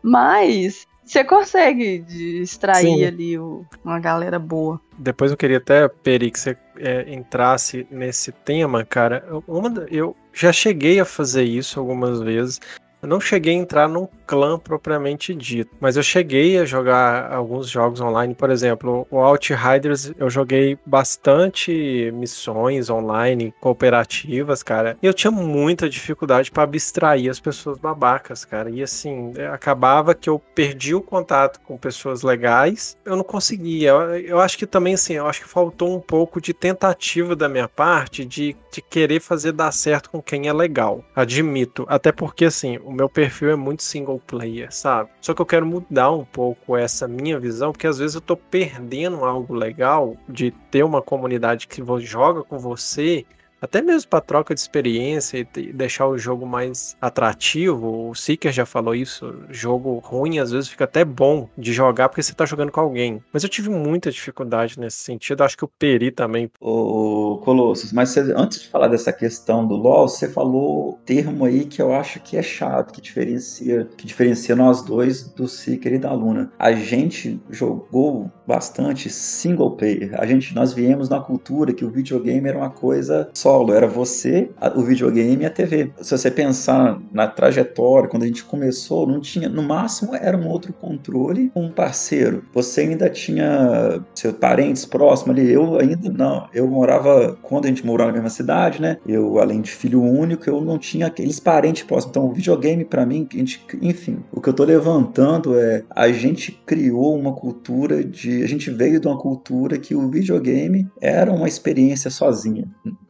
Mas 0.00 0.86
você 1.04 1.22
consegue 1.22 2.04
extrair 2.40 2.82
Sim. 2.82 3.04
ali 3.04 3.38
o, 3.38 3.64
uma 3.84 3.98
galera 3.98 4.38
boa. 4.38 4.80
Depois 4.98 5.30
eu 5.30 5.36
queria 5.36 5.58
até, 5.58 5.86
Peri, 5.88 6.30
que 6.30 6.40
você 6.40 6.56
é, 6.78 7.12
entrasse 7.12 7.86
nesse 7.90 8.32
tema, 8.32 8.84
cara. 8.84 9.24
Uma, 9.46 9.86
eu 9.90 10.16
já 10.32 10.52
cheguei 10.52 10.98
a 10.98 11.04
fazer 11.04 11.44
isso 11.44 11.78
algumas 11.78 12.20
vezes. 12.20 12.60
Eu 13.02 13.08
não 13.08 13.20
cheguei 13.20 13.54
a 13.54 13.58
entrar 13.58 13.86
num 13.86 14.08
clã 14.26 14.58
propriamente 14.58 15.34
dito, 15.34 15.70
mas 15.80 15.96
eu 15.96 16.02
cheguei 16.02 16.58
a 16.58 16.64
jogar 16.64 17.32
alguns 17.32 17.68
jogos 17.68 18.00
online, 18.00 18.34
por 18.34 18.50
exemplo, 18.50 19.06
o 19.10 19.18
Outriders 19.18 20.12
eu 20.18 20.28
joguei 20.30 20.78
bastante 20.84 22.10
missões 22.14 22.90
online 22.90 23.54
cooperativas, 23.60 24.62
cara. 24.62 24.96
E 25.02 25.06
eu 25.06 25.14
tinha 25.14 25.30
muita 25.30 25.88
dificuldade 25.88 26.50
para 26.50 26.62
abstrair 26.62 27.30
as 27.30 27.40
pessoas 27.40 27.78
babacas, 27.78 28.44
cara. 28.44 28.70
E 28.70 28.82
assim, 28.82 29.32
acabava 29.52 30.14
que 30.14 30.28
eu 30.28 30.38
perdi 30.54 30.94
o 30.94 31.00
contato 31.00 31.60
com 31.60 31.76
pessoas 31.76 32.22
legais, 32.22 32.96
eu 33.04 33.16
não 33.16 33.24
conseguia. 33.24 33.90
Eu, 33.90 34.18
eu 34.18 34.40
acho 34.40 34.58
que 34.58 34.66
também 34.66 34.94
assim, 34.94 35.14
eu 35.14 35.26
acho 35.26 35.42
que 35.42 35.48
faltou 35.48 35.94
um 35.94 36.00
pouco 36.00 36.40
de 36.40 36.52
tentativa 36.52 37.36
da 37.36 37.48
minha 37.48 37.68
parte 37.68 38.24
de, 38.24 38.56
de 38.72 38.82
querer 38.82 39.20
fazer 39.20 39.52
dar 39.52 39.72
certo 39.72 40.10
com 40.10 40.22
quem 40.22 40.48
é 40.48 40.52
legal. 40.52 41.04
Admito, 41.14 41.84
até 41.88 42.12
porque 42.12 42.46
assim, 42.46 42.78
o 42.78 42.92
meu 42.92 43.08
perfil 43.08 43.50
é 43.50 43.56
muito 43.56 43.82
single 43.82 44.13
player, 44.18 44.72
sabe? 44.72 45.10
Só 45.20 45.34
que 45.34 45.40
eu 45.40 45.46
quero 45.46 45.66
mudar 45.66 46.10
um 46.10 46.24
pouco 46.24 46.76
essa 46.76 47.06
minha 47.06 47.38
visão, 47.38 47.72
porque 47.72 47.86
às 47.86 47.98
vezes 47.98 48.14
eu 48.14 48.20
tô 48.20 48.36
perdendo 48.36 49.24
algo 49.24 49.54
legal 49.54 50.16
de 50.28 50.50
ter 50.70 50.82
uma 50.82 51.02
comunidade 51.02 51.66
que 51.66 51.82
joga 52.00 52.42
com 52.42 52.58
você 52.58 53.24
até 53.64 53.80
mesmo 53.80 54.10
para 54.10 54.20
troca 54.20 54.54
de 54.54 54.60
experiência 54.60 55.38
e 55.38 55.72
deixar 55.72 56.06
o 56.06 56.18
jogo 56.18 56.46
mais 56.46 56.96
atrativo. 57.00 58.10
O 58.10 58.14
Seeker 58.14 58.52
já 58.52 58.66
falou 58.66 58.94
isso. 58.94 59.34
Jogo 59.48 59.98
ruim 60.04 60.38
às 60.38 60.50
vezes 60.50 60.68
fica 60.68 60.84
até 60.84 61.04
bom 61.04 61.48
de 61.56 61.72
jogar 61.72 62.08
porque 62.08 62.22
você 62.22 62.34
tá 62.34 62.44
jogando 62.44 62.70
com 62.70 62.80
alguém. 62.80 63.22
Mas 63.32 63.42
eu 63.42 63.48
tive 63.48 63.70
muita 63.70 64.10
dificuldade 64.10 64.78
nesse 64.78 64.98
sentido. 64.98 65.42
Acho 65.42 65.56
que 65.56 65.64
o 65.64 65.68
Peri 65.68 66.10
também. 66.10 66.50
Ô, 66.60 67.40
Colossus, 67.42 67.92
mas 67.92 68.10
você, 68.10 68.32
antes 68.36 68.60
de 68.60 68.68
falar 68.68 68.88
dessa 68.88 69.12
questão 69.12 69.66
do 69.66 69.74
LoL, 69.74 70.08
você 70.08 70.28
falou 70.28 71.00
termo 71.06 71.46
aí 71.46 71.64
que 71.64 71.80
eu 71.80 71.94
acho 71.94 72.20
que 72.20 72.36
é 72.36 72.42
chato, 72.42 72.92
que 72.92 73.00
diferencia, 73.00 73.88
que 73.96 74.06
diferencia 74.06 74.54
nós 74.54 74.82
dois 74.82 75.22
do 75.22 75.48
Seeker 75.48 75.94
e 75.94 75.98
da 75.98 76.12
Luna. 76.12 76.52
A 76.58 76.72
gente 76.72 77.40
jogou 77.50 78.30
bastante 78.46 79.08
single 79.08 79.70
player. 79.70 80.14
A 80.20 80.26
gente, 80.26 80.54
nós 80.54 80.72
viemos 80.74 81.08
na 81.08 81.20
cultura 81.20 81.72
que 81.72 81.84
o 81.84 81.90
videogame 81.90 82.48
era 82.48 82.58
uma 82.58 82.70
coisa 82.70 83.30
só 83.32 83.53
solo, 83.54 83.72
era 83.72 83.86
você, 83.86 84.50
o 84.74 84.82
videogame 84.82 85.44
e 85.44 85.46
a 85.46 85.50
TV. 85.50 85.92
Se 86.00 86.16
você 86.16 86.30
pensar 86.30 87.00
na 87.12 87.28
trajetória, 87.28 88.08
quando 88.08 88.24
a 88.24 88.26
gente 88.26 88.44
começou, 88.44 89.06
não 89.06 89.20
tinha, 89.20 89.48
no 89.48 89.62
máximo 89.62 90.14
era 90.14 90.36
um 90.36 90.48
outro 90.48 90.72
controle, 90.72 91.52
um 91.54 91.70
parceiro. 91.70 92.44
Você 92.52 92.82
ainda 92.82 93.08
tinha 93.08 94.02
seus 94.14 94.34
parentes 94.34 94.84
próximos 94.84 95.38
ali, 95.38 95.52
eu 95.52 95.78
ainda 95.78 96.10
não. 96.10 96.48
Eu 96.52 96.66
morava, 96.66 97.38
quando 97.42 97.66
a 97.66 97.68
gente 97.68 97.86
morava 97.86 98.10
na 98.10 98.14
mesma 98.14 98.30
cidade, 98.30 98.82
né? 98.82 98.98
Eu, 99.06 99.38
além 99.38 99.60
de 99.60 99.70
filho 99.70 100.02
único, 100.02 100.48
eu 100.48 100.60
não 100.60 100.78
tinha 100.78 101.06
aqueles 101.06 101.38
parentes 101.38 101.84
próximos. 101.84 102.10
Então, 102.10 102.26
o 102.26 102.32
videogame 102.32 102.84
para 102.84 103.06
mim, 103.06 103.28
a 103.32 103.36
gente, 103.36 103.64
enfim, 103.80 104.18
o 104.32 104.40
que 104.40 104.48
eu 104.48 104.52
tô 104.52 104.64
levantando 104.64 105.58
é 105.58 105.84
a 105.90 106.10
gente 106.10 106.52
criou 106.66 107.16
uma 107.16 107.32
cultura 107.32 108.02
de, 108.02 108.42
a 108.42 108.48
gente 108.48 108.70
veio 108.70 108.98
de 108.98 109.06
uma 109.06 109.18
cultura 109.18 109.78
que 109.78 109.94
o 109.94 110.08
videogame 110.08 110.88
era 111.00 111.32
uma 111.32 111.46
experiência 111.46 112.10
sozinha 112.10 112.64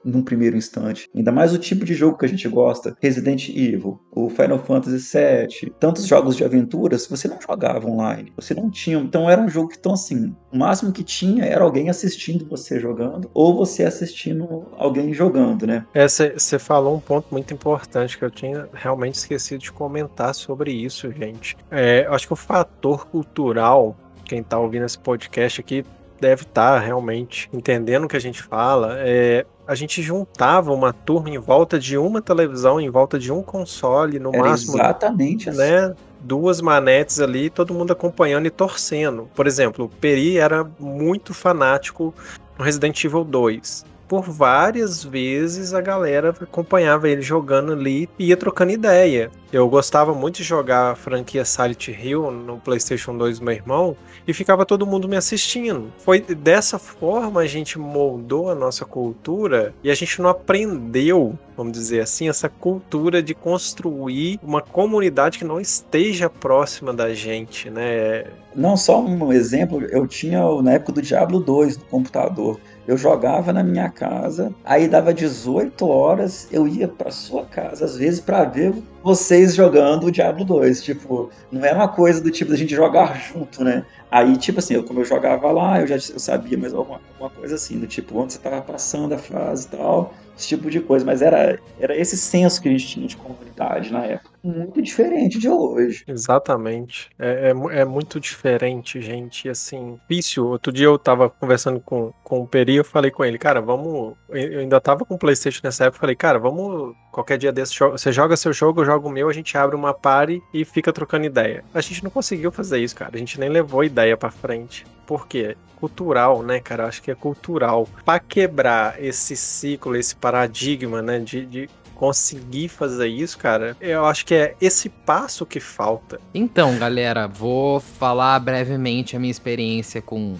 num 0.04 0.22
primeiro 0.22 0.56
instante. 0.56 1.08
Ainda 1.14 1.32
mais 1.32 1.52
o 1.52 1.58
tipo 1.58 1.84
de 1.84 1.94
jogo 1.94 2.18
que 2.18 2.26
a 2.26 2.28
gente 2.28 2.48
gosta, 2.48 2.96
Resident 3.00 3.48
Evil, 3.48 4.00
o 4.10 4.28
Final 4.28 4.58
Fantasy 4.58 5.18
VII, 5.18 5.72
tantos 5.80 6.06
jogos 6.06 6.36
de 6.36 6.44
aventuras, 6.44 7.06
você 7.06 7.26
não 7.28 7.38
jogava 7.40 7.88
online, 7.88 8.32
você 8.36 8.54
não 8.54 8.70
tinha, 8.70 8.98
então 8.98 9.28
era 9.28 9.40
um 9.40 9.48
jogo 9.48 9.68
que, 9.68 9.76
então 9.78 9.92
assim, 9.92 10.34
o 10.52 10.58
máximo 10.58 10.92
que 10.92 11.02
tinha 11.02 11.44
era 11.44 11.64
alguém 11.64 11.88
assistindo 11.88 12.46
você 12.48 12.78
jogando, 12.78 13.30
ou 13.32 13.56
você 13.56 13.84
assistindo 13.84 14.66
alguém 14.76 15.12
jogando, 15.12 15.66
né? 15.66 15.86
É, 15.94 16.06
você 16.06 16.58
falou 16.58 16.96
um 16.96 17.00
ponto 17.00 17.28
muito 17.30 17.52
importante 17.54 18.18
que 18.18 18.24
eu 18.24 18.30
tinha 18.30 18.68
realmente 18.72 19.14
esquecido 19.14 19.60
de 19.60 19.72
comentar 19.72 20.34
sobre 20.34 20.72
isso, 20.72 21.10
gente. 21.12 21.56
É, 21.70 22.06
acho 22.10 22.26
que 22.26 22.32
o 22.32 22.36
fator 22.36 23.06
cultural, 23.06 23.96
quem 24.24 24.42
tá 24.42 24.58
ouvindo 24.58 24.84
esse 24.84 24.98
podcast 24.98 25.60
aqui 25.60 25.84
deve 26.20 26.42
estar 26.42 26.74
tá 26.74 26.78
realmente 26.78 27.48
entendendo 27.52 28.04
o 28.04 28.08
que 28.08 28.16
a 28.16 28.20
gente 28.20 28.42
fala. 28.42 28.96
É, 28.98 29.44
a 29.66 29.74
gente 29.74 30.02
juntava 30.02 30.72
uma 30.72 30.92
turma 30.92 31.30
em 31.30 31.38
volta 31.38 31.78
de 31.78 31.96
uma 31.96 32.20
televisão, 32.20 32.80
em 32.80 32.90
volta 32.90 33.18
de 33.18 33.32
um 33.32 33.42
console, 33.42 34.18
no 34.18 34.34
Era 34.34 34.42
máximo. 34.42 34.76
Exatamente 34.76 35.50
né? 35.50 35.78
assim. 35.78 35.94
Duas 36.20 36.60
manetes 36.62 37.20
ali, 37.20 37.50
todo 37.50 37.74
mundo 37.74 37.92
acompanhando 37.92 38.46
e 38.46 38.50
torcendo. 38.50 39.28
Por 39.34 39.46
exemplo, 39.46 39.84
o 39.84 39.88
Peri 39.88 40.38
era 40.38 40.64
muito 40.78 41.34
fanático 41.34 42.14
no 42.58 42.64
Resident 42.64 43.04
Evil 43.04 43.24
2 43.24 43.93
por 44.08 44.30
várias 44.30 45.02
vezes 45.02 45.74
a 45.74 45.80
galera 45.80 46.30
acompanhava 46.30 47.08
ele 47.08 47.22
jogando 47.22 47.72
ali 47.72 48.08
e 48.18 48.26
ia 48.26 48.36
trocando 48.36 48.72
ideia. 48.72 49.30
Eu 49.52 49.68
gostava 49.68 50.12
muito 50.12 50.38
de 50.38 50.42
jogar 50.42 50.90
a 50.90 50.94
franquia 50.96 51.44
Silent 51.44 51.88
Hill 51.88 52.30
no 52.30 52.58
PlayStation 52.58 53.16
2 53.16 53.38
do 53.38 53.44
meu 53.44 53.54
irmão 53.54 53.96
e 54.26 54.32
ficava 54.32 54.66
todo 54.66 54.84
mundo 54.84 55.08
me 55.08 55.16
assistindo. 55.16 55.92
Foi 55.98 56.20
dessa 56.20 56.76
forma 56.76 57.40
a 57.40 57.46
gente 57.46 57.78
moldou 57.78 58.50
a 58.50 58.54
nossa 58.54 58.84
cultura 58.84 59.72
e 59.82 59.90
a 59.90 59.94
gente 59.94 60.20
não 60.20 60.28
aprendeu, 60.28 61.38
vamos 61.56 61.72
dizer 61.72 62.00
assim, 62.00 62.28
essa 62.28 62.48
cultura 62.48 63.22
de 63.22 63.32
construir 63.32 64.40
uma 64.42 64.60
comunidade 64.60 65.38
que 65.38 65.44
não 65.44 65.60
esteja 65.60 66.28
próxima 66.28 66.92
da 66.92 67.14
gente, 67.14 67.70
né? 67.70 68.24
Não, 68.56 68.76
só 68.76 69.00
um 69.00 69.32
exemplo, 69.32 69.84
eu 69.84 70.06
tinha 70.06 70.40
na 70.62 70.72
época 70.72 70.92
do 70.92 71.02
Diablo 71.02 71.38
2 71.40 71.78
no 71.78 71.84
computador. 71.84 72.60
Eu 72.86 72.96
jogava 72.96 73.52
na 73.52 73.62
minha 73.62 73.88
casa, 73.88 74.54
aí 74.64 74.86
dava 74.88 75.14
18 75.14 75.86
horas, 75.88 76.48
eu 76.52 76.68
ia 76.68 76.86
para 76.86 77.10
sua 77.10 77.44
casa, 77.46 77.84
às 77.84 77.96
vezes, 77.96 78.20
para 78.20 78.44
ver 78.44 78.74
vocês 79.04 79.54
jogando 79.54 80.06
o 80.06 80.10
Diablo 80.10 80.44
2. 80.44 80.82
Tipo, 80.82 81.30
não 81.52 81.62
era 81.62 81.76
uma 81.76 81.88
coisa 81.88 82.20
do 82.22 82.30
tipo 82.30 82.50
da 82.50 82.56
gente 82.56 82.74
jogar 82.74 83.20
junto, 83.20 83.62
né? 83.62 83.84
Aí, 84.10 84.36
tipo 84.36 84.58
assim, 84.58 84.74
eu, 84.74 84.84
como 84.84 85.00
eu 85.00 85.04
jogava 85.04 85.52
lá, 85.52 85.80
eu 85.80 85.86
já 85.86 85.96
eu 85.96 86.18
sabia 86.18 86.56
mais 86.56 86.72
alguma, 86.72 87.00
alguma 87.12 87.30
coisa 87.30 87.56
assim, 87.56 87.78
do 87.78 87.86
tipo, 87.86 88.18
onde 88.18 88.32
você 88.32 88.38
tava 88.38 88.62
passando 88.62 89.12
a 89.12 89.18
fase 89.18 89.66
e 89.66 89.76
tal 89.76 90.14
esse 90.36 90.48
tipo 90.48 90.70
de 90.70 90.80
coisa. 90.80 91.04
Mas 91.04 91.22
era, 91.22 91.58
era 91.78 91.96
esse 91.96 92.16
senso 92.16 92.60
que 92.60 92.68
a 92.68 92.72
gente 92.72 92.86
tinha 92.86 93.06
de 93.06 93.16
comunidade 93.16 93.92
na 93.92 94.04
época. 94.04 94.30
Muito 94.42 94.82
diferente 94.82 95.38
de 95.38 95.48
hoje. 95.48 96.04
Exatamente. 96.06 97.08
É, 97.18 97.50
é, 97.50 97.80
é 97.80 97.84
muito 97.84 98.20
diferente, 98.20 99.00
gente. 99.00 99.48
assim, 99.48 99.98
difícil. 100.08 100.46
Outro 100.46 100.72
dia 100.72 100.86
eu 100.86 100.98
tava 100.98 101.30
conversando 101.30 101.80
com, 101.80 102.12
com 102.22 102.40
o 102.40 102.46
Peri, 102.46 102.76
eu 102.76 102.84
falei 102.84 103.10
com 103.10 103.24
ele, 103.24 103.38
cara, 103.38 103.60
vamos. 103.60 104.14
Eu 104.28 104.60
ainda 104.60 104.80
tava 104.80 105.04
com 105.04 105.14
o 105.14 105.18
PlayStation 105.18 105.60
nessa 105.64 105.84
época, 105.84 105.96
eu 105.96 106.00
falei, 106.00 106.16
cara, 106.16 106.38
vamos. 106.38 106.94
Qualquer 107.10 107.38
dia 107.38 107.52
desse, 107.52 107.78
você 107.78 108.12
joga 108.12 108.36
seu 108.36 108.52
jogo, 108.52 108.80
eu 108.80 108.84
jogo 108.84 108.93
o 108.96 109.10
meu, 109.10 109.28
a 109.28 109.32
gente 109.32 109.56
abre 109.56 109.76
uma 109.76 109.92
party 109.92 110.42
e 110.52 110.64
fica 110.64 110.92
trocando 110.92 111.26
ideia. 111.26 111.64
A 111.72 111.80
gente 111.80 112.02
não 112.02 112.10
conseguiu 112.10 112.50
fazer 112.50 112.78
isso, 112.78 112.94
cara. 112.94 113.12
A 113.14 113.18
gente 113.18 113.38
nem 113.38 113.48
levou 113.48 113.84
ideia 113.84 114.16
para 114.16 114.30
frente. 114.30 114.86
Por 115.06 115.26
quê? 115.26 115.56
cultural, 115.84 116.42
né, 116.42 116.60
cara? 116.60 116.86
Acho 116.86 117.02
que 117.02 117.10
é 117.10 117.14
cultural. 117.14 117.86
Para 118.06 118.18
quebrar 118.18 119.02
esse 119.02 119.36
ciclo, 119.36 119.94
esse 119.94 120.16
paradigma, 120.16 121.02
né, 121.02 121.18
de, 121.18 121.44
de 121.44 121.68
conseguir 121.94 122.68
fazer 122.68 123.06
isso, 123.08 123.38
cara, 123.38 123.76
eu 123.80 124.04
acho 124.04 124.24
que 124.26 124.34
é 124.34 124.54
esse 124.60 124.88
passo 124.88 125.46
que 125.46 125.60
falta. 125.60 126.20
Então, 126.34 126.76
galera, 126.78 127.28
vou 127.28 127.80
falar 127.80 128.38
brevemente 128.40 129.16
a 129.16 129.20
minha 129.20 129.30
experiência 129.30 130.02
com 130.02 130.36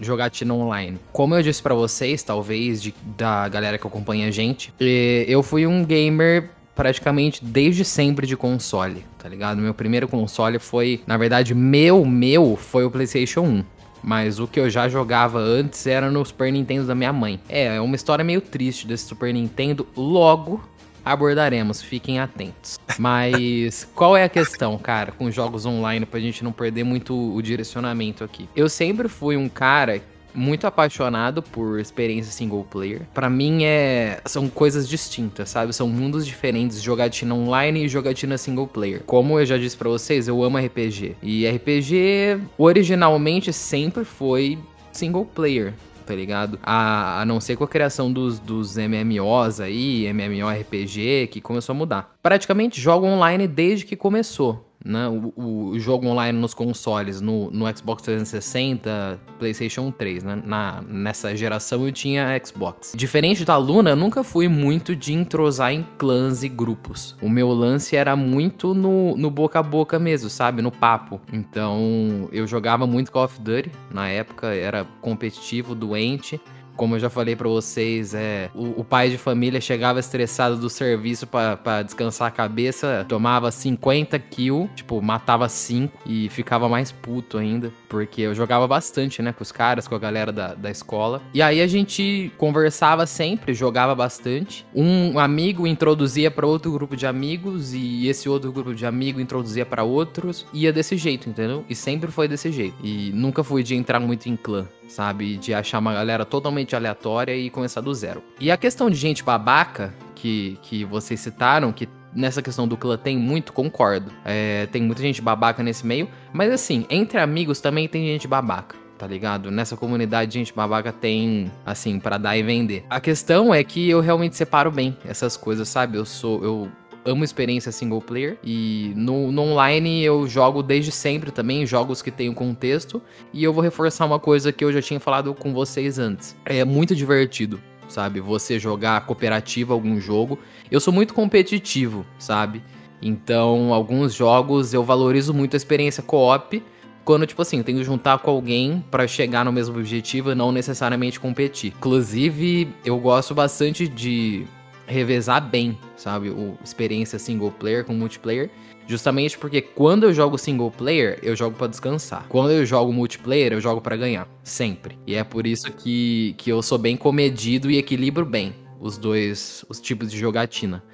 jogatina 0.00 0.54
online. 0.54 0.98
Como 1.12 1.34
eu 1.34 1.42
disse 1.42 1.62
para 1.62 1.74
vocês, 1.74 2.22
talvez 2.22 2.82
de, 2.82 2.94
da 3.16 3.48
galera 3.48 3.78
que 3.78 3.86
acompanha 3.86 4.28
a 4.28 4.30
gente, 4.30 4.72
eu 4.80 5.42
fui 5.42 5.66
um 5.66 5.84
gamer 5.84 6.50
praticamente 6.74 7.44
desde 7.44 7.84
sempre 7.84 8.26
de 8.26 8.36
console, 8.36 9.04
tá 9.18 9.28
ligado? 9.28 9.60
Meu 9.60 9.74
primeiro 9.74 10.08
console 10.08 10.58
foi, 10.58 11.02
na 11.06 11.16
verdade, 11.16 11.54
meu, 11.54 12.04
meu, 12.04 12.56
foi 12.56 12.84
o 12.84 12.90
PlayStation 12.90 13.42
1. 13.42 13.64
Mas 14.02 14.38
o 14.38 14.46
que 14.46 14.60
eu 14.60 14.68
já 14.68 14.86
jogava 14.86 15.38
antes 15.38 15.86
era 15.86 16.10
no 16.10 16.22
Super 16.24 16.52
Nintendo 16.52 16.86
da 16.86 16.94
minha 16.94 17.12
mãe. 17.12 17.40
É, 17.48 17.76
é 17.76 17.80
uma 17.80 17.96
história 17.96 18.22
meio 18.22 18.42
triste 18.42 18.86
desse 18.86 19.04
Super 19.04 19.32
Nintendo. 19.32 19.86
Logo 19.96 20.62
abordaremos, 21.02 21.80
fiquem 21.80 22.18
atentos. 22.18 22.78
Mas 22.98 23.88
qual 23.94 24.14
é 24.14 24.24
a 24.24 24.28
questão, 24.28 24.76
cara, 24.76 25.12
com 25.12 25.30
jogos 25.30 25.64
online 25.64 26.04
pra 26.04 26.20
gente 26.20 26.44
não 26.44 26.52
perder 26.52 26.84
muito 26.84 27.14
o 27.14 27.40
direcionamento 27.40 28.22
aqui? 28.22 28.46
Eu 28.54 28.68
sempre 28.68 29.08
fui 29.08 29.38
um 29.38 29.48
cara 29.48 30.02
muito 30.34 30.66
apaixonado 30.66 31.42
por 31.42 31.78
experiência 31.78 32.32
single 32.32 32.66
player. 32.68 33.02
Para 33.14 33.30
mim 33.30 33.64
é 33.64 34.20
são 34.24 34.48
coisas 34.48 34.88
distintas, 34.88 35.50
sabe? 35.50 35.72
São 35.72 35.88
mundos 35.88 36.26
diferentes, 36.26 36.82
jogatina 36.82 37.34
online 37.34 37.84
e 37.84 37.88
jogatina 37.88 38.36
single 38.36 38.66
player. 38.66 39.02
Como 39.04 39.38
eu 39.38 39.46
já 39.46 39.56
disse 39.56 39.76
para 39.76 39.88
vocês, 39.88 40.28
eu 40.28 40.42
amo 40.42 40.58
RPG. 40.58 41.16
E 41.22 41.48
RPG 41.48 42.40
originalmente 42.58 43.52
sempre 43.52 44.04
foi 44.04 44.58
single 44.92 45.24
player 45.24 45.74
tá 46.04 46.14
ligado? 46.14 46.58
A, 46.62 47.22
a 47.22 47.24
não 47.24 47.40
ser 47.40 47.56
com 47.56 47.64
a 47.64 47.68
criação 47.68 48.12
dos, 48.12 48.38
dos 48.38 48.76
MMOs 48.76 49.60
aí, 49.60 50.06
MMORPG, 50.12 51.28
que 51.30 51.40
começou 51.40 51.72
a 51.72 51.76
mudar. 51.76 52.14
Praticamente 52.22 52.80
jogo 52.80 53.06
online 53.06 53.48
desde 53.48 53.84
que 53.84 53.96
começou 53.96 54.63
né, 54.84 55.08
o, 55.08 55.32
o, 55.34 55.78
jogo 55.78 56.06
online 56.06 56.38
nos 56.38 56.52
consoles, 56.52 57.20
no, 57.20 57.50
no 57.50 57.64
Xbox 57.74 58.02
360, 58.02 59.18
PlayStation 59.38 59.90
3, 59.90 60.22
né? 60.22 60.42
Na, 60.44 60.82
nessa 60.82 61.34
geração 61.34 61.86
eu 61.86 61.92
tinha 61.92 62.38
Xbox. 62.44 62.92
Diferente 62.94 63.44
da 63.44 63.56
Luna, 63.56 63.90
eu 63.90 63.96
nunca 63.96 64.22
fui 64.22 64.46
muito 64.46 64.94
de 64.94 65.14
entrosar 65.14 65.72
em 65.72 65.86
clãs 65.96 66.42
e 66.42 66.48
grupos. 66.48 67.16
O 67.22 67.30
meu 67.30 67.48
lance 67.48 67.96
era 67.96 68.14
muito 68.14 68.74
no, 68.74 69.16
no 69.16 69.30
boca 69.30 69.58
a 69.58 69.62
boca 69.62 69.98
mesmo, 69.98 70.28
sabe? 70.28 70.60
No 70.60 70.70
papo. 70.70 71.18
Então 71.32 72.28
eu 72.30 72.46
jogava 72.46 72.86
muito 72.86 73.10
Call 73.10 73.24
of 73.24 73.40
Duty 73.40 73.72
na 73.90 74.08
época, 74.10 74.48
era 74.48 74.84
competitivo, 75.00 75.74
doente. 75.74 76.38
Como 76.76 76.96
eu 76.96 77.00
já 77.00 77.10
falei 77.10 77.36
para 77.36 77.48
vocês, 77.48 78.14
é 78.14 78.50
o, 78.54 78.80
o, 78.80 78.84
pai 78.84 79.10
de 79.10 79.18
família 79.18 79.60
chegava 79.60 80.00
estressado 80.00 80.56
do 80.56 80.68
serviço 80.68 81.26
para 81.26 81.82
descansar 81.82 82.28
a 82.28 82.30
cabeça, 82.30 83.04
tomava 83.08 83.50
50 83.50 84.18
kills, 84.18 84.70
tipo, 84.74 85.00
matava 85.00 85.48
5 85.48 85.98
e 86.06 86.28
ficava 86.28 86.68
mais 86.68 86.90
puto 86.90 87.38
ainda, 87.38 87.72
porque 87.88 88.22
eu 88.22 88.34
jogava 88.34 88.66
bastante, 88.66 89.22
né, 89.22 89.32
com 89.32 89.42
os 89.42 89.52
caras, 89.52 89.86
com 89.86 89.94
a 89.94 89.98
galera 89.98 90.32
da, 90.32 90.54
da 90.54 90.70
escola. 90.70 91.22
E 91.32 91.40
aí 91.40 91.60
a 91.60 91.66
gente 91.66 92.32
conversava 92.36 93.06
sempre, 93.06 93.54
jogava 93.54 93.94
bastante. 93.94 94.66
Um 94.74 95.18
amigo 95.18 95.66
introduzia 95.66 96.30
para 96.30 96.46
outro 96.46 96.72
grupo 96.72 96.96
de 96.96 97.06
amigos 97.06 97.72
e 97.72 98.08
esse 98.08 98.28
outro 98.28 98.52
grupo 98.52 98.74
de 98.74 98.84
amigos 98.84 99.22
introduzia 99.22 99.64
para 99.64 99.84
outros. 99.84 100.46
Ia 100.52 100.72
desse 100.72 100.96
jeito, 100.96 101.28
entendeu? 101.28 101.64
E 101.68 101.74
sempre 101.74 102.10
foi 102.10 102.26
desse 102.26 102.50
jeito. 102.50 102.74
E 102.82 103.12
nunca 103.14 103.44
fui 103.44 103.62
de 103.62 103.74
entrar 103.74 104.00
muito 104.00 104.28
em 104.28 104.36
clã 104.36 104.66
sabe? 104.94 105.36
De 105.36 105.52
achar 105.52 105.78
uma 105.78 105.92
galera 105.92 106.24
totalmente 106.24 106.76
aleatória 106.76 107.34
e 107.34 107.50
começar 107.50 107.80
do 107.80 107.92
zero. 107.92 108.22
E 108.40 108.50
a 108.50 108.56
questão 108.56 108.88
de 108.88 108.96
gente 108.96 109.22
babaca, 109.24 109.92
que, 110.14 110.58
que 110.62 110.84
vocês 110.84 111.20
citaram, 111.20 111.72
que 111.72 111.88
nessa 112.14 112.40
questão 112.40 112.68
do 112.68 112.76
clã 112.76 112.96
tem 112.96 113.18
muito, 113.18 113.52
concordo. 113.52 114.10
É, 114.24 114.66
tem 114.66 114.82
muita 114.82 115.02
gente 115.02 115.20
babaca 115.20 115.62
nesse 115.62 115.84
meio, 115.84 116.08
mas 116.32 116.52
assim, 116.52 116.86
entre 116.88 117.18
amigos 117.18 117.60
também 117.60 117.88
tem 117.88 118.06
gente 118.06 118.28
babaca. 118.28 118.76
Tá 118.96 119.08
ligado? 119.08 119.50
Nessa 119.50 119.76
comunidade, 119.76 120.32
gente 120.32 120.54
babaca 120.54 120.92
tem, 120.92 121.50
assim, 121.66 121.98
para 121.98 122.16
dar 122.16 122.36
e 122.36 122.44
vender. 122.44 122.86
A 122.88 123.00
questão 123.00 123.52
é 123.52 123.62
que 123.64 123.90
eu 123.90 124.00
realmente 124.00 124.36
separo 124.36 124.70
bem 124.70 124.96
essas 125.04 125.36
coisas, 125.36 125.68
sabe? 125.68 125.98
Eu 125.98 126.04
sou. 126.04 126.44
Eu 126.44 126.68
amo 127.04 127.24
experiência 127.24 127.70
single 127.70 128.00
player. 128.00 128.38
E 128.42 128.92
no, 128.96 129.30
no, 129.30 129.42
online 129.42 130.02
eu 130.02 130.26
jogo 130.26 130.62
desde 130.62 130.90
sempre 130.90 131.30
também, 131.30 131.66
jogos 131.66 132.02
que 132.02 132.10
tenham 132.10 132.34
contexto. 132.34 133.02
E 133.32 133.44
eu 133.44 133.52
vou 133.52 133.62
reforçar 133.62 134.06
uma 134.06 134.18
coisa 134.18 134.52
que 134.52 134.64
eu 134.64 134.72
já 134.72 134.80
tinha 134.80 134.98
falado 134.98 135.34
com 135.34 135.52
vocês 135.52 135.98
antes. 135.98 136.36
É 136.44 136.64
muito 136.64 136.94
divertido, 136.94 137.60
sabe? 137.88 138.20
Você 138.20 138.58
jogar 138.58 139.04
cooperativo 139.06 139.72
algum 139.72 140.00
jogo. 140.00 140.38
Eu 140.70 140.80
sou 140.80 140.92
muito 140.92 141.14
competitivo, 141.14 142.06
sabe? 142.18 142.62
Então, 143.02 143.74
alguns 143.74 144.14
jogos 144.14 144.72
eu 144.72 144.82
valorizo 144.82 145.34
muito 145.34 145.54
a 145.54 145.58
experiência 145.58 146.02
co-op. 146.02 146.62
Quando, 147.04 147.26
tipo 147.26 147.42
assim, 147.42 147.58
eu 147.58 147.64
tenho 147.64 147.78
que 147.78 147.84
juntar 147.84 148.18
com 148.18 148.30
alguém 148.30 148.82
para 148.90 149.06
chegar 149.06 149.44
no 149.44 149.52
mesmo 149.52 149.76
objetivo 149.76 150.32
e 150.32 150.34
não 150.34 150.50
necessariamente 150.50 151.20
competir. 151.20 151.74
Inclusive, 151.76 152.74
eu 152.82 152.98
gosto 152.98 153.34
bastante 153.34 153.86
de 153.86 154.46
revezar 154.86 155.40
bem, 155.40 155.78
sabe? 155.96 156.30
O 156.30 156.58
experiência 156.62 157.18
single 157.18 157.50
player 157.50 157.84
com 157.84 157.94
multiplayer. 157.94 158.50
Justamente 158.86 159.38
porque 159.38 159.62
quando 159.62 160.04
eu 160.04 160.12
jogo 160.12 160.36
single 160.36 160.70
player, 160.70 161.18
eu 161.22 161.34
jogo 161.34 161.56
para 161.56 161.68
descansar. 161.68 162.26
Quando 162.28 162.50
eu 162.50 162.66
jogo 162.66 162.92
multiplayer, 162.92 163.52
eu 163.52 163.60
jogo 163.60 163.80
para 163.80 163.96
ganhar. 163.96 164.28
Sempre. 164.42 164.98
E 165.06 165.14
é 165.14 165.24
por 165.24 165.46
isso 165.46 165.72
que, 165.72 166.34
que 166.36 166.50
eu 166.50 166.60
sou 166.60 166.76
bem 166.76 166.96
comedido 166.96 167.70
e 167.70 167.78
equilibro 167.78 168.26
bem 168.26 168.54
os 168.78 168.98
dois 168.98 169.64
os 169.68 169.80
tipos 169.80 170.10
de 170.10 170.18
jogatina. 170.18 170.84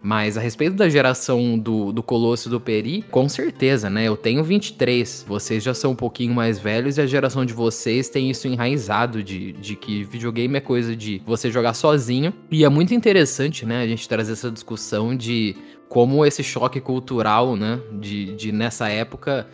Mas 0.00 0.36
a 0.36 0.40
respeito 0.40 0.76
da 0.76 0.88
geração 0.88 1.58
do, 1.58 1.92
do 1.92 2.02
Colosso 2.02 2.48
do 2.48 2.60
Peri, 2.60 3.02
com 3.10 3.28
certeza, 3.28 3.90
né? 3.90 4.04
Eu 4.04 4.16
tenho 4.16 4.44
23, 4.44 5.24
vocês 5.26 5.62
já 5.62 5.74
são 5.74 5.92
um 5.92 5.96
pouquinho 5.96 6.32
mais 6.34 6.58
velhos 6.58 6.98
e 6.98 7.00
a 7.00 7.06
geração 7.06 7.44
de 7.44 7.52
vocês 7.52 8.08
tem 8.08 8.30
isso 8.30 8.46
enraizado 8.46 9.22
de, 9.22 9.52
de 9.52 9.74
que 9.74 10.04
videogame 10.04 10.56
é 10.56 10.60
coisa 10.60 10.94
de 10.94 11.20
você 11.26 11.50
jogar 11.50 11.74
sozinho. 11.74 12.32
E 12.50 12.64
é 12.64 12.68
muito 12.68 12.94
interessante, 12.94 13.66
né, 13.66 13.82
a 13.82 13.86
gente 13.86 14.08
trazer 14.08 14.32
essa 14.32 14.50
discussão 14.50 15.16
de 15.16 15.56
como 15.88 16.24
esse 16.24 16.44
choque 16.44 16.80
cultural, 16.80 17.56
né, 17.56 17.80
de, 17.98 18.36
de 18.36 18.52
nessa 18.52 18.88
época 18.88 19.48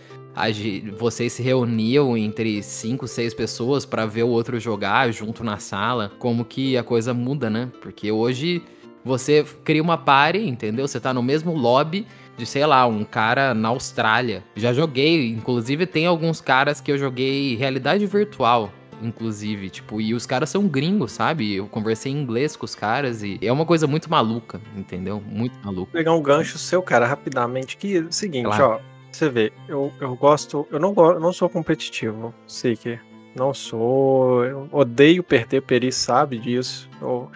vocês 0.98 1.32
se 1.32 1.42
reuniam 1.42 2.16
entre 2.16 2.62
cinco, 2.62 3.06
seis 3.06 3.32
pessoas 3.32 3.86
para 3.86 4.04
ver 4.04 4.24
o 4.24 4.28
outro 4.28 4.58
jogar 4.58 5.12
junto 5.12 5.44
na 5.44 5.58
sala, 5.58 6.10
como 6.18 6.44
que 6.44 6.76
a 6.76 6.82
coisa 6.82 7.14
muda, 7.14 7.48
né? 7.48 7.70
Porque 7.80 8.10
hoje 8.10 8.60
você 9.04 9.44
cria 9.64 9.82
uma 9.82 9.98
party, 9.98 10.38
entendeu? 10.38 10.88
Você 10.88 10.98
tá 10.98 11.12
no 11.12 11.22
mesmo 11.22 11.54
lobby 11.54 12.06
de, 12.36 12.46
sei 12.46 12.64
lá, 12.66 12.86
um 12.86 13.04
cara 13.04 13.54
na 13.54 13.68
Austrália. 13.68 14.42
Já 14.56 14.72
joguei, 14.72 15.28
inclusive 15.30 15.86
tem 15.86 16.06
alguns 16.06 16.40
caras 16.40 16.80
que 16.80 16.90
eu 16.90 16.98
joguei 16.98 17.56
realidade 17.56 18.06
virtual 18.06 18.72
inclusive, 19.02 19.70
tipo, 19.70 20.00
e 20.00 20.14
os 20.14 20.24
caras 20.24 20.48
são 20.48 20.66
gringos, 20.66 21.12
sabe? 21.12 21.54
Eu 21.54 21.66
conversei 21.66 22.12
em 22.12 22.16
inglês 22.16 22.56
com 22.56 22.64
os 22.64 22.74
caras 22.74 23.22
e 23.22 23.38
é 23.42 23.52
uma 23.52 23.66
coisa 23.66 23.86
muito 23.86 24.10
maluca, 24.10 24.60
entendeu? 24.76 25.22
Muito 25.26 25.58
maluca. 25.62 25.90
Vou 25.92 25.92
pegar 25.92 26.14
um 26.14 26.22
gancho 26.22 26.56
seu, 26.56 26.80
cara, 26.80 27.06
rapidamente, 27.06 27.76
que 27.76 27.98
é 27.98 28.00
o 28.00 28.12
seguinte, 28.12 28.46
claro. 28.46 28.64
ó, 28.64 28.80
você 29.12 29.28
vê, 29.28 29.52
eu, 29.68 29.92
eu 30.00 30.14
gosto, 30.16 30.66
eu 30.70 30.80
não 30.80 30.94
gosto, 30.94 31.20
não 31.20 31.32
sou 31.32 31.50
competitivo, 31.50 32.34
sei 32.46 32.76
que 32.76 32.98
não 33.34 33.52
sou, 33.52 34.44
eu 34.44 34.68
odeio 34.70 35.22
perder, 35.22 35.62
Peri 35.62 35.90
sabe 35.90 36.38
disso. 36.38 36.88
Eu, 37.00 37.30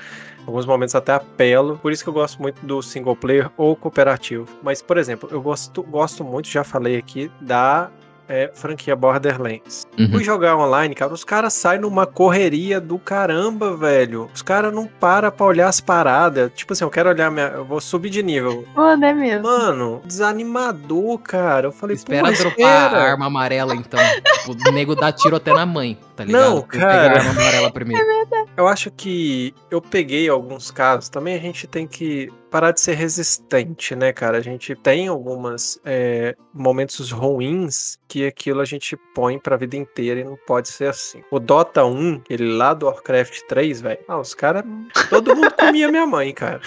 alguns 0.49 0.67
momentos 0.67 0.95
até 0.95 1.13
apelo. 1.13 1.79
Por 1.79 1.93
isso 1.93 2.03
que 2.03 2.09
eu 2.09 2.15
gosto 2.15 2.41
muito 2.41 2.65
do 2.65 2.83
single 2.83 3.15
player 3.15 3.51
ou 3.57 3.77
cooperativo. 3.77 4.47
Mas, 4.63 4.83
por 4.83 4.97
exemplo, 4.97 5.29
eu 5.31 5.41
gosto, 5.41 5.83
gosto 5.83 6.25
muito, 6.25 6.49
já 6.49 6.65
falei 6.65 6.97
aqui, 6.97 7.31
da 7.41 7.91
é, 8.29 8.51
franquia 8.55 8.95
Borderlands. 8.95 9.87
Uhum. 9.99 10.11
Fui 10.11 10.23
jogar 10.23 10.57
online, 10.57 10.95
cara, 10.95 11.13
os 11.13 11.25
caras 11.25 11.55
saem 11.55 11.81
numa 11.81 12.07
correria 12.07 12.81
do 12.81 12.99
caramba, 12.99 13.77
velho. 13.77 14.31
Os 14.35 14.43
caras 14.43 14.73
não 14.73 14.87
param 14.87 15.31
pra 15.31 15.47
olhar 15.47 15.69
as 15.69 15.81
paradas. 15.81 16.51
Tipo 16.55 16.75
assim, 16.75 16.85
eu 16.85 16.91
quero 16.91 17.09
olhar 17.09 17.31
minha. 17.31 17.47
Eu 17.49 17.65
vou 17.65 17.81
subir 17.81 18.11
de 18.11 18.23
nível. 18.23 18.67
Mano, 18.75 19.05
é 19.05 19.15
mesmo. 19.15 19.45
Mano, 19.45 20.03
desanimador, 20.05 21.19
cara. 21.19 21.69
Eu 21.69 21.73
falei, 21.73 21.97
Espera 21.97 22.31
dropar 22.31 22.51
espera. 22.51 22.97
a 22.99 23.11
arma 23.11 23.27
amarela, 23.27 23.75
então. 23.75 24.01
tipo, 24.35 24.69
o 24.69 24.73
nego 24.73 24.95
dá 24.95 25.11
tiro 25.11 25.37
até 25.37 25.53
na 25.53 25.65
mãe, 25.65 25.99
tá 26.19 26.25
ligado? 26.25 26.43
Não, 26.43 26.63
cara. 26.63 27.13
a 27.13 27.19
arma 27.19 27.31
amarela 27.31 27.71
primeiro. 27.71 27.99
É 28.09 28.25
verdade. 28.25 28.51
Eu 28.57 28.67
acho 28.67 28.91
que 28.91 29.55
eu 29.71 29.81
peguei 29.81 30.29
alguns 30.29 30.71
casos. 30.71 31.09
Também 31.09 31.35
a 31.35 31.39
gente 31.39 31.67
tem 31.67 31.87
que 31.87 32.29
parar 32.51 32.73
de 32.73 32.81
ser 32.81 32.95
resistente, 32.95 33.95
né, 33.95 34.13
cara? 34.13 34.39
A 34.39 34.41
gente 34.41 34.75
tem 34.75 35.07
algumas 35.07 35.81
é, 35.85 36.35
momentos 36.53 37.13
ruins 37.13 37.99
que 38.09 38.27
aquilo 38.27 38.61
a 38.61 38.65
gente 38.65 38.97
põe 39.15 39.39
pra 39.39 39.57
vida 39.57 39.77
inteira 39.77 40.21
e 40.21 40.25
não 40.25 40.37
pode 40.47 40.69
ser 40.69 40.89
assim. 40.89 41.23
O 41.31 41.39
Dota 41.39 41.85
1, 41.85 42.23
ele 42.29 42.53
lá 42.57 42.75
do 42.75 42.87
Warcraft 42.87 43.43
3, 43.49 43.81
velho. 43.81 44.01
Ah, 44.09 44.19
os 44.19 44.35
caras. 44.35 44.65
Todo 45.09 45.37
mundo 45.37 45.53
comia 45.53 45.89
minha 45.89 46.07
mãe, 46.07 46.33
cara. 46.33 46.61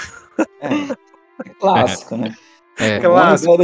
É, 0.61 0.67
é 1.45 1.49
clássico, 1.59 2.15
né? 2.15 2.33
É, 2.79 2.99
clássico. 2.99 3.57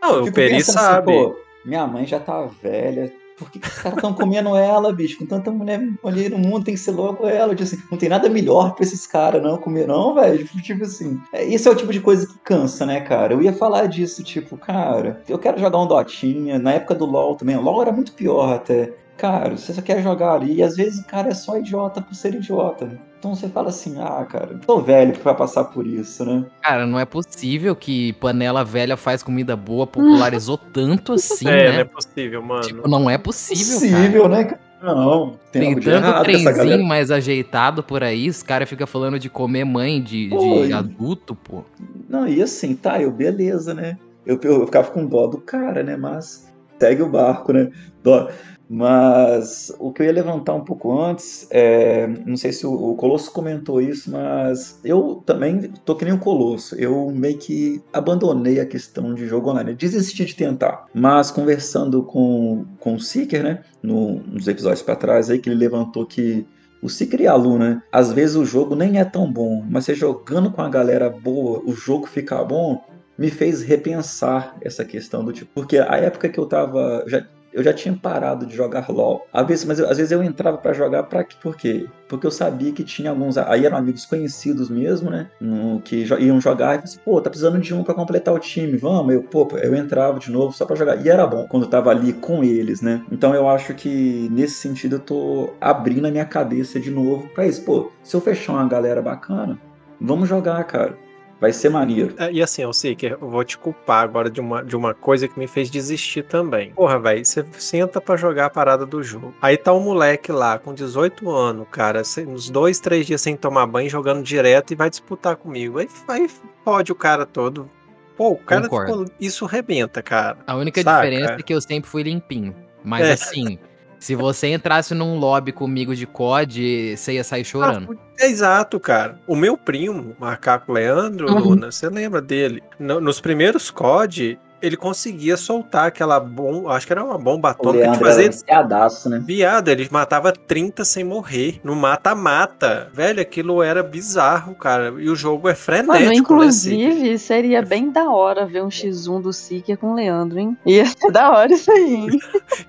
Não, 0.00 0.24
o 0.24 0.32
Peri 0.32 0.56
assim, 0.56 0.72
sabe. 0.72 1.12
Assim, 1.12 1.24
pô, 1.24 1.36
minha 1.64 1.86
mãe 1.86 2.06
já 2.06 2.18
tá 2.18 2.46
velha, 2.62 3.12
por 3.36 3.50
que, 3.50 3.58
os 3.58 3.78
caras 3.78 3.98
estão 3.98 4.14
comendo 4.14 4.56
ela, 4.56 4.92
bicho? 4.92 5.18
Com 5.18 5.26
tanta 5.26 5.50
mulher 5.50 5.80
ali 6.04 6.28
no 6.28 6.38
mundo, 6.38 6.64
tem 6.64 6.74
que 6.74 6.80
ser 6.80 6.92
logo 6.92 7.26
ela. 7.26 7.54
Tipo 7.54 7.62
assim, 7.62 7.82
não 7.90 7.98
tem 7.98 8.08
nada 8.08 8.28
melhor 8.28 8.74
pra 8.74 8.84
esses 8.84 9.06
caras, 9.06 9.42
não, 9.42 9.56
comer, 9.58 9.86
não, 9.86 10.14
velho. 10.14 10.46
Tipo, 10.62 10.84
assim. 10.84 11.20
É, 11.32 11.44
esse 11.44 11.66
é 11.66 11.70
o 11.70 11.76
tipo 11.76 11.92
de 11.92 12.00
coisa 12.00 12.26
que 12.26 12.38
cansa, 12.40 12.86
né, 12.86 13.00
cara? 13.00 13.34
Eu 13.34 13.42
ia 13.42 13.52
falar 13.52 13.86
disso, 13.86 14.22
tipo, 14.22 14.56
cara, 14.56 15.22
eu 15.28 15.38
quero 15.38 15.58
jogar 15.58 15.78
um 15.78 15.86
Dotinha. 15.86 16.58
Na 16.58 16.72
época 16.72 16.94
do 16.94 17.06
LoL 17.06 17.36
também. 17.36 17.56
O 17.56 17.62
LoL 17.62 17.82
era 17.82 17.92
muito 17.92 18.12
pior 18.12 18.54
até. 18.54 18.92
Cara, 19.16 19.56
você 19.56 19.72
só 19.72 19.82
quer 19.82 20.02
jogar 20.02 20.34
ali. 20.34 20.56
E 20.56 20.62
às 20.62 20.76
vezes 20.76 21.00
o 21.00 21.06
cara 21.06 21.28
é 21.28 21.34
só 21.34 21.56
idiota 21.56 22.00
por 22.00 22.14
ser 22.14 22.34
idiota. 22.34 22.98
Então 23.22 23.36
você 23.36 23.48
fala 23.48 23.68
assim, 23.68 24.00
ah, 24.00 24.26
cara, 24.28 24.58
tô 24.66 24.80
velho 24.80 25.12
que 25.12 25.22
vai 25.22 25.32
passar 25.32 25.62
por 25.66 25.86
isso, 25.86 26.24
né? 26.24 26.44
Cara, 26.60 26.84
não 26.88 26.98
é 26.98 27.04
possível 27.04 27.76
que 27.76 28.14
panela 28.14 28.64
velha 28.64 28.96
faz 28.96 29.22
comida 29.22 29.54
boa, 29.54 29.86
popularizou 29.86 30.58
tanto 30.74 31.12
assim, 31.12 31.46
é, 31.46 31.50
né? 31.50 31.72
não 31.72 31.78
é 31.78 31.84
possível, 31.84 32.42
mano. 32.42 32.62
Tipo, 32.62 32.88
não 32.88 33.08
é 33.08 33.16
possível, 33.16 33.74
possível 33.78 34.22
cara. 34.24 34.42
né? 34.42 34.58
Não, 34.82 35.38
tem, 35.52 35.76
tem 35.76 35.84
tanto 35.84 36.24
trenzinho 36.24 36.84
mais 36.84 37.12
ajeitado 37.12 37.80
por 37.84 38.02
aí, 38.02 38.28
os 38.28 38.42
caras 38.42 38.68
ficam 38.68 38.88
falando 38.88 39.20
de 39.20 39.30
comer 39.30 39.64
mãe 39.64 40.02
de, 40.02 40.26
pô, 40.28 40.66
de 40.66 40.72
adulto, 40.72 41.36
pô. 41.36 41.62
Não, 42.08 42.26
e 42.26 42.42
assim, 42.42 42.74
tá, 42.74 43.00
eu 43.00 43.12
beleza, 43.12 43.72
né? 43.72 43.98
Eu, 44.26 44.40
eu 44.42 44.66
ficava 44.66 44.90
com 44.90 45.06
dó 45.06 45.28
do 45.28 45.38
cara, 45.38 45.84
né? 45.84 45.96
Mas 45.96 46.52
segue 46.80 47.02
o 47.02 47.08
barco, 47.08 47.52
né? 47.52 47.70
Dó. 48.02 48.28
Mas 48.74 49.70
o 49.78 49.92
que 49.92 50.00
eu 50.00 50.06
ia 50.06 50.12
levantar 50.12 50.54
um 50.54 50.64
pouco 50.64 50.98
antes, 50.98 51.46
é, 51.50 52.06
não 52.24 52.38
sei 52.38 52.54
se 52.54 52.66
o, 52.66 52.94
Colosso 52.94 53.30
comentou 53.30 53.82
isso, 53.82 54.10
mas 54.10 54.80
eu 54.82 55.22
também 55.26 55.70
tô 55.84 55.94
que 55.94 56.06
nem 56.06 56.14
o 56.14 56.18
Colosso. 56.18 56.74
Eu 56.76 57.10
meio 57.10 57.36
que 57.36 57.82
abandonei 57.92 58.60
a 58.60 58.64
questão 58.64 59.14
de 59.14 59.28
jogo 59.28 59.50
online, 59.50 59.74
desisti 59.74 60.24
de 60.24 60.34
tentar. 60.34 60.86
Mas 60.94 61.30
conversando 61.30 62.02
com, 62.02 62.64
com 62.80 62.94
o 62.94 63.00
Seeker, 63.00 63.42
né, 63.42 63.62
no, 63.82 64.20
nos 64.20 64.48
episódios 64.48 64.80
para 64.80 64.96
trás, 64.96 65.28
aí 65.28 65.38
que 65.38 65.50
ele 65.50 65.56
levantou 65.56 66.06
que 66.06 66.46
o 66.82 66.88
Seeker 66.88 67.20
e 67.20 67.26
a 67.26 67.34
Lu, 67.34 67.58
né, 67.58 67.82
às 67.92 68.10
vezes 68.10 68.36
o 68.36 68.46
jogo 68.46 68.74
nem 68.74 68.98
é 68.98 69.04
tão 69.04 69.30
bom, 69.30 69.62
mas 69.68 69.84
você 69.84 69.94
jogando 69.94 70.50
com 70.50 70.62
a 70.62 70.70
galera 70.70 71.10
boa, 71.10 71.62
o 71.62 71.74
jogo 71.74 72.06
ficar 72.06 72.42
bom, 72.42 72.82
me 73.18 73.30
fez 73.30 73.60
repensar 73.60 74.56
essa 74.62 74.82
questão 74.82 75.22
do 75.22 75.30
tipo. 75.30 75.50
Porque 75.54 75.76
a 75.76 75.96
época 75.96 76.30
que 76.30 76.40
eu 76.40 76.46
tava. 76.46 77.04
Já, 77.06 77.22
eu 77.52 77.62
já 77.62 77.72
tinha 77.72 77.94
parado 77.94 78.46
de 78.46 78.54
jogar 78.54 78.88
LOL. 78.88 79.26
Às 79.32 79.46
vezes, 79.46 79.64
mas 79.64 79.78
eu, 79.78 79.88
às 79.88 79.96
vezes 79.96 80.12
eu 80.12 80.22
entrava 80.22 80.58
para 80.58 80.72
jogar 80.72 81.04
para 81.04 81.24
por 81.40 81.56
quê? 81.56 81.86
Porque 82.08 82.26
eu 82.26 82.30
sabia 82.30 82.72
que 82.72 82.84
tinha 82.84 83.10
alguns. 83.10 83.36
Aí 83.38 83.66
eram 83.66 83.76
amigos 83.76 84.04
conhecidos 84.04 84.68
mesmo, 84.68 85.10
né? 85.10 85.28
No, 85.40 85.80
que 85.80 86.04
iam 86.20 86.40
jogar 86.40 86.76
e 86.76 86.78
assim, 86.84 86.98
pô, 87.04 87.20
tá 87.20 87.30
precisando 87.30 87.58
de 87.58 87.74
um 87.74 87.82
para 87.82 87.94
completar 87.94 88.34
o 88.34 88.38
time, 88.38 88.76
vamos. 88.76 89.14
Eu, 89.14 89.22
pô, 89.22 89.48
eu 89.58 89.74
entrava 89.74 90.18
de 90.18 90.30
novo 90.30 90.52
só 90.52 90.64
para 90.64 90.76
jogar. 90.76 91.04
E 91.04 91.08
era 91.08 91.26
bom 91.26 91.46
quando 91.48 91.64
eu 91.64 91.70
tava 91.70 91.90
ali 91.90 92.12
com 92.12 92.42
eles, 92.42 92.80
né? 92.80 93.02
Então 93.10 93.34
eu 93.34 93.48
acho 93.48 93.74
que 93.74 94.28
nesse 94.30 94.54
sentido 94.54 94.96
eu 94.96 95.00
tô 95.00 95.54
abrindo 95.60 96.06
a 96.06 96.10
minha 96.10 96.24
cabeça 96.24 96.80
de 96.80 96.90
novo 96.90 97.28
pra 97.34 97.46
isso. 97.46 97.64
Pô, 97.64 97.90
se 98.02 98.14
eu 98.14 98.20
fechar 98.20 98.52
uma 98.52 98.68
galera 98.68 99.02
bacana, 99.02 99.58
vamos 100.00 100.28
jogar, 100.28 100.62
cara. 100.64 100.96
Vai 101.42 101.52
ser 101.52 101.70
maneiro. 101.70 102.14
É, 102.18 102.30
e 102.30 102.40
assim, 102.40 102.62
eu 102.62 102.72
sei 102.72 102.94
que 102.94 103.06
eu 103.06 103.18
vou 103.18 103.42
te 103.42 103.58
culpar 103.58 104.04
agora 104.04 104.30
de 104.30 104.40
uma, 104.40 104.62
de 104.62 104.76
uma 104.76 104.94
coisa 104.94 105.26
que 105.26 105.36
me 105.36 105.48
fez 105.48 105.68
desistir 105.68 106.22
também. 106.22 106.70
Porra, 106.70 107.00
velho, 107.00 107.24
você 107.24 107.44
senta 107.58 108.00
para 108.00 108.16
jogar 108.16 108.46
a 108.46 108.50
parada 108.50 108.86
do 108.86 109.02
jogo. 109.02 109.34
Aí 109.42 109.56
tá 109.56 109.72
um 109.72 109.80
moleque 109.80 110.30
lá 110.30 110.56
com 110.56 110.72
18 110.72 111.28
anos, 111.28 111.66
cara, 111.68 112.02
uns 112.28 112.48
dois, 112.48 112.78
três 112.78 113.08
dias 113.08 113.20
sem 113.20 113.36
tomar 113.36 113.66
banho, 113.66 113.90
jogando 113.90 114.22
direto 114.22 114.70
e 114.70 114.76
vai 114.76 114.88
disputar 114.88 115.34
comigo. 115.34 115.80
Aí, 115.80 115.88
aí 116.06 116.30
pode 116.64 116.92
o 116.92 116.94
cara 116.94 117.26
todo. 117.26 117.68
Pô, 118.16 118.30
o 118.30 118.36
cara 118.36 118.62
ficou, 118.62 119.04
isso 119.18 119.44
rebenta, 119.44 120.00
cara. 120.00 120.38
A 120.46 120.54
única 120.54 120.80
saca? 120.80 121.04
diferença 121.04 121.32
é 121.32 121.42
que 121.42 121.52
eu 121.52 121.60
sempre 121.60 121.90
fui 121.90 122.04
limpinho. 122.04 122.54
Mas 122.84 123.04
é. 123.04 123.12
assim. 123.14 123.58
Se 124.02 124.16
você 124.16 124.48
entrasse 124.48 124.94
num 124.94 125.16
lobby 125.16 125.52
comigo 125.52 125.94
de 125.94 126.08
COD, 126.08 126.96
você 126.96 127.12
ia 127.12 127.22
sair 127.22 127.44
chorando. 127.44 127.96
Ah, 127.96 128.24
é 128.24 128.26
exato, 128.26 128.80
cara. 128.80 129.16
O 129.28 129.36
meu 129.36 129.56
primo, 129.56 130.16
Macaco 130.18 130.72
Leandro, 130.72 131.30
uhum. 131.30 131.38
Luna, 131.38 131.70
você 131.70 131.88
lembra 131.88 132.20
dele? 132.20 132.64
No, 132.80 133.00
nos 133.00 133.20
primeiros 133.20 133.70
COD, 133.70 134.40
ele 134.62 134.76
conseguia 134.76 135.36
soltar 135.36 135.88
aquela 135.88 136.20
bomba, 136.20 136.72
acho 136.72 136.86
que 136.86 136.92
era 136.92 137.04
uma 137.04 137.18
bomba 137.18 137.50
atômica 137.50 137.90
de 137.90 137.98
fazer. 137.98 138.30
Viadaço, 138.46 139.08
né? 139.08 139.22
Viado, 139.24 139.68
ele 139.68 139.88
matava 139.90 140.32
30 140.32 140.84
sem 140.84 141.04
morrer, 141.04 141.60
no 141.64 141.74
mata-mata. 141.74 142.88
Velho, 142.94 143.20
aquilo 143.20 143.62
era 143.62 143.82
bizarro, 143.82 144.54
cara. 144.54 144.94
E 144.98 145.10
o 145.10 145.16
jogo 145.16 145.48
é 145.48 145.54
frenético. 145.54 146.04
Mano, 146.04 146.12
inclusive, 146.12 147.10
né, 147.10 147.18
seria 147.18 147.62
bem 147.62 147.90
da 147.90 148.10
hora 148.10 148.46
ver 148.46 148.62
um 148.62 148.68
X1 148.68 149.20
do 149.20 149.32
Seeker 149.32 149.76
com 149.76 149.92
o 149.92 149.94
Leandro, 149.94 150.38
hein? 150.38 150.56
Ia 150.64 150.86
ser 150.86 151.10
da 151.12 151.30
hora 151.30 151.52
isso 151.52 151.70
aí, 151.70 151.94
hein? 151.94 152.20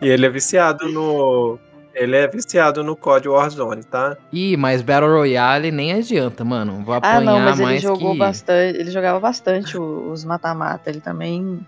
e 0.01 0.09
ele 0.09 0.25
é 0.25 0.29
viciado 0.29 0.89
no 0.89 1.59
ele 1.93 2.15
é 2.15 2.27
viciado 2.27 2.83
no 2.83 2.95
COD 2.95 3.29
Warzone, 3.29 3.83
tá? 3.83 4.17
Ih, 4.31 4.57
mas 4.57 4.81
Battle 4.81 5.11
Royale 5.11 5.71
nem 5.71 5.93
adianta, 5.93 6.43
mano. 6.43 6.83
Vou 6.83 6.95
apanhar 6.95 7.17
ah, 7.17 7.21
não, 7.21 7.39
mas 7.39 7.59
ele 7.59 7.79
jogou 7.79 8.13
que... 8.13 8.19
bastante. 8.19 8.79
Ele 8.79 8.91
jogava 8.91 9.19
bastante 9.19 9.77
os 9.77 10.23
mata-mata. 10.23 10.89
Ele 10.89 10.99
também. 10.99 11.59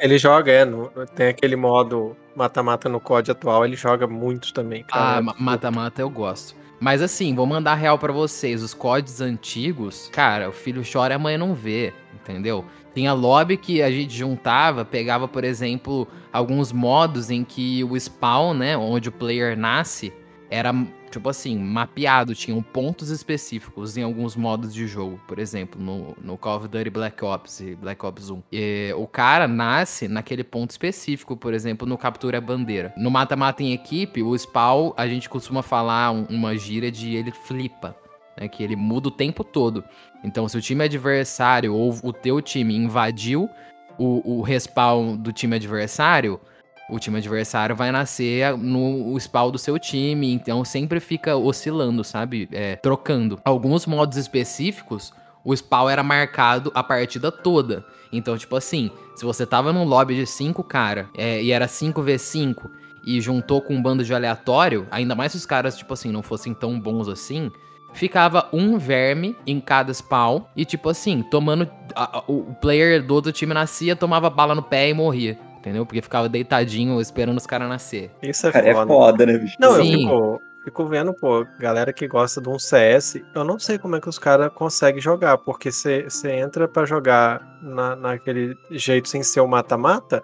Ele 0.00 0.18
joga, 0.18 0.50
é. 0.50 0.64
No, 0.64 0.90
tem 1.14 1.28
aquele 1.28 1.56
modo 1.56 2.16
mata-mata 2.34 2.88
no 2.88 3.00
COD 3.00 3.32
atual, 3.32 3.64
ele 3.64 3.76
joga 3.76 4.06
muito 4.06 4.52
também. 4.52 4.84
Cara. 4.84 5.18
Ah, 5.18 5.34
mata-mata 5.38 6.00
eu 6.00 6.10
gosto. 6.10 6.54
Mas 6.80 7.02
assim, 7.02 7.34
vou 7.34 7.44
mandar 7.44 7.74
real 7.74 7.98
para 7.98 8.12
vocês. 8.12 8.62
Os 8.62 8.72
CODs 8.72 9.20
antigos, 9.20 10.08
cara, 10.12 10.48
o 10.48 10.52
filho 10.52 10.82
chora 10.90 11.12
e 11.12 11.16
a 11.16 11.18
mãe 11.18 11.36
não 11.36 11.54
vê, 11.54 11.92
entendeu? 12.14 12.64
Tinha 12.94 13.12
lobby 13.12 13.56
que 13.56 13.82
a 13.82 13.90
gente 13.90 14.16
juntava, 14.16 14.84
pegava, 14.84 15.28
por 15.28 15.44
exemplo, 15.44 16.08
alguns 16.32 16.72
modos 16.72 17.30
em 17.30 17.44
que 17.44 17.84
o 17.84 17.98
spawn, 17.98 18.54
né, 18.54 18.76
onde 18.76 19.08
o 19.08 19.12
player 19.12 19.56
nasce, 19.56 20.12
era, 20.50 20.74
tipo 21.10 21.28
assim, 21.28 21.56
mapeado, 21.56 22.34
tinham 22.34 22.60
pontos 22.60 23.08
específicos 23.10 23.96
em 23.96 24.02
alguns 24.02 24.34
modos 24.34 24.74
de 24.74 24.86
jogo. 24.88 25.20
Por 25.28 25.38
exemplo, 25.38 25.80
no, 25.80 26.16
no 26.20 26.36
Call 26.36 26.56
of 26.56 26.68
Duty 26.68 26.90
Black 26.90 27.24
Ops 27.24 27.60
e 27.60 27.76
Black 27.76 28.04
Ops 28.04 28.30
1. 28.30 28.42
E, 28.50 28.92
o 28.96 29.06
cara 29.06 29.46
nasce 29.46 30.08
naquele 30.08 30.42
ponto 30.42 30.70
específico, 30.70 31.36
por 31.36 31.54
exemplo, 31.54 31.86
no 31.86 31.96
Captura 31.96 32.40
Bandeira. 32.40 32.92
No 32.96 33.10
Mata-Mata 33.10 33.62
em 33.62 33.72
equipe, 33.72 34.22
o 34.22 34.36
spawn, 34.36 34.92
a 34.96 35.06
gente 35.06 35.28
costuma 35.28 35.62
falar 35.62 36.10
um, 36.10 36.24
uma 36.24 36.56
gíria 36.56 36.90
de 36.90 37.14
ele 37.14 37.30
flipa. 37.30 37.96
Né, 38.40 38.48
que 38.48 38.62
ele 38.62 38.74
muda 38.74 39.08
o 39.08 39.10
tempo 39.10 39.44
todo. 39.44 39.84
Então, 40.24 40.48
se 40.48 40.56
o 40.56 40.62
time 40.62 40.82
adversário 40.82 41.74
ou 41.74 41.94
o 42.02 42.10
teu 42.10 42.40
time 42.40 42.74
invadiu 42.74 43.50
o, 43.98 44.38
o 44.38 44.40
respawn 44.40 45.14
do 45.14 45.30
time 45.30 45.56
adversário, 45.56 46.40
o 46.88 46.98
time 46.98 47.18
adversário 47.18 47.76
vai 47.76 47.92
nascer 47.92 48.56
no 48.56 49.16
spawn 49.20 49.50
do 49.50 49.58
seu 49.58 49.78
time, 49.78 50.32
então 50.32 50.64
sempre 50.64 50.98
fica 51.00 51.36
oscilando, 51.36 52.02
sabe? 52.02 52.48
É, 52.50 52.76
trocando. 52.76 53.38
Alguns 53.44 53.84
modos 53.84 54.16
específicos, 54.16 55.12
o 55.44 55.54
spawn 55.54 55.90
era 55.90 56.02
marcado 56.02 56.72
a 56.74 56.82
partida 56.82 57.30
toda. 57.30 57.84
Então, 58.12 58.36
tipo 58.36 58.56
assim, 58.56 58.90
se 59.14 59.24
você 59.24 59.46
tava 59.46 59.72
num 59.72 59.84
lobby 59.84 60.16
de 60.16 60.26
5 60.26 60.64
cara 60.64 61.08
é, 61.16 61.42
e 61.42 61.52
era 61.52 61.66
5v5 61.66 62.70
e 63.04 63.20
juntou 63.20 63.62
com 63.62 63.74
um 63.74 63.82
bando 63.82 64.04
de 64.04 64.14
aleatório, 64.14 64.86
ainda 64.90 65.14
mais 65.14 65.32
se 65.32 65.38
os 65.38 65.46
caras, 65.46 65.76
tipo 65.76 65.92
assim, 65.94 66.10
não 66.10 66.22
fossem 66.22 66.52
tão 66.52 66.78
bons 66.78 67.06
assim, 67.08 67.50
ficava 67.92 68.48
um 68.52 68.78
verme 68.78 69.36
em 69.46 69.60
cada 69.60 69.92
spawn 69.92 70.42
e, 70.56 70.64
tipo 70.64 70.88
assim, 70.88 71.22
tomando. 71.22 71.70
A, 71.94 72.18
a, 72.18 72.24
o 72.28 72.54
player 72.60 73.02
do 73.04 73.14
outro 73.14 73.32
time 73.32 73.52
nascia, 73.52 73.96
tomava 73.96 74.30
bala 74.30 74.54
no 74.54 74.62
pé 74.62 74.88
e 74.88 74.94
morria 74.94 75.38
entendeu? 75.60 75.86
Porque 75.86 76.02
ficava 76.02 76.28
deitadinho 76.28 77.00
esperando 77.00 77.36
os 77.36 77.46
caras 77.46 77.68
nascer. 77.68 78.10
Isso 78.22 78.46
é 78.46 78.52
Cara, 78.52 78.68
é 78.68 78.72
foda. 78.72 78.86
foda, 78.86 79.26
né, 79.26 79.38
bicho? 79.38 79.56
Não, 79.60 79.76
eu 79.76 79.84
Sim. 79.84 79.92
fico, 79.98 80.40
fico 80.64 80.86
vendo, 80.86 81.14
pô, 81.14 81.46
galera 81.58 81.92
que 81.92 82.08
gosta 82.08 82.40
de 82.40 82.48
um 82.48 82.58
CS, 82.58 83.20
eu 83.34 83.44
não 83.44 83.58
sei 83.58 83.78
como 83.78 83.94
é 83.96 84.00
que 84.00 84.08
os 84.08 84.18
caras 84.18 84.50
conseguem 84.54 85.00
jogar, 85.00 85.38
porque 85.38 85.70
você 85.70 86.08
entra 86.24 86.66
pra 86.66 86.84
jogar 86.84 87.40
na, 87.62 87.94
naquele 87.94 88.56
jeito 88.70 89.08
sem 89.08 89.22
ser 89.22 89.40
o 89.40 89.46
mata-mata, 89.46 90.22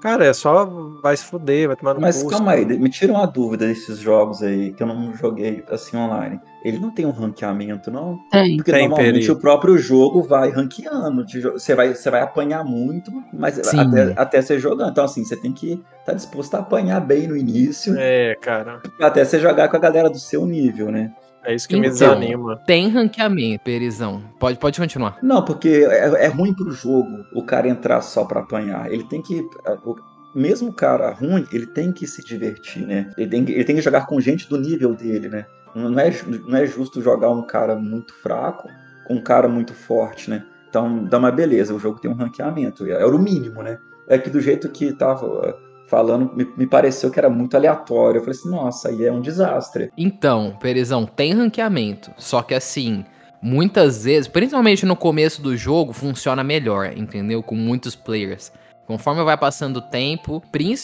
cara, 0.00 0.24
é 0.24 0.32
só 0.32 0.64
vai 1.02 1.16
se 1.16 1.24
fuder, 1.24 1.68
vai 1.68 1.76
tomar 1.76 1.94
no 1.94 2.00
Mas 2.00 2.22
calma 2.22 2.52
aí, 2.52 2.64
me 2.64 2.88
tira 2.88 3.12
uma 3.12 3.26
dúvida 3.26 3.66
desses 3.66 3.98
jogos 3.98 4.42
aí, 4.42 4.72
que 4.72 4.82
eu 4.82 4.86
não 4.86 5.14
joguei 5.14 5.64
assim 5.70 5.96
online. 5.96 6.40
Ele 6.64 6.78
não 6.78 6.90
tem 6.90 7.06
um 7.06 7.10
ranqueamento, 7.10 7.90
não? 7.90 8.18
Tem. 8.30 8.56
Porque 8.56 8.72
Tem, 8.72 8.88
normalmente 8.88 9.26
Peri. 9.26 9.30
o 9.30 9.36
próprio 9.36 9.78
jogo 9.78 10.22
vai 10.22 10.50
ranqueando. 10.50 11.24
Você 11.52 11.74
vai, 11.74 11.94
você 11.94 12.10
vai 12.10 12.20
apanhar 12.20 12.64
muito, 12.64 13.12
mas 13.32 13.54
Sim. 13.54 13.78
até, 13.80 14.12
até 14.16 14.42
você 14.42 14.58
jogando. 14.58 14.90
Então, 14.90 15.04
assim, 15.04 15.24
você 15.24 15.36
tem 15.36 15.52
que 15.52 15.80
estar 16.00 16.14
disposto 16.14 16.54
a 16.56 16.58
apanhar 16.58 17.00
bem 17.00 17.28
no 17.28 17.36
início, 17.36 17.94
É, 17.96 18.34
cara, 18.40 18.80
até 19.00 19.24
você 19.24 19.38
jogar 19.38 19.68
com 19.68 19.76
a 19.76 19.80
galera 19.80 20.10
do 20.10 20.18
seu 20.18 20.44
nível, 20.44 20.90
né? 20.90 21.12
É 21.50 21.54
isso 21.54 21.68
que 21.68 21.74
me 21.74 21.80
Então. 21.88 21.90
desanima. 21.92 22.56
Tem 22.66 22.88
ranqueamento, 22.88 23.64
Perizão. 23.64 24.22
Pode, 24.38 24.58
pode 24.58 24.78
continuar. 24.78 25.18
Não, 25.22 25.44
porque 25.44 25.68
é, 25.88 26.24
é 26.24 26.28
ruim 26.28 26.54
pro 26.54 26.70
jogo 26.70 27.24
o 27.34 27.42
cara 27.42 27.68
entrar 27.68 28.00
só 28.02 28.24
pra 28.24 28.40
apanhar. 28.40 28.90
Ele 28.92 29.04
tem 29.04 29.22
que. 29.22 29.40
o- 29.84 29.96
mesmo 30.34 30.68
o 30.68 30.72
cara 30.72 31.10
ruim, 31.10 31.46
ele 31.52 31.66
tem 31.66 31.90
que 31.90 32.06
se 32.06 32.22
divertir, 32.22 32.86
né? 32.86 33.10
Ele 33.16 33.30
tem, 33.30 33.44
que- 33.44 33.52
ele 33.52 33.64
tem 33.64 33.76
que 33.76 33.82
jogar 33.82 34.06
com 34.06 34.20
gente 34.20 34.48
do 34.48 34.58
nível 34.58 34.94
dele, 34.94 35.28
né? 35.28 35.46
Não 35.74 35.98
é, 35.98 36.10
não 36.46 36.56
é 36.58 36.66
justo 36.66 37.00
jogar 37.02 37.30
um 37.30 37.42
cara 37.42 37.74
muito 37.76 38.12
fraco 38.22 38.68
com 39.06 39.14
um 39.14 39.22
cara 39.22 39.48
muito 39.48 39.72
forte, 39.72 40.28
né? 40.30 40.44
Então, 40.68 41.04
dá 41.04 41.16
uma 41.18 41.32
beleza, 41.32 41.74
o 41.74 41.78
jogo 41.78 41.98
tem 41.98 42.10
um 42.10 42.14
ranqueamento. 42.14 42.84
Era 42.86 43.08
o 43.14 43.18
mínimo, 43.18 43.62
né? 43.62 43.78
É 44.06 44.18
que 44.18 44.28
do 44.28 44.40
jeito 44.40 44.68
que 44.68 44.92
tava 44.92 45.56
falando, 45.88 46.30
me, 46.34 46.46
me 46.56 46.66
pareceu 46.66 47.10
que 47.10 47.18
era 47.18 47.28
muito 47.30 47.56
aleatório. 47.56 48.18
Eu 48.18 48.24
falei 48.24 48.38
assim, 48.38 48.50
nossa, 48.50 48.88
aí 48.88 49.04
é 49.04 49.12
um 49.12 49.20
desastre. 49.20 49.90
Então, 49.96 50.56
Perizão, 50.60 51.04
tem 51.06 51.32
ranqueamento. 51.32 52.10
Só 52.16 52.42
que 52.42 52.54
assim, 52.54 53.04
muitas 53.42 54.04
vezes, 54.04 54.28
principalmente 54.28 54.84
no 54.86 54.96
começo 54.96 55.40
do 55.42 55.56
jogo, 55.56 55.92
funciona 55.92 56.44
melhor, 56.44 56.92
entendeu? 56.96 57.42
Com 57.42 57.54
muitos 57.54 57.94
players. 57.94 58.52
Conforme 58.86 59.22
vai 59.22 59.36
passando 59.36 59.76
o 59.78 59.82
tempo, 59.82 60.42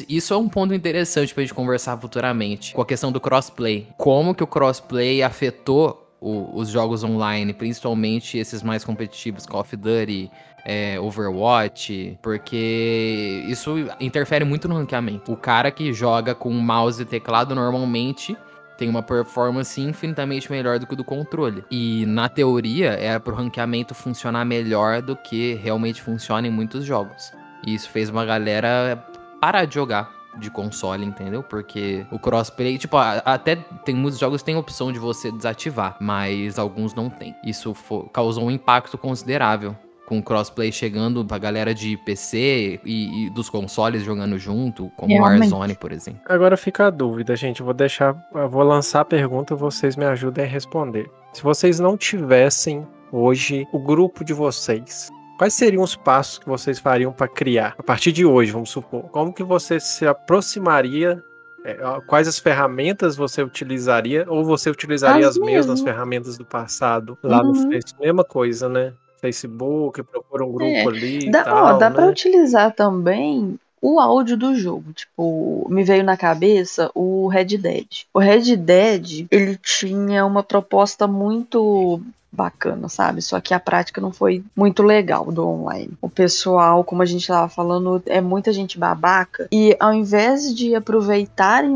isso 0.09 0.35
é 0.35 0.37
um 0.37 0.49
ponto 0.49 0.75
interessante 0.75 1.33
pra 1.33 1.43
gente 1.43 1.55
conversar 1.55 1.97
futuramente, 1.99 2.75
com 2.75 2.83
a 2.83 2.87
questão 2.87 3.11
do 3.11 3.19
crossplay. 3.19 3.89
Como 3.97 4.35
que 4.35 4.45
o 4.45 4.47
crossplay 4.47 5.23
afetou 5.23 6.07
o- 6.21 6.51
os 6.59 6.69
jogos 6.69 7.03
online, 7.03 7.55
principalmente 7.55 8.37
esses 8.39 8.63
mais 8.63 8.85
competitivos, 8.85 9.47
Call 9.47 9.61
of 9.63 9.75
Duty, 9.77 10.31
é, 10.65 10.99
Overwatch, 10.99 12.19
porque 12.23 13.45
isso 13.47 13.75
interfere 14.01 14.45
muito 14.45 14.67
no 14.67 14.77
ranqueamento. 14.77 15.33
O 15.33 15.37
cara 15.37 15.71
que 15.71 15.93
joga 15.93 16.35
com 16.35 16.51
mouse 16.53 17.03
e 17.03 17.05
teclado 17.05 17.55
normalmente 17.55 18.37
tem 18.77 18.89
uma 18.89 19.03
performance 19.03 19.81
infinitamente 19.81 20.51
melhor 20.51 20.79
do 20.79 20.87
que 20.87 20.95
o 20.95 20.97
do 20.97 21.05
controle. 21.05 21.65
E 21.71 22.05
na 22.07 22.29
teoria 22.29 22.93
é 22.93 23.19
pro 23.19 23.35
ranqueamento 23.35 23.95
funcionar 23.95 24.45
melhor 24.45 25.01
do 25.01 25.15
que 25.15 25.55
realmente 25.55 26.03
funciona 26.03 26.47
em 26.47 26.51
muitos 26.51 26.85
jogos. 26.85 27.33
E 27.67 27.75
isso 27.75 27.89
fez 27.91 28.09
uma 28.09 28.25
galera 28.25 29.05
parar 29.41 29.65
de 29.65 29.75
jogar 29.75 30.13
de 30.39 30.51
console, 30.51 31.05
entendeu? 31.05 31.43
Porque 31.43 32.05
o 32.11 32.19
crossplay, 32.19 32.77
tipo, 32.77 32.97
até 32.97 33.57
tem 33.85 33.95
muitos 33.95 34.19
jogos 34.19 34.43
que 34.43 34.47
tem 34.47 34.57
opção 34.57 34.91
de 34.93 34.99
você 34.99 35.31
desativar, 35.31 35.97
mas 36.01 36.59
alguns 36.59 36.95
não 36.95 37.09
tem. 37.09 37.35
Isso 37.45 37.75
causou 38.13 38.45
um 38.45 38.51
impacto 38.51 38.99
considerável. 38.99 39.77
Com 40.07 40.19
o 40.19 40.23
crossplay 40.23 40.71
chegando 40.71 41.25
pra 41.25 41.39
galera 41.39 41.75
de 41.75 41.97
PC 41.97 42.79
e, 42.85 43.27
e 43.27 43.31
dos 43.31 43.49
consoles 43.49 44.03
jogando 44.03 44.39
junto, 44.39 44.91
como 44.97 45.13
Realmente. 45.15 45.51
Warzone, 45.51 45.75
por 45.75 45.93
exemplo. 45.93 46.21
Agora 46.29 46.57
fica 46.59 46.87
a 46.87 46.91
dúvida, 46.91 47.35
gente. 47.35 47.61
Eu 47.61 47.65
vou 47.65 47.75
deixar, 47.75 48.15
eu 48.35 48.49
vou 48.49 48.63
lançar 48.63 49.01
a 49.01 49.05
pergunta, 49.05 49.55
vocês 49.57 49.97
me 49.97 50.05
ajudem 50.05 50.45
a 50.45 50.49
responder. 50.49 51.11
Se 51.33 51.43
vocês 51.43 51.81
não 51.81 51.97
tivessem 51.97 52.87
hoje 53.11 53.67
o 53.73 53.79
grupo 53.79 54.23
de 54.25 54.35
vocês, 54.35 55.09
quais 55.39 55.55
seriam 55.55 55.83
os 55.83 55.97
passos 55.97 56.39
que 56.39 56.47
vocês 56.49 56.79
fariam 56.79 57.11
para 57.11 57.27
criar? 57.27 57.75
A 57.79 57.83
partir 57.83 58.13
de 58.13 58.27
hoje, 58.27 58.53
vamos 58.53 58.69
supor. 58.71 59.05
Como 59.05 59.33
que 59.33 59.43
você 59.43 59.81
se 59.81 60.07
aproximaria? 60.07 61.23
é, 61.65 61.79
Quais 62.07 62.29
as 62.29 62.39
ferramentas 62.39 63.17
você 63.17 63.43
utilizaria? 63.43 64.27
Ou 64.29 64.45
você 64.45 64.69
utilizaria 64.69 65.27
as, 65.27 65.39
As 65.39 65.43
mesmas 65.43 65.81
ferramentas 65.81 66.37
do 66.37 66.45
passado 66.45 67.17
lá 67.23 67.43
no 67.43 67.51
Uhum. 67.57 67.71
Facebook? 67.71 68.03
Mesma 68.07 68.23
coisa, 68.25 68.69
né? 68.69 68.93
Facebook, 69.25 70.03
procura 70.03 70.45
um 70.45 70.53
grupo 70.53 70.67
É, 70.67 70.87
ali 70.87 71.31
Dá, 71.31 71.45
tal, 71.45 71.65
ó, 71.65 71.73
dá 71.79 71.91
pra 71.91 72.05
né? 72.05 72.11
utilizar 72.11 72.75
também 72.75 73.59
o 73.81 73.99
áudio 73.99 74.37
do 74.37 74.55
jogo. 74.55 74.93
Tipo, 74.93 75.67
me 75.71 75.83
veio 75.83 76.05
na 76.05 76.15
cabeça 76.15 76.91
o 76.95 77.27
Red 77.29 77.57
Dead. 77.57 77.87
O 78.13 78.19
Red 78.19 78.55
Dead, 78.55 79.27
ele 79.31 79.57
tinha 79.57 80.27
uma 80.27 80.43
proposta 80.43 81.07
muito 81.07 82.03
bacana, 82.31 82.89
sabe? 82.89 83.23
Só 83.23 83.41
que 83.41 83.55
a 83.55 83.61
prática 83.61 83.99
não 84.01 84.13
foi 84.13 84.45
muito 84.55 84.83
legal 84.83 85.33
do 85.33 85.47
online. 85.47 85.93
O 86.03 86.09
pessoal, 86.11 86.85
como 86.85 87.01
a 87.01 87.07
gente 87.07 87.27
tava 87.27 87.49
falando, 87.49 88.03
é 88.07 88.21
muita 88.21 88.53
gente 88.53 88.79
babaca. 88.79 89.49
E 89.51 89.75
ao 89.81 89.95
invés 89.95 90.55
de 90.55 90.75
aproveitarem 90.75 91.75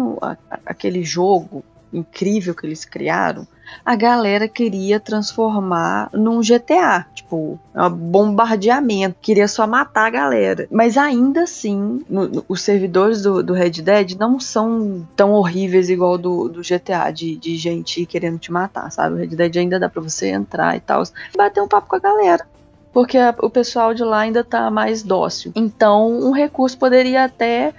aquele 0.66 1.02
jogo 1.02 1.64
incrível 1.92 2.54
que 2.54 2.66
eles 2.66 2.84
criaram, 2.84 3.46
a 3.84 3.96
galera 3.96 4.46
queria 4.48 4.98
transformar 5.00 6.10
num 6.12 6.42
GTA, 6.42 7.06
tipo, 7.14 7.58
um 7.74 7.90
bombardeamento, 7.90 9.16
queria 9.20 9.48
só 9.48 9.66
matar 9.66 10.06
a 10.06 10.10
galera. 10.10 10.66
Mas 10.70 10.96
ainda 10.96 11.42
assim, 11.42 12.04
no- 12.08 12.28
no- 12.28 12.44
os 12.48 12.60
servidores 12.62 13.22
do, 13.22 13.42
do 13.42 13.52
Red 13.52 13.70
Dead 13.82 14.12
não 14.18 14.38
são 14.40 15.06
tão 15.16 15.32
horríveis 15.32 15.88
igual 15.90 16.16
do, 16.18 16.48
do 16.48 16.62
GTA, 16.62 17.10
de, 17.10 17.36
de 17.36 17.56
gente 17.56 18.04
querendo 18.06 18.38
te 18.38 18.52
matar, 18.52 18.90
sabe? 18.90 19.14
O 19.14 19.18
Red 19.18 19.28
Dead 19.28 19.56
ainda 19.56 19.78
dá 19.78 19.88
pra 19.88 20.02
você 20.02 20.28
entrar 20.28 20.76
e 20.76 20.80
tal, 20.80 21.02
bater 21.36 21.60
um 21.62 21.68
papo 21.68 21.88
com 21.88 21.96
a 21.96 22.00
galera. 22.00 22.46
Porque 22.92 23.18
a- 23.18 23.34
o 23.42 23.50
pessoal 23.50 23.92
de 23.94 24.02
lá 24.02 24.20
ainda 24.20 24.42
tá 24.42 24.70
mais 24.70 25.02
dócil. 25.02 25.52
Então, 25.54 26.08
um 26.10 26.32
recurso 26.32 26.76
poderia 26.78 27.24
até 27.24 27.72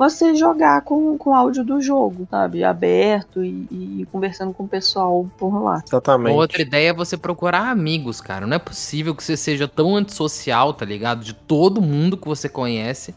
você 0.00 0.34
jogar 0.34 0.80
com, 0.80 1.18
com 1.18 1.34
áudio 1.34 1.62
do 1.62 1.78
jogo, 1.78 2.26
sabe? 2.30 2.64
Aberto 2.64 3.44
e, 3.44 3.66
e 3.70 4.08
conversando 4.10 4.54
com 4.54 4.64
o 4.64 4.68
pessoal 4.68 5.28
por 5.36 5.62
lá. 5.62 5.82
Exatamente. 5.86 6.34
Outra 6.34 6.62
ideia 6.62 6.88
é 6.88 6.92
você 6.94 7.18
procurar 7.18 7.68
amigos, 7.68 8.18
cara. 8.18 8.46
Não 8.46 8.56
é 8.56 8.58
possível 8.58 9.14
que 9.14 9.22
você 9.22 9.36
seja 9.36 9.68
tão 9.68 9.94
antissocial, 9.94 10.72
tá 10.72 10.86
ligado? 10.86 11.22
De 11.22 11.34
todo 11.34 11.82
mundo 11.82 12.16
que 12.16 12.26
você 12.26 12.48
conhece. 12.48 13.14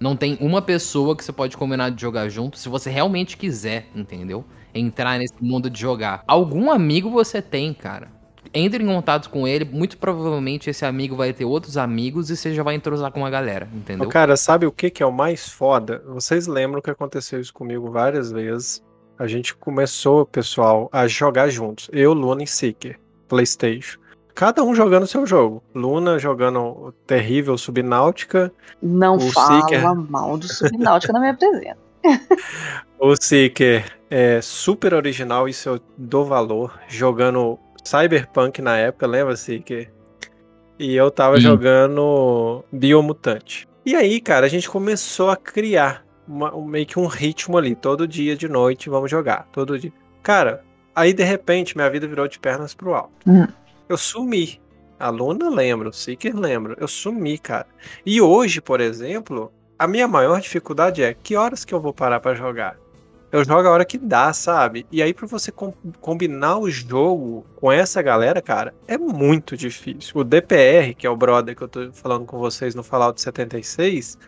Não 0.00 0.16
tem 0.16 0.38
uma 0.40 0.62
pessoa 0.62 1.14
que 1.14 1.22
você 1.22 1.32
pode 1.32 1.54
combinar 1.54 1.90
de 1.90 2.00
jogar 2.00 2.30
junto, 2.30 2.58
se 2.58 2.68
você 2.68 2.88
realmente 2.88 3.36
quiser, 3.36 3.88
entendeu? 3.94 4.42
Entrar 4.74 5.18
nesse 5.18 5.34
mundo 5.38 5.68
de 5.68 5.78
jogar. 5.78 6.24
Algum 6.26 6.70
amigo 6.70 7.10
você 7.10 7.42
tem, 7.42 7.74
cara. 7.74 8.08
Entre 8.54 8.84
em 8.84 8.86
contato 8.86 9.30
com 9.30 9.48
ele, 9.48 9.64
muito 9.64 9.96
provavelmente 9.96 10.68
esse 10.68 10.84
amigo 10.84 11.16
vai 11.16 11.32
ter 11.32 11.44
outros 11.44 11.76
amigos 11.76 12.28
e 12.28 12.36
você 12.36 12.54
já 12.54 12.62
vai 12.62 12.74
entrosar 12.74 13.10
com 13.10 13.20
uma 13.20 13.30
galera, 13.30 13.68
entendeu? 13.72 14.08
Cara, 14.08 14.36
sabe 14.36 14.66
o 14.66 14.72
que, 14.72 14.90
que 14.90 15.02
é 15.02 15.06
o 15.06 15.12
mais 15.12 15.48
foda? 15.48 16.02
Vocês 16.06 16.46
lembram 16.46 16.82
que 16.82 16.90
aconteceu 16.90 17.40
isso 17.40 17.52
comigo 17.52 17.90
várias 17.90 18.30
vezes. 18.30 18.82
A 19.18 19.26
gente 19.26 19.54
começou, 19.54 20.26
pessoal, 20.26 20.88
a 20.92 21.06
jogar 21.06 21.48
juntos. 21.48 21.88
Eu, 21.92 22.12
Luna 22.12 22.42
e 22.42 22.46
Seeker, 22.46 22.98
PlayStation. 23.28 23.98
Cada 24.34 24.62
um 24.62 24.74
jogando 24.74 25.06
seu 25.06 25.26
jogo. 25.26 25.62
Luna 25.74 26.18
jogando 26.18 26.60
o 26.60 26.92
terrível 27.06 27.56
Subnáutica. 27.56 28.52
Não 28.82 29.16
O 29.16 29.30
fala 29.30 29.60
Seeker. 29.60 29.94
mal 30.10 30.38
do 30.38 30.48
Subnáutica 30.48 31.12
na 31.12 31.20
minha 31.20 31.34
presença. 31.34 31.76
o 32.98 33.14
Seeker 33.14 33.84
é 34.10 34.40
super 34.40 34.94
original, 34.94 35.48
isso 35.48 35.68
eu 35.68 35.80
dou 35.96 36.24
valor. 36.24 36.78
Jogando 36.88 37.58
Cyberpunk 37.84 38.60
na 38.62 38.76
época, 38.76 39.06
lembra, 39.06 39.36
Seeker? 39.36 39.90
E 40.78 40.94
eu 40.94 41.10
tava 41.10 41.36
Sim. 41.36 41.42
jogando 41.42 42.64
Biomutante. 42.72 43.68
E 43.84 43.94
aí, 43.94 44.20
cara, 44.20 44.46
a 44.46 44.48
gente 44.48 44.68
começou 44.68 45.30
a 45.30 45.36
criar 45.36 46.04
uma- 46.26 46.54
um- 46.54 46.64
meio 46.64 46.86
que 46.86 46.98
um 46.98 47.06
ritmo 47.06 47.58
ali. 47.58 47.74
Todo 47.74 48.06
dia 48.06 48.36
de 48.36 48.48
noite 48.48 48.88
vamos 48.88 49.10
jogar. 49.10 49.48
Todo 49.52 49.78
dia. 49.78 49.92
Cara, 50.22 50.64
aí 50.94 51.12
de 51.12 51.22
repente 51.24 51.76
minha 51.76 51.90
vida 51.90 52.06
virou 52.06 52.26
de 52.28 52.38
pernas 52.38 52.74
pro 52.74 52.94
alto. 52.94 53.12
Hum. 53.26 53.46
Eu 53.88 53.96
sumi. 53.96 54.60
A 54.98 55.10
Luna 55.10 55.50
lembra, 55.50 55.88
o 55.88 55.92
Seeker 55.92 56.34
lembra. 56.36 56.76
Eu 56.78 56.86
sumi, 56.86 57.36
cara. 57.36 57.66
E 58.06 58.20
hoje, 58.20 58.60
por 58.60 58.80
exemplo, 58.80 59.52
a 59.76 59.88
minha 59.88 60.06
maior 60.06 60.40
dificuldade 60.40 61.02
é 61.02 61.12
que 61.12 61.34
horas 61.36 61.64
que 61.64 61.74
eu 61.74 61.80
vou 61.80 61.92
parar 61.92 62.20
pra 62.20 62.34
jogar? 62.34 62.76
Eu 63.32 63.42
jogo 63.44 63.66
a 63.66 63.70
hora 63.70 63.84
que 63.84 63.96
dá, 63.96 64.30
sabe? 64.34 64.86
E 64.92 65.02
aí, 65.02 65.14
pra 65.14 65.26
você 65.26 65.50
com- 65.50 65.72
combinar 66.02 66.58
o 66.58 66.70
jogo 66.70 67.46
com 67.56 67.72
essa 67.72 68.02
galera, 68.02 68.42
cara, 68.42 68.74
é 68.86 68.98
muito 68.98 69.56
difícil. 69.56 70.12
O 70.20 70.22
DPR, 70.22 70.94
que 70.94 71.06
é 71.06 71.10
o 71.10 71.16
brother 71.16 71.56
que 71.56 71.62
eu 71.62 71.68
tô 71.68 71.90
falando 71.92 72.26
com 72.26 72.38
vocês 72.38 72.74
no 72.74 72.82
Fallout 72.82 73.18
76, 73.20 74.18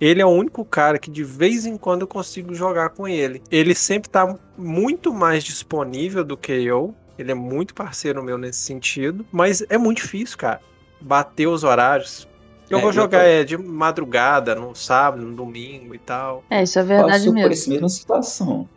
ele 0.00 0.22
é 0.22 0.26
o 0.26 0.30
único 0.30 0.64
cara 0.64 0.98
que 0.98 1.10
de 1.10 1.22
vez 1.22 1.66
em 1.66 1.76
quando 1.76 2.02
eu 2.02 2.08
consigo 2.08 2.54
jogar 2.54 2.88
com 2.90 3.06
ele. 3.06 3.42
Ele 3.50 3.74
sempre 3.74 4.08
tá 4.08 4.34
muito 4.56 5.12
mais 5.12 5.44
disponível 5.44 6.24
do 6.24 6.36
que 6.36 6.52
eu. 6.52 6.94
Ele 7.18 7.30
é 7.30 7.34
muito 7.34 7.74
parceiro 7.74 8.24
meu 8.24 8.38
nesse 8.38 8.60
sentido. 8.60 9.26
Mas 9.30 9.62
é 9.68 9.76
muito 9.76 9.98
difícil, 9.98 10.38
cara. 10.38 10.60
Bater 11.00 11.46
os 11.46 11.64
horários. 11.64 12.26
Eu 12.70 12.78
É, 12.78 12.80
vou 12.80 12.90
eu 12.90 12.94
jogar 12.94 13.18
tô- 13.20 13.24
é, 13.26 13.44
de 13.44 13.56
madrugada, 13.58 14.54
no 14.54 14.74
sábado, 14.74 15.24
no 15.24 15.34
domingo 15.36 15.94
e 15.94 15.98
tal. 15.98 16.42
É, 16.50 16.62
isso 16.62 16.78
é 16.78 16.82
verdade 16.82 17.12
Passou 17.12 17.32
por 17.32 17.34
mesmo. 17.34 17.52
essa 17.52 17.70
mesma 17.70 17.88
situação. 17.88 18.68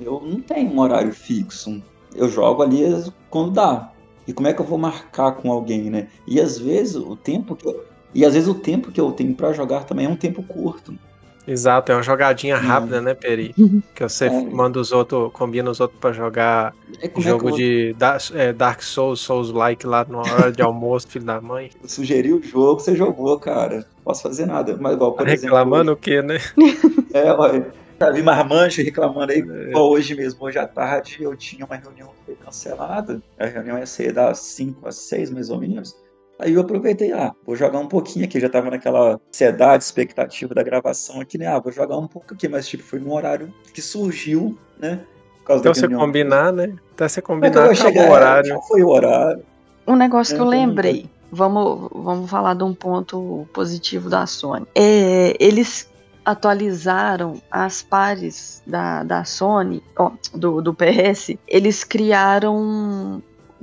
Eu 0.00 0.20
não 0.24 0.40
tenho 0.40 0.70
um 0.70 0.78
horário 0.80 1.12
fixo. 1.12 1.82
Eu 2.14 2.28
jogo 2.28 2.62
ali 2.62 2.82
quando 3.30 3.50
dá. 3.52 3.90
E 4.26 4.32
como 4.32 4.48
é 4.48 4.52
que 4.52 4.60
eu 4.60 4.64
vou 4.66 4.78
marcar 4.78 5.32
com 5.32 5.50
alguém, 5.50 5.90
né? 5.90 6.08
E 6.26 6.40
às 6.40 6.58
vezes 6.58 6.96
o 6.96 7.14
tempo 7.16 7.54
que 7.56 7.66
eu, 7.66 7.84
e 8.14 8.24
às 8.24 8.34
vezes 8.34 8.48
o 8.48 8.54
tempo 8.54 8.90
que 8.90 9.00
eu 9.00 9.12
tenho 9.12 9.34
pra 9.34 9.52
jogar 9.52 9.84
também 9.84 10.06
é 10.06 10.08
um 10.08 10.16
tempo 10.16 10.42
curto. 10.42 10.96
Exato, 11.46 11.92
é 11.92 11.94
uma 11.94 12.02
jogadinha 12.02 12.56
rápida, 12.56 13.00
né, 13.00 13.14
Peri? 13.14 13.54
Que 13.94 14.02
você 14.02 14.26
É. 14.26 14.30
manda 14.30 14.80
os 14.80 14.92
outros, 14.92 15.30
combina 15.32 15.70
os 15.70 15.80
outros 15.80 15.98
pra 16.00 16.12
jogar 16.12 16.74
É 17.00 17.10
jogo 17.20 17.48
é 17.48 17.52
eu, 17.52 17.56
de 17.56 17.92
da- 17.94 18.18
é, 18.34 18.52
Dark 18.52 18.82
Souls, 18.82 19.20
Souls 19.20 19.50
like 19.50 19.86
lá 19.86 20.04
na 20.08 20.18
hora 20.18 20.52
de 20.52 20.60
almoço, 20.62 21.06
filho 21.08 21.24
da 21.24 21.40
mãe. 21.40 21.70
eu 21.82 21.88
sugeri 21.88 22.32
o 22.32 22.42
jogo, 22.42 22.80
você 22.80 22.94
jogou, 22.96 23.38
cara. 23.38 23.76
Não 23.78 23.84
posso 24.04 24.22
fazer 24.22 24.46
nada. 24.46 24.76
Mas 24.80 24.94
igual, 24.94 25.12
por 25.12 25.24
Tá 25.24 25.30
reclamando 25.30 25.92
o 25.92 25.96
quê, 25.96 26.20
né? 26.22 26.36
exemplo, 26.36 26.56
é, 27.14 27.32
olha, 27.32 27.66
já 27.98 28.10
vi 28.10 28.22
marmancha 28.22 28.82
reclamando 28.82 29.32
aí, 29.32 29.38
É. 29.40 29.70
igual 29.70 29.88
hoje 29.90 30.14
mesmo, 30.14 30.44
hoje 30.44 30.58
à 30.58 30.66
tarde 30.66 31.18
eu 31.20 31.34
tinha 31.36 31.64
uma 31.64 31.76
reunião 31.76 32.08
que 32.08 32.26
foi 32.26 32.34
cancelada. 32.34 33.22
A 33.38 33.46
reunião 33.46 33.78
ia 33.78 33.86
ser 33.86 34.12
das 34.12 34.38
5 34.40 34.86
às 34.88 34.96
6, 34.96 35.30
mais 35.30 35.48
ou 35.50 35.58
menos. 35.58 35.96
Aí 36.38 36.52
eu 36.52 36.60
aproveitei, 36.60 37.12
ah, 37.12 37.32
vou 37.46 37.56
jogar 37.56 37.78
um 37.78 37.88
pouquinho 37.88 38.24
aqui, 38.26 38.38
já 38.38 38.48
tava 38.48 38.70
naquela 38.70 39.18
ansiedade, 39.30 39.84
expectativa 39.84 40.54
da 40.54 40.62
gravação 40.62 41.20
aqui, 41.20 41.38
né? 41.38 41.46
Ah, 41.46 41.58
vou 41.58 41.72
jogar 41.72 41.96
um 41.96 42.06
pouco 42.06 42.34
aqui, 42.34 42.46
mas 42.48 42.68
tipo, 42.68 42.82
foi 42.82 42.98
num 43.00 43.12
horário 43.12 43.52
que 43.72 43.80
surgiu, 43.80 44.58
né? 44.78 45.00
Por 45.38 45.44
causa 45.46 45.60
Então 45.60 45.72
da 45.72 45.74
você 45.74 45.80
reunião. 45.82 46.00
combinar, 46.00 46.52
né? 46.52 46.74
Até 46.92 47.08
você 47.08 47.20
é 47.20 47.22
combinar, 47.22 47.70
acabou 47.70 47.74
chegar? 47.74 48.08
o 48.08 48.12
horário. 48.12 48.48
Já 48.50 48.60
foi 48.62 48.82
o 48.82 48.88
horário. 48.88 49.42
Um 49.86 49.96
negócio 49.96 50.34
que 50.34 50.40
eu 50.40 50.46
Então, 50.46 50.50
lembrei. 50.60 51.10
Vamos, 51.32 51.88
vamos 51.92 52.30
falar 52.30 52.54
de 52.54 52.62
um 52.64 52.74
ponto 52.74 53.48
positivo 53.52 54.08
da 54.10 54.26
Sony. 54.26 54.66
É, 54.74 55.36
eles 55.40 55.88
atualizaram 56.24 57.40
as 57.50 57.82
pares 57.82 58.62
da, 58.66 59.02
da 59.04 59.24
Sony, 59.24 59.82
ó, 59.96 60.10
do, 60.34 60.60
do 60.60 60.74
PS. 60.74 61.36
Eles 61.48 61.82
criaram 61.84 63.22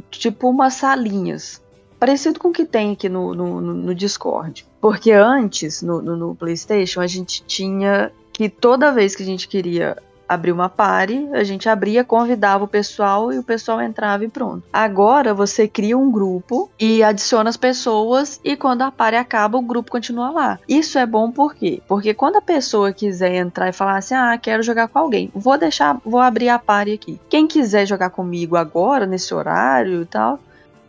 tipo 0.10 0.50
umas 0.50 0.74
salinhas. 0.76 1.62
Parecido 2.04 2.38
com 2.38 2.50
o 2.50 2.52
que 2.52 2.66
tem 2.66 2.92
aqui 2.92 3.08
no, 3.08 3.34
no, 3.34 3.62
no- 3.62 3.96
Discord. 3.96 4.68
Porque 4.82 5.14
antes, 5.14 5.82
no, 5.82 6.02
no, 6.02 6.18
no 6.18 6.36
PlayStation, 6.36 7.00
a 7.00 7.08
gente 7.08 7.42
tinha 7.46 8.12
que 8.34 8.50
toda 8.50 8.92
vez 8.92 9.16
que 9.16 9.24
a 9.24 9.26
gente 9.26 9.48
queria 9.48 9.96
abrir 10.28 10.52
uma 10.52 10.68
party, 10.68 11.30
a 11.32 11.46
gente 11.46 11.70
abria, 11.70 12.04
convidava 12.04 12.66
o 12.66 12.68
pessoal 12.68 13.32
e 13.32 13.40
o 13.40 13.44
pessoal 13.44 13.82
entrava 13.82 14.26
e 14.26 14.28
pronto. 14.28 14.64
Agora 14.74 15.34
você 15.34 15.66
cria 15.66 15.98
um 15.98 16.12
grupo 16.12 16.70
e 16.78 17.02
adiciona 17.02 17.50
as 17.50 17.56
pessoas 17.56 18.38
e 18.44 18.58
quando 18.58 18.82
a 18.82 18.92
party 18.92 19.16
acaba, 19.16 19.58
o 19.58 19.62
grupo 19.62 19.90
continua 19.90 20.30
lá. 20.30 20.60
Isso 20.68 21.00
é 21.00 21.06
bom 21.06 21.32
por 21.32 21.56
quê? 21.56 21.82
Porque 21.88 22.14
quando 22.14 22.36
a 22.36 22.42
pessoa 22.42 22.92
quiser 22.92 23.34
entrar 23.36 23.70
e 23.70 23.74
falar 23.74 23.96
assim: 23.96 24.14
"Ah, 24.14 24.38
quero 24.38 24.62
jogar 24.62 24.90
com 24.90 25.00
alguém", 25.00 25.32
vou 25.34 25.58
deixar, 25.58 25.98
vou 26.04 26.20
abrir 26.20 26.50
a 26.50 26.60
party 26.60 26.92
aqui. 26.92 27.22
Quem 27.30 27.48
quiser 27.48 27.86
jogar 27.86 28.10
comigo 28.10 28.58
agora 28.58 29.06
nesse 29.06 29.34
horário 29.34 30.02
e 30.02 30.06
tal, 30.06 30.38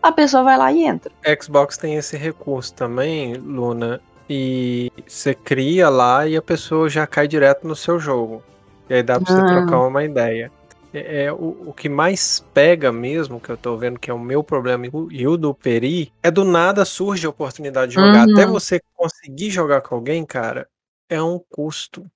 a 0.08 0.12
pessoa 0.12 0.42
vai 0.42 0.56
lá 0.58 0.72
e 0.72 0.84
entra. 0.84 1.10
Xbox 1.42 1.76
tem 1.76 1.96
esse 1.96 2.16
recurso 2.16 2.72
também, 2.74 3.34
Luna, 3.34 4.00
e 4.28 4.90
você 5.06 5.34
cria 5.34 5.88
lá 5.88 6.26
e 6.26 6.36
a 6.36 6.42
pessoa 6.42 6.88
já 6.88 7.06
cai 7.06 7.26
direto 7.28 7.66
no 7.66 7.74
seu 7.76 7.98
jogo. 7.98 8.42
E 8.88 8.94
aí 8.94 9.02
dá 9.02 9.18
pra 9.20 9.32
você 9.34 9.40
Ah. 9.40 9.46
trocar 9.46 9.80
uma 9.86 10.04
ideia. 10.04 10.50
É, 10.92 11.24
é 11.24 11.32
o, 11.32 11.56
o 11.66 11.72
que 11.72 11.88
mais 11.88 12.44
pega 12.54 12.92
mesmo, 12.92 13.40
que 13.40 13.50
eu 13.50 13.56
tô 13.56 13.76
vendo 13.76 13.98
que 13.98 14.10
é 14.10 14.14
o 14.14 14.18
meu 14.18 14.44
problema 14.44 14.86
e 14.86 14.90
o- 14.92 15.08
e 15.10 15.26
o 15.26 15.36
do 15.36 15.52
Peri, 15.52 16.12
é 16.22 16.30
do 16.30 16.44
nada 16.44 16.84
surge 16.84 17.26
a 17.26 17.30
oportunidade 17.30 17.88
de 17.90 17.94
jogar. 17.96 18.26
Uhum. 18.26 18.32
Até 18.32 18.46
você 18.46 18.80
conseguir 18.94 19.50
jogar 19.50 19.80
com 19.80 19.96
alguém, 19.96 20.24
cara, 20.24 20.68
é 21.08 21.20
um 21.20 21.40
custo. 21.50 22.06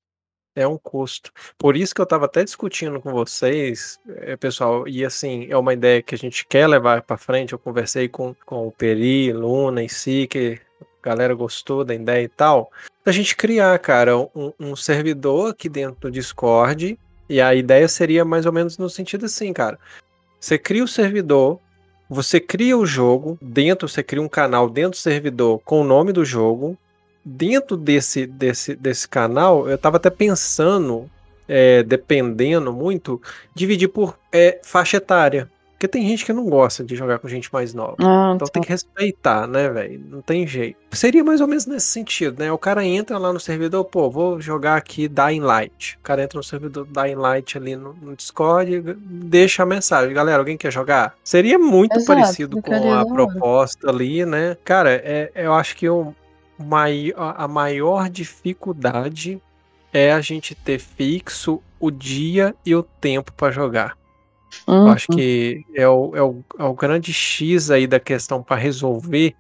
É 0.59 0.67
um 0.67 0.77
custo. 0.77 1.33
Por 1.57 1.77
isso 1.77 1.95
que 1.95 2.01
eu 2.01 2.07
tava 2.07 2.25
até 2.25 2.43
discutindo 2.43 3.01
com 3.01 3.13
vocês, 3.13 4.01
é, 4.09 4.37
pessoal, 4.37 4.89
e 4.89 5.05
assim, 5.05 5.47
é 5.49 5.57
uma 5.57 5.73
ideia 5.73 6.03
que 6.03 6.17
a 6.17 6.19
gente 6.19 6.45
quer 6.45 6.67
levar 6.67 7.03
pra 7.03 7.17
frente. 7.17 7.53
Eu 7.53 7.61
conversei 7.61 8.09
com, 8.09 8.35
com 8.45 8.67
o 8.67 8.73
Peri, 8.73 9.33
Luna 9.33 9.85
e 9.85 9.89
Si, 9.89 10.27
que 10.27 10.59
a 10.83 11.11
galera 11.11 11.33
gostou 11.33 11.85
da 11.85 11.95
ideia 11.95 12.25
e 12.25 12.29
tal. 12.29 12.73
Da 13.05 13.13
gente 13.13 13.37
criar, 13.37 13.79
cara, 13.79 14.19
um, 14.19 14.53
um 14.59 14.75
servidor 14.75 15.53
aqui 15.53 15.69
dentro 15.69 16.01
do 16.01 16.11
Discord. 16.11 16.99
E 17.29 17.41
a 17.41 17.55
ideia 17.55 17.87
seria 17.87 18.25
mais 18.25 18.45
ou 18.45 18.53
menos 18.53 18.79
no 18.79 18.91
sentido 18.91 19.27
assim, 19.27 19.53
cara. 19.53 19.79
Você 20.41 20.59
cria 20.59 20.83
o 20.83 20.89
servidor, 20.89 21.61
você 22.11 22.41
cria 22.41 22.77
o 22.77 22.85
jogo, 22.85 23.39
dentro, 23.41 23.89
você 23.89 24.03
cria 24.03 24.21
um 24.21 24.29
canal 24.29 24.69
dentro 24.69 24.91
do 24.91 24.97
servidor 24.97 25.61
com 25.65 25.83
o 25.83 25.85
nome 25.85 26.13
do 26.13 26.25
jogo. 26.25 26.77
Dentro 27.31 27.77
desse, 27.77 28.27
desse, 28.27 28.75
desse 28.75 29.07
canal, 29.07 29.69
eu 29.69 29.77
tava 29.77 29.99
até 29.99 30.09
pensando, 30.09 31.11
é, 31.47 31.83
dependendo 31.83 32.73
muito, 32.73 33.21
dividir 33.55 33.89
por 33.89 34.19
é, 34.33 34.59
faixa 34.63 34.97
etária. 34.97 35.51
Porque 35.79 35.87
tem 35.87 36.05
gente 36.09 36.25
que 36.25 36.33
não 36.33 36.45
gosta 36.51 36.83
de 36.83 36.97
jogar 36.97 37.21
com 37.21 37.29
gente 37.29 37.53
mais 37.53 37.73
nova. 37.73 37.95
Ah, 38.01 38.33
Então 38.35 38.49
tem 38.49 38.61
que 38.61 38.69
respeitar, 38.69 39.47
né, 39.47 39.69
velho? 39.69 40.03
Não 40.11 40.21
tem 40.21 40.45
jeito. 40.45 40.77
Seria 40.91 41.23
mais 41.23 41.41
ou 41.41 41.47
menos 41.47 41.67
nesse 41.67 41.87
sentido, 41.87 42.41
né? 42.41 42.51
O 42.51 42.59
cara 42.59 42.85
entra 42.85 43.17
lá 43.17 43.33
no 43.33 43.39
servidor, 43.39 43.85
pô, 43.85 44.11
vou 44.11 44.41
jogar 44.41 44.77
aqui 44.77 45.07
Dying 45.07 45.39
Light. 45.39 45.97
O 46.01 46.03
cara 46.03 46.25
entra 46.25 46.37
no 46.37 46.43
servidor 46.43 46.85
Dying 46.85 47.15
Light 47.15 47.57
ali 47.57 47.77
no, 47.77 47.93
no 47.93 48.17
Discord 48.17 48.83
deixa 48.99 49.63
a 49.63 49.67
mensagem. 49.67 50.13
Galera, 50.13 50.39
alguém 50.39 50.57
quer 50.57 50.73
jogar? 50.73 51.15
Seria 51.23 51.61
muito 51.61 51.95
Exato, 51.95 52.07
parecido 52.07 52.61
com 52.61 52.73
ficaria 52.73 52.99
a 52.99 53.07
proposta 53.07 53.89
ali, 53.89 54.27
né? 54.27 54.57
Cara, 54.65 54.91
é, 54.91 55.31
eu 55.37 55.53
acho 55.55 55.77
que 55.77 55.89
o 55.89 56.13
mai- 56.59 57.13
a 57.17 57.47
maior 57.49 58.09
dificuldade 58.09 59.41
é 59.93 60.13
a 60.13 60.21
gente 60.21 60.55
ter 60.55 60.79
fixo 60.79 61.63
o 61.81 61.91
dia 61.91 62.55
e 62.65 62.75
o 62.75 62.83
tempo 62.83 63.33
pra 63.33 63.51
jogar. 63.51 63.97
Eu 64.67 64.75
Uhum. 64.75 64.89
acho 64.91 65.09
que 65.09 65.65
é 65.75 65.89
o, 65.89 66.17
é, 66.17 66.23
o, 66.23 66.43
é 66.59 66.65
o 66.65 66.75
grande 66.75 67.13
X 67.13 67.71
aí 67.71 67.87
da 67.87 68.01
questão 68.01 68.43
para 68.43 68.57
resolver 68.57 69.35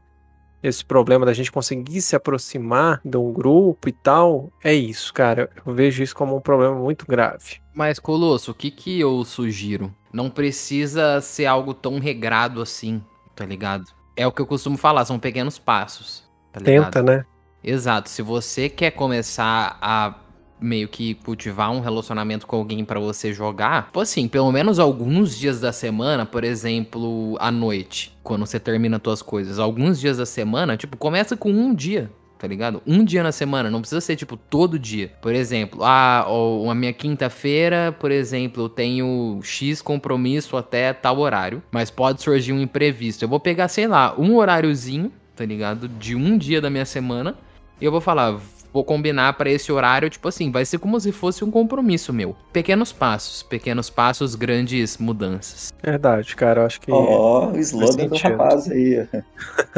esse 0.62 0.84
problema 0.84 1.24
da 1.24 1.32
gente 1.32 1.52
conseguir 1.52 2.00
se 2.02 2.16
aproximar 2.16 3.00
de 3.04 3.16
um 3.16 3.32
grupo 3.32 3.88
e 3.88 3.92
tal. 3.92 4.50
É 4.62 4.74
isso, 4.74 5.12
cara. 5.14 5.50
Eu 5.64 5.72
vejo 5.74 6.02
isso 6.02 6.14
como 6.16 6.36
um 6.36 6.40
problema 6.40 6.74
muito 6.74 7.06
grave. 7.06 7.56
Mas, 7.72 7.98
Colosso, 7.98 8.50
o 8.50 8.54
que 8.54 8.70
que 8.70 8.98
eu 8.98 9.24
sugiro? 9.24 9.94
Não 10.12 10.28
precisa 10.28 11.20
ser 11.20 11.46
algo 11.46 11.72
tão 11.72 11.98
regrado 11.98 12.60
assim, 12.60 13.02
tá 13.36 13.44
ligado? 13.46 13.84
É 14.16 14.26
o 14.26 14.32
que 14.32 14.42
eu 14.42 14.46
costumo 14.46 14.76
falar, 14.76 15.04
são 15.04 15.18
pequenos 15.18 15.58
passos, 15.58 16.27
tá 16.58 16.70
ligado? 16.70 16.84
Tenta, 16.84 17.02
né? 17.02 17.24
Exato. 17.62 18.08
Se 18.08 18.22
você 18.22 18.68
quer 18.68 18.92
começar 18.92 19.78
a 19.80 20.14
meio 20.60 20.88
que 20.88 21.14
cultivar 21.14 21.70
um 21.70 21.80
relacionamento 21.80 22.46
com 22.46 22.56
alguém 22.56 22.84
pra 22.84 22.98
você 22.98 23.32
jogar, 23.32 23.86
tipo 23.86 24.00
assim, 24.00 24.26
pelo 24.26 24.50
menos 24.50 24.78
alguns 24.78 25.36
dias 25.36 25.60
da 25.60 25.72
semana, 25.72 26.26
por 26.26 26.44
exemplo, 26.44 27.36
à 27.38 27.50
noite, 27.50 28.16
quando 28.22 28.44
você 28.44 28.58
termina 28.58 29.00
suas 29.02 29.22
coisas, 29.22 29.58
alguns 29.58 30.00
dias 30.00 30.16
da 30.16 30.26
semana, 30.26 30.76
tipo, 30.76 30.96
começa 30.96 31.36
com 31.36 31.50
um 31.50 31.74
dia. 31.74 32.10
Tá 32.38 32.46
ligado? 32.46 32.80
Um 32.86 33.04
dia 33.04 33.20
na 33.20 33.32
semana, 33.32 33.68
não 33.68 33.80
precisa 33.80 34.00
ser 34.00 34.14
tipo 34.14 34.36
todo 34.36 34.78
dia. 34.78 35.10
Por 35.20 35.34
exemplo, 35.34 35.82
ah, 35.82 36.24
a 36.70 36.74
minha 36.74 36.92
quinta-feira, 36.92 37.90
por 37.98 38.12
exemplo, 38.12 38.62
eu 38.62 38.68
tenho 38.68 39.40
X 39.42 39.82
compromisso 39.82 40.56
até 40.56 40.92
tal 40.92 41.18
horário, 41.18 41.60
mas 41.72 41.90
pode 41.90 42.22
surgir 42.22 42.52
um 42.52 42.60
imprevisto. 42.60 43.24
Eu 43.24 43.28
vou 43.28 43.40
pegar, 43.40 43.66
sei 43.66 43.88
lá, 43.88 44.14
um 44.16 44.36
horáriozinho, 44.36 45.12
tá 45.38 45.44
ligado? 45.44 45.88
De 45.88 46.16
um 46.16 46.36
dia 46.36 46.60
da 46.60 46.68
minha 46.68 46.84
semana, 46.84 47.36
e 47.80 47.84
eu 47.84 47.92
vou 47.92 48.00
falar, 48.00 48.36
vou 48.72 48.82
combinar 48.82 49.34
para 49.34 49.48
esse 49.48 49.70
horário, 49.70 50.10
tipo 50.10 50.26
assim, 50.26 50.50
vai 50.50 50.64
ser 50.64 50.78
como 50.78 50.98
se 50.98 51.12
fosse 51.12 51.44
um 51.44 51.50
compromisso 51.50 52.12
meu. 52.12 52.34
Pequenos 52.52 52.92
passos, 52.92 53.44
pequenos 53.44 53.88
passos, 53.88 54.34
grandes 54.34 54.98
mudanças. 54.98 55.72
Verdade, 55.80 56.34
cara, 56.34 56.62
eu 56.62 56.66
acho 56.66 56.80
que. 56.80 56.90
Ó, 56.90 57.52
o 57.52 57.56
slogan 57.58 58.08
do 58.08 58.16
rapaz 58.16 58.68
aí. 58.68 59.06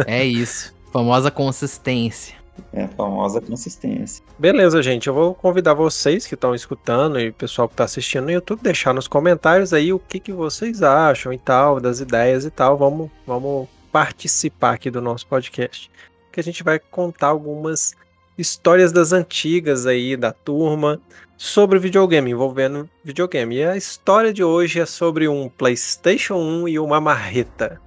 É 0.06 0.24
isso. 0.24 0.74
Famosa 0.90 1.30
consistência. 1.30 2.40
É 2.72 2.84
a 2.84 2.88
famosa 2.88 3.40
consistência. 3.40 4.24
Beleza, 4.38 4.82
gente. 4.82 5.08
Eu 5.08 5.14
vou 5.14 5.34
convidar 5.34 5.74
vocês 5.74 6.26
que 6.26 6.34
estão 6.34 6.54
escutando 6.54 7.20
e 7.20 7.28
o 7.28 7.34
pessoal 7.34 7.68
que 7.68 7.74
está 7.74 7.84
assistindo 7.84 8.24
no 8.24 8.30
YouTube, 8.30 8.60
deixar 8.62 8.94
nos 8.94 9.06
comentários 9.06 9.72
aí 9.72 9.92
o 9.92 9.98
que, 9.98 10.18
que 10.18 10.32
vocês 10.32 10.82
acham 10.82 11.32
e 11.32 11.38
tal, 11.38 11.80
das 11.80 12.00
ideias 12.00 12.44
e 12.44 12.50
tal. 12.50 12.76
Vamos, 12.76 13.10
vamos 13.26 13.68
participar 13.92 14.74
aqui 14.74 14.90
do 14.90 15.00
nosso 15.00 15.26
podcast. 15.26 15.90
Que 16.32 16.40
a 16.40 16.42
gente 16.42 16.62
vai 16.62 16.78
contar 16.78 17.28
algumas 17.28 17.94
histórias 18.38 18.92
das 18.92 19.12
antigas 19.12 19.86
aí 19.86 20.16
da 20.16 20.32
turma 20.32 21.00
sobre 21.36 21.78
videogame, 21.78 22.30
envolvendo 22.30 22.88
videogame. 23.04 23.56
E 23.56 23.64
a 23.64 23.76
história 23.76 24.32
de 24.32 24.44
hoje 24.44 24.80
é 24.80 24.86
sobre 24.86 25.28
um 25.28 25.48
PlayStation 25.48 26.36
1 26.36 26.68
e 26.68 26.78
uma 26.78 27.00
marreta. 27.00 27.80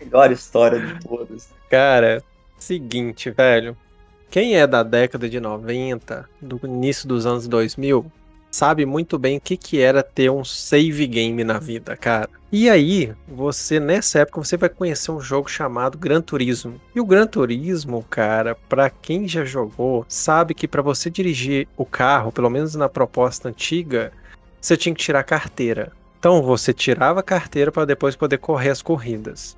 Melhor 0.00 0.30
história 0.30 0.78
de 0.80 1.00
todas. 1.00 1.48
Cara, 1.70 2.22
seguinte, 2.58 3.30
velho. 3.30 3.76
Quem 4.30 4.56
é 4.56 4.66
da 4.66 4.82
década 4.82 5.28
de 5.28 5.40
90, 5.40 6.28
do 6.40 6.60
início 6.64 7.08
dos 7.08 7.26
anos 7.26 7.46
2000, 7.48 8.10
sabe 8.50 8.86
muito 8.86 9.18
bem 9.18 9.36
o 9.36 9.40
que, 9.40 9.56
que 9.56 9.80
era 9.80 10.02
ter 10.02 10.30
um 10.30 10.44
save 10.44 11.06
game 11.06 11.44
na 11.44 11.58
vida, 11.58 11.96
cara. 11.96 12.28
E 12.50 12.70
aí, 12.70 13.12
você 13.26 13.80
nessa 13.80 14.20
época 14.20 14.42
você 14.42 14.56
vai 14.56 14.68
conhecer 14.68 15.10
um 15.10 15.20
jogo 15.20 15.48
chamado 15.48 15.98
Gran 15.98 16.20
Turismo. 16.20 16.80
E 16.94 17.00
o 17.00 17.04
Gran 17.04 17.26
Turismo, 17.26 18.04
cara, 18.08 18.54
pra 18.68 18.88
quem 18.88 19.26
já 19.26 19.44
jogou, 19.44 20.06
sabe 20.08 20.54
que 20.54 20.68
pra 20.68 20.80
você 20.80 21.10
dirigir 21.10 21.68
o 21.76 21.84
carro, 21.84 22.32
pelo 22.32 22.48
menos 22.48 22.74
na 22.74 22.88
proposta 22.88 23.48
antiga, 23.48 24.12
você 24.60 24.76
tinha 24.76 24.94
que 24.94 25.02
tirar 25.02 25.22
carteira. 25.24 25.92
Então 26.18 26.42
você 26.42 26.72
tirava 26.72 27.20
a 27.20 27.22
carteira 27.22 27.70
para 27.70 27.84
depois 27.84 28.16
poder 28.16 28.38
correr 28.38 28.70
as 28.70 28.80
corridas. 28.80 29.56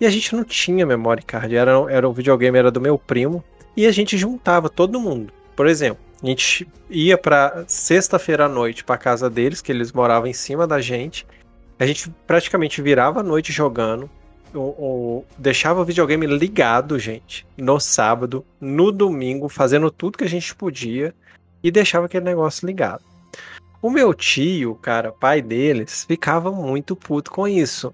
E 0.00 0.06
a 0.06 0.10
gente 0.10 0.34
não 0.34 0.44
tinha 0.44 0.84
memory 0.84 1.22
card, 1.22 1.54
era, 1.54 1.72
era 1.88 2.08
o 2.08 2.12
videogame 2.12 2.58
era 2.58 2.70
do 2.70 2.80
meu 2.80 2.98
primo 2.98 3.42
e 3.76 3.86
a 3.86 3.92
gente 3.92 4.18
juntava 4.18 4.68
todo 4.68 5.00
mundo. 5.00 5.32
Por 5.56 5.66
exemplo, 5.66 6.02
a 6.24 6.26
gente 6.26 6.66
ia 6.88 7.18
pra 7.18 7.64
sexta-feira 7.68 8.46
à 8.46 8.48
noite 8.48 8.82
pra 8.82 8.96
casa 8.96 9.28
deles, 9.28 9.60
que 9.60 9.70
eles 9.70 9.92
moravam 9.92 10.26
em 10.26 10.32
cima 10.32 10.66
da 10.66 10.80
gente. 10.80 11.26
A 11.78 11.84
gente 11.84 12.10
praticamente 12.26 12.80
virava 12.80 13.20
a 13.20 13.22
noite 13.22 13.52
jogando, 13.52 14.08
ou, 14.54 14.74
ou 14.78 15.26
deixava 15.36 15.82
o 15.82 15.84
videogame 15.84 16.26
ligado, 16.26 16.98
gente, 16.98 17.46
no 17.58 17.78
sábado, 17.78 18.42
no 18.58 18.90
domingo, 18.90 19.50
fazendo 19.50 19.90
tudo 19.90 20.16
que 20.16 20.24
a 20.24 20.28
gente 20.28 20.54
podia 20.54 21.14
e 21.62 21.70
deixava 21.70 22.06
aquele 22.06 22.24
negócio 22.24 22.66
ligado. 22.66 23.04
O 23.82 23.90
meu 23.90 24.14
tio, 24.14 24.76
cara, 24.76 25.12
pai 25.12 25.42
deles, 25.42 26.04
ficava 26.04 26.50
muito 26.50 26.96
puto 26.96 27.30
com 27.30 27.46
isso. 27.46 27.92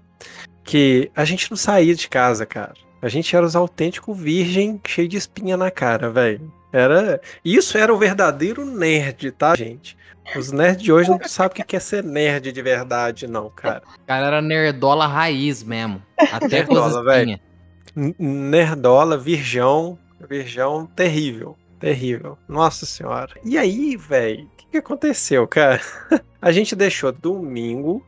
Que 0.63 1.11
a 1.13 1.25
gente 1.25 1.51
não 1.51 1.57
saía 1.57 1.93
de 1.93 2.07
casa, 2.07 2.45
cara. 2.45 2.75
A 3.01 3.09
gente 3.09 3.35
era 3.35 3.45
os 3.45 3.57
autênticos 3.57 4.17
virgem 4.17 4.79
cheio 4.87 5.09
de 5.09 5.17
espinha 5.17 5.57
na 5.57 5.69
cara, 5.69 6.09
velho. 6.09 6.60
Era. 6.71 7.19
Isso 7.43 7.77
era 7.77 7.93
o 7.93 7.97
verdadeiro 7.97 8.65
nerd, 8.65 9.31
tá, 9.31 9.55
gente? 9.55 9.97
Os 10.35 10.51
nerds 10.51 10.81
de 10.83 10.93
hoje 10.93 11.09
não 11.09 11.19
sabem 11.27 11.61
o 11.61 11.65
que 11.65 11.75
é 11.75 11.79
ser 11.79 12.03
nerd 12.03 12.51
de 12.51 12.61
verdade, 12.61 13.27
não, 13.27 13.49
cara. 13.49 13.81
O 14.01 14.05
cara 14.05 14.27
era 14.27 14.41
nerdola 14.41 15.07
raiz 15.07 15.63
mesmo. 15.63 16.01
Até 16.31 16.59
Nerdola, 16.59 17.17
espinhas. 17.17 17.39
N- 17.95 18.15
Nerdola, 18.17 19.17
virgão, 19.17 19.97
virgão 20.29 20.85
terrível, 20.85 21.57
terrível. 21.79 22.37
Nossa 22.47 22.85
senhora. 22.85 23.33
E 23.43 23.57
aí, 23.57 23.97
velho, 23.97 24.45
o 24.45 24.49
que, 24.55 24.65
que 24.71 24.77
aconteceu, 24.77 25.45
cara? 25.47 25.81
A 26.41 26.51
gente 26.51 26.75
deixou 26.75 27.11
domingo 27.11 28.05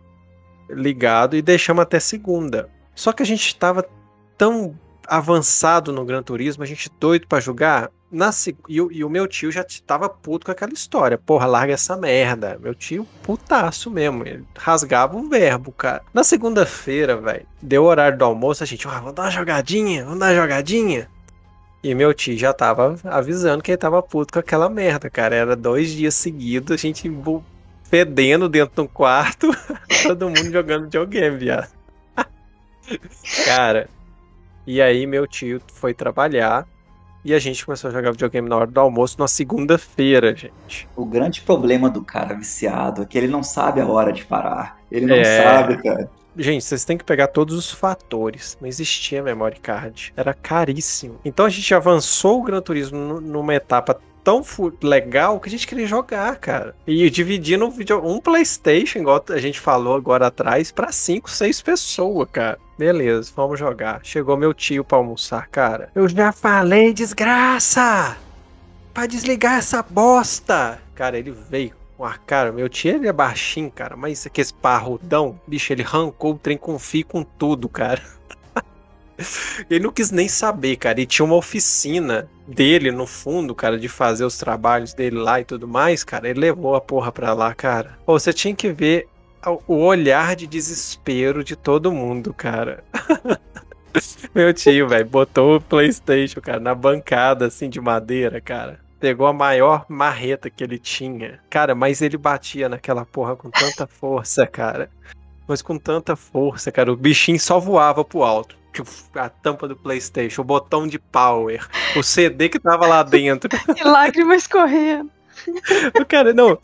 ligado 0.70 1.36
e 1.36 1.42
deixamos 1.42 1.82
até 1.84 2.00
segunda. 2.00 2.70
Só 2.96 3.12
que 3.12 3.22
a 3.22 3.26
gente 3.26 3.56
tava 3.56 3.86
tão 4.38 4.80
avançado 5.08 5.92
no 5.92 6.06
Gran 6.06 6.24
Turismo, 6.24 6.64
a 6.64 6.66
gente 6.66 6.90
doido 7.00 7.28
pra 7.28 7.40
jogar. 7.40 7.92
Na, 8.14 8.30
e, 8.70 8.80
o- 8.80 8.92
e 8.92 9.04
o 9.04 9.10
meu 9.10 9.28
tio 9.28 9.52
já 9.52 9.66
tava 9.88 10.08
puto 10.08 10.46
com 10.46 10.52
aquela 10.52 10.72
história. 10.72 11.18
Porra, 11.18 11.48
larga 11.48 11.74
essa 11.74 11.98
merda. 11.98 12.60
Meu 12.62 12.76
tio, 12.76 13.08
putaço 13.24 13.90
mesmo. 13.90 14.24
Ele 14.26 14.46
rasgava 14.56 15.18
o 15.18 15.28
verbo, 15.28 15.72
cara. 15.72 16.04
Na 16.14 16.24
segunda-feira, 16.24 17.18
velho, 17.18 17.46
deu 17.60 17.84
o 17.84 17.88
horário 17.88 18.18
do 18.18 18.24
almoço, 18.24 18.62
a 18.62 18.68
gente, 18.68 18.88
ah, 18.88 19.00
vamos 19.00 19.14
dar 19.16 19.24
uma 19.24 19.32
jogadinha, 19.32 20.04
vamos 20.04 20.20
dar 20.20 20.28
uma 20.28 20.36
jogadinha. 20.42 21.10
E 21.84 21.96
meu 21.96 22.14
tio 22.14 22.38
já 22.38 22.54
tava 22.54 22.96
avisando 23.04 23.64
que 23.64 23.72
ele 23.72 23.78
tava 23.78 24.02
puto 24.04 24.32
com 24.34 24.40
aquela 24.40 24.70
merda, 24.70 25.10
cara. 25.10 25.36
Era 25.36 25.56
dois 25.56 25.90
dias 25.92 26.14
seguidos, 26.14 26.72
a 26.72 26.78
gente 26.78 27.12
fedendo 27.86 28.48
dentro 28.48 28.76
de 28.76 28.82
um 28.82 28.88
quarto, 28.88 29.50
todo 30.04 30.28
mundo 30.28 30.52
jogando 30.52 30.84
videogame, 30.84 31.38
viado. 31.38 31.68
Cara, 33.46 33.90
e 34.68 34.82
aí 34.82 35.06
meu 35.06 35.26
tio 35.28 35.62
foi 35.74 35.94
trabalhar 35.94 36.68
e 37.24 37.34
a 37.34 37.40
gente 37.40 37.66
começou 37.66 37.90
a 37.90 37.94
jogar 37.94 38.12
videogame 38.12 38.48
na 38.50 38.56
hora 38.58 38.68
do 38.68 38.80
almoço 38.80 39.16
na 39.20 39.28
segunda-feira, 39.28 40.36
gente. 40.36 40.88
O 40.96 41.06
grande 41.06 41.42
problema 41.42 41.90
do 41.90 42.04
cara 42.04 42.34
viciado 42.36 43.02
é 43.04 43.06
que 43.06 43.18
ele 43.18 43.28
não 43.28 43.42
sabe 43.44 43.80
a 43.82 43.88
hora 43.88 44.12
de 44.12 44.26
parar. 44.26 44.78
Ele 44.92 45.06
não 45.06 45.16
É. 45.16 45.44
sabe, 45.44 45.82
cara. 45.82 46.10
Gente, 46.36 46.64
vocês 46.66 46.84
têm 46.84 46.98
que 46.98 47.04
pegar 47.04 47.28
todos 47.28 47.56
os 47.56 47.72
fatores. 47.72 48.58
Não 48.60 48.68
existia 48.68 49.22
memory 49.22 49.60
card. 49.60 50.12
Era 50.18 50.34
caríssimo. 50.34 51.20
Então 51.24 51.46
a 51.46 51.50
gente 51.50 51.74
avançou 51.76 52.40
o 52.40 52.44
Gran 52.44 52.60
Turismo 52.62 52.98
nu- 52.98 53.22
numa 53.22 53.54
etapa 53.54 54.00
tão 54.24 54.44
legal 54.82 55.40
que 55.40 55.50
a 55.50 55.52
gente 55.52 55.68
queria 55.68 55.86
jogar, 55.86 56.36
cara. 56.38 56.76
E 56.88 57.10
dividindo 57.10 57.66
um, 57.66 57.70
vídeo, 57.70 58.02
um 58.04 58.20
PlayStation, 58.20 59.00
igual 59.00 59.24
a 59.30 59.38
gente 59.38 59.60
falou 59.60 59.96
agora 59.96 60.28
atrás, 60.28 60.72
pra 60.72 60.92
5, 60.92 61.30
6 61.30 61.62
pessoas, 61.62 62.28
cara. 62.32 62.58
Beleza, 62.78 63.32
vamos 63.36 63.60
jogar. 63.60 64.00
Chegou 64.04 64.38
meu 64.38 64.54
tio 64.54 64.84
pra 64.84 64.98
almoçar, 64.98 65.48
cara. 65.50 65.90
Eu 65.94 66.08
já 66.08 66.32
falei, 66.32 66.94
desgraça! 66.94 68.18
Pra 68.94 69.06
desligar 69.06 69.58
essa 69.58 69.84
bosta! 69.84 70.80
Cara, 70.96 71.18
ele 71.18 71.32
veio 71.32 71.74
com 71.98 72.06
a 72.06 72.14
cara. 72.14 72.52
Meu 72.52 72.68
tio 72.70 72.96
ele 72.96 73.08
é 73.08 73.14
baixinho, 73.14 73.72
cara, 73.72 73.96
mas 73.96 74.26
aquele 74.26 74.50
parrudão, 74.62 75.40
bicho, 75.48 75.72
ele 75.72 75.84
arrancou 75.84 76.34
o 76.34 76.38
trem 76.38 76.58
com 76.58 76.78
fio 76.78 77.06
com 77.06 77.24
tudo, 77.24 77.70
cara. 77.70 78.02
Ele 79.70 79.84
não 79.84 79.92
quis 79.92 80.12
nem 80.12 80.28
saber, 80.28 80.76
cara. 80.78 81.00
E 81.02 81.06
tinha 81.06 81.26
uma 81.26 81.36
oficina 81.36 82.28
dele 82.48 82.92
no 82.92 83.06
fundo, 83.08 83.54
cara, 83.56 83.78
de 83.78 83.88
fazer 83.90 84.26
os 84.26 84.38
trabalhos 84.38 84.94
dele 84.94 85.18
lá 85.18 85.40
e 85.40 85.46
tudo 85.46 85.68
mais, 85.68 86.04
cara. 86.04 86.30
Ele 86.30 86.40
levou 86.40 86.76
a 86.76 86.82
porra 86.82 87.12
pra 87.12 87.34
lá, 87.34 87.54
cara. 87.54 87.98
Pô, 88.06 88.18
você 88.20 88.32
tinha 88.34 88.54
que 88.56 88.72
ver 88.72 89.08
o- 89.68 89.76
olhar 89.86 90.36
de 90.36 90.48
desespero 90.48 91.44
de 91.44 91.56
todo 91.56 91.92
mundo, 91.92 92.34
cara. 92.34 92.84
Meu 94.34 94.54
tio, 94.54 94.88
velho, 94.88 95.06
botou 95.06 95.58
o 95.58 95.62
PlayStation, 95.62 96.42
cara, 96.42 96.60
na 96.60 96.74
bancada 96.74 97.46
assim 97.48 97.70
de 97.70 97.80
madeira, 97.80 98.42
cara. 98.42 98.80
Pegou 99.00 99.28
a 99.28 99.34
maior 99.34 99.86
marreta 99.90 100.50
que 100.50 100.64
ele 100.64 100.80
tinha. 100.80 101.40
Cara, 101.50 101.76
mas 101.76 102.02
ele 102.02 102.18
batia 102.18 102.70
naquela 102.70 103.06
porra 103.06 103.36
com 103.36 103.50
tanta 103.52 103.86
força, 103.86 104.48
cara. 104.48 104.90
Mas 105.48 105.62
com 105.62 105.78
tanta 105.78 106.16
força, 106.16 106.72
cara. 106.72 106.92
O 106.92 106.96
bichinho 106.96 107.40
só 107.40 107.60
voava 107.60 108.04
pro 108.04 108.24
alto. 108.24 108.56
A 109.16 109.30
tampa 109.30 109.68
do 109.68 109.76
PlayStation, 109.76 110.42
o 110.42 110.46
botão 110.46 110.88
de 110.88 110.98
power, 110.98 111.68
o 111.96 112.04
CD 112.04 112.50
que 112.50 112.60
tava 112.60 112.88
lá 112.88 113.04
dentro. 113.04 113.50
E 113.78 113.84
lágrimas 113.84 114.48
correndo. 114.48 115.10
O 116.00 116.06
cara, 116.06 116.34
não. 116.34 116.58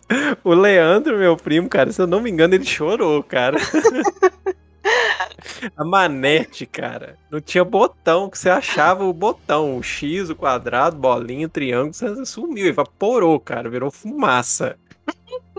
O 0.43 0.53
Leandro, 0.53 1.17
meu 1.17 1.35
primo, 1.35 1.67
cara, 1.67 1.91
se 1.91 2.01
eu 2.01 2.07
não 2.07 2.21
me 2.21 2.29
engano, 2.29 2.55
ele 2.55 2.65
chorou, 2.65 3.21
cara. 3.23 3.57
A 5.75 5.83
manete, 5.83 6.65
cara, 6.65 7.17
não 7.29 7.41
tinha 7.41 7.63
botão, 7.63 8.29
que 8.29 8.37
você 8.37 8.49
achava 8.49 9.03
o 9.03 9.13
botão, 9.13 9.77
o 9.77 9.83
X, 9.83 10.29
o 10.29 10.35
quadrado, 10.35 10.97
bolinha, 10.97 11.49
triângulo, 11.49 11.93
você 11.93 12.25
sumiu, 12.25 12.67
evaporou, 12.67 13.39
cara, 13.39 13.69
virou 13.69 13.91
fumaça. 13.91 14.77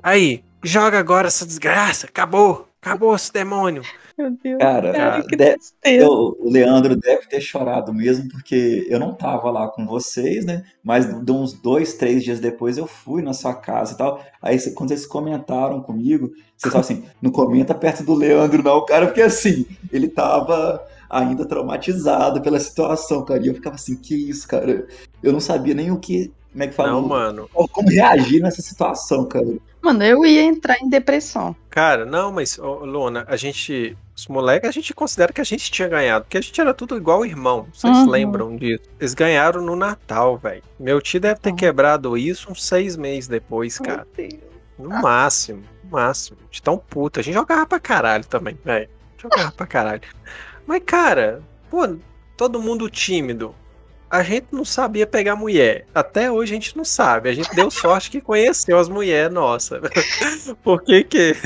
Aí, 0.02 0.42
joga 0.62 0.98
agora 0.98 1.28
essa 1.28 1.46
desgraça, 1.46 2.06
acabou, 2.06 2.69
acabou 2.80 3.14
esse 3.14 3.32
demônio. 3.32 3.82
Meu 4.16 4.30
Deus. 4.42 4.58
Cara, 4.58 4.92
Cara, 4.92 5.22
que 5.22 5.36
de- 5.36 5.56
eu- 5.84 6.36
o 6.38 6.50
Leandro 6.50 6.96
deve 6.96 7.26
ter 7.26 7.40
chorado 7.40 7.92
mesmo, 7.92 8.28
porque 8.28 8.86
eu 8.88 8.98
não 8.98 9.14
tava 9.14 9.50
lá 9.50 9.68
com 9.68 9.86
vocês, 9.86 10.44
né? 10.44 10.64
Mas 10.82 11.06
de 11.24 11.32
uns 11.32 11.52
dois, 11.54 11.94
três 11.94 12.22
dias 12.22 12.40
depois 12.40 12.76
eu 12.78 12.86
fui 12.86 13.22
na 13.22 13.32
sua 13.32 13.54
casa 13.54 13.94
e 13.94 13.96
tal. 13.96 14.22
Aí 14.42 14.58
quando 14.74 14.88
vocês 14.90 15.06
comentaram 15.06 15.80
comigo, 15.82 16.28
vocês 16.56 16.72
falaram 16.72 16.80
assim, 16.80 17.04
não 17.20 17.30
comenta 17.30 17.74
perto 17.74 18.02
do 18.04 18.14
Leandro 18.14 18.62
não, 18.62 18.84
cara, 18.84 19.06
porque 19.06 19.22
assim, 19.22 19.66
ele 19.92 20.08
tava 20.08 20.84
ainda 21.08 21.44
traumatizado 21.46 22.40
pela 22.42 22.60
situação, 22.60 23.24
cara. 23.24 23.42
E 23.42 23.48
eu 23.48 23.54
ficava 23.54 23.74
assim, 23.76 23.96
que 23.96 24.14
isso, 24.14 24.46
cara? 24.46 24.86
Eu 25.22 25.32
não 25.32 25.40
sabia 25.40 25.74
nem 25.74 25.90
o 25.90 25.98
que, 25.98 26.30
como 26.52 26.62
é 26.64 26.66
que 26.68 26.74
fala? 26.74 26.92
Não, 26.92 27.02
mano. 27.02 27.48
como 27.72 27.88
reagir 27.88 28.40
nessa 28.42 28.62
situação, 28.62 29.24
cara. 29.26 29.46
Mano, 29.82 30.04
eu 30.04 30.24
ia 30.26 30.42
entrar 30.42 30.76
em 30.80 30.88
depressão. 30.88 31.56
Cara, 31.70 32.04
não, 32.04 32.30
mas, 32.30 32.58
ô, 32.58 32.84
Luna, 32.84 33.24
a 33.28 33.36
gente. 33.36 33.96
Os 34.14 34.26
moleques, 34.26 34.68
a 34.68 34.72
gente 34.72 34.92
considera 34.92 35.32
que 35.32 35.40
a 35.40 35.44
gente 35.44 35.70
tinha 35.70 35.88
ganhado, 35.88 36.24
porque 36.26 36.36
a 36.36 36.40
gente 36.42 36.60
era 36.60 36.74
tudo 36.74 36.94
igual 36.96 37.24
irmão. 37.24 37.66
Vocês 37.72 37.96
Uhum. 37.98 38.10
lembram 38.10 38.56
disso? 38.56 38.82
Eles 39.00 39.14
ganharam 39.14 39.62
no 39.62 39.74
Natal, 39.74 40.36
velho. 40.36 40.62
Meu 40.78 41.00
tio 41.00 41.18
deve 41.20 41.40
ter 41.40 41.48
Uhum. 41.50 41.56
quebrado 41.56 42.18
isso 42.18 42.52
uns 42.52 42.62
seis 42.66 42.96
meses 42.96 43.26
depois, 43.28 43.78
cara. 43.78 44.06
No 44.78 44.90
máximo, 44.90 45.62
no 45.84 45.90
máximo. 45.92 46.36
De 46.50 46.60
tão 46.60 46.76
puta. 46.76 47.20
A 47.20 47.22
gente 47.22 47.32
jogava 47.34 47.64
pra 47.64 47.80
caralho 47.80 48.26
também, 48.26 48.58
velho. 48.62 48.90
Jogava 49.16 49.50
pra 49.52 49.66
caralho. 49.66 50.02
Mas, 50.66 50.82
cara, 50.84 51.42
pô, 51.70 51.96
todo 52.36 52.60
mundo 52.60 52.90
tímido. 52.90 53.54
A 54.10 54.24
gente 54.24 54.48
não 54.50 54.64
sabia 54.64 55.06
pegar 55.06 55.36
mulher. 55.36 55.86
Até 55.94 56.32
hoje 56.32 56.52
a 56.52 56.54
gente 56.56 56.76
não 56.76 56.84
sabe. 56.84 57.28
A 57.28 57.32
gente 57.32 57.54
deu 57.54 57.70
sorte 57.70 58.10
que 58.10 58.20
conheceu 58.20 58.76
as 58.76 58.88
mulheres, 58.88 59.32
nossa. 59.32 59.80
Porque 60.64 61.04
que 61.04 61.36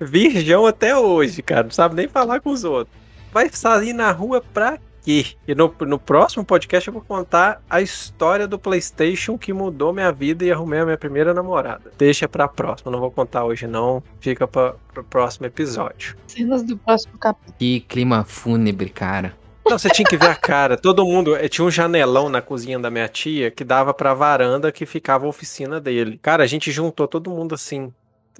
virgão 0.00 0.64
até 0.64 0.96
hoje, 0.96 1.42
cara. 1.42 1.64
Não 1.64 1.72
sabe 1.72 1.96
nem 1.96 2.06
falar 2.06 2.40
com 2.40 2.50
os 2.50 2.62
outros. 2.62 2.96
Vai 3.32 3.50
sair 3.50 3.92
na 3.92 4.12
rua 4.12 4.40
pra 4.40 4.78
quê? 5.02 5.26
E 5.46 5.54
no, 5.56 5.74
no 5.80 5.98
próximo 5.98 6.44
podcast 6.44 6.86
eu 6.86 6.94
vou 6.94 7.02
contar 7.02 7.60
a 7.68 7.82
história 7.82 8.46
do 8.46 8.60
PlayStation 8.60 9.36
que 9.36 9.52
mudou 9.52 9.92
minha 9.92 10.12
vida 10.12 10.44
e 10.44 10.52
arrumei 10.52 10.78
a 10.78 10.84
minha 10.84 10.96
primeira 10.96 11.34
namorada. 11.34 11.90
Deixa 11.98 12.28
pra 12.28 12.46
próxima. 12.46 12.92
Não 12.92 13.00
vou 13.00 13.10
contar 13.10 13.44
hoje, 13.44 13.66
não. 13.66 14.00
Fica 14.20 14.46
pra, 14.46 14.76
pro 14.92 15.02
próximo 15.02 15.46
episódio. 15.46 16.16
Cenas 16.28 16.62
do 16.62 16.76
próximo 16.76 17.18
capítulo. 17.18 17.56
Que 17.58 17.80
clima 17.80 18.22
fúnebre, 18.22 18.88
cara. 18.88 19.34
Não, 19.66 19.78
você 19.78 19.88
tinha 19.88 20.06
que 20.08 20.16
ver 20.16 20.30
a 20.30 20.34
cara. 20.36 20.76
Todo 20.76 21.04
mundo. 21.06 21.34
eh, 21.36 21.48
Tinha 21.48 21.64
um 21.64 21.70
janelão 21.70 22.28
na 22.28 22.42
cozinha 22.42 22.78
da 22.78 22.90
minha 22.90 23.08
tia 23.08 23.50
que 23.50 23.64
dava 23.64 23.94
pra 23.94 24.12
varanda 24.14 24.70
que 24.70 24.84
ficava 24.86 25.24
a 25.26 25.28
oficina 25.28 25.80
dele. 25.80 26.18
Cara, 26.22 26.42
a 26.44 26.46
gente 26.46 26.70
juntou 26.70 27.08
todo 27.08 27.30
mundo 27.30 27.54
assim, 27.54 27.92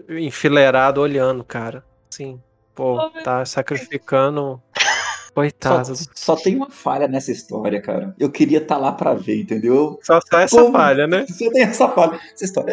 enfileirado, 0.08 1.00
olhando, 1.00 1.42
cara. 1.44 1.84
Assim, 2.12 2.40
pô, 2.74 2.96
Oh, 2.98 3.10
tá 3.22 3.44
sacrificando. 3.44 4.60
Só, 4.76 5.34
Coitado. 5.34 5.94
só 6.14 6.36
tem 6.36 6.54
uma 6.54 6.70
falha 6.70 7.08
nessa 7.08 7.32
história, 7.32 7.80
cara. 7.82 8.14
Eu 8.20 8.30
queria 8.30 8.58
estar 8.58 8.76
lá 8.76 8.92
pra 8.92 9.14
ver, 9.14 9.40
entendeu? 9.40 9.98
Só, 10.00 10.20
só 10.30 10.38
essa 10.38 10.60
Como? 10.62 10.72
falha, 10.72 11.08
né? 11.08 11.26
Só 11.32 11.50
tem 11.50 11.62
essa 11.62 11.88
falha. 11.88 12.20
Essa 12.32 12.44
história 12.44 12.70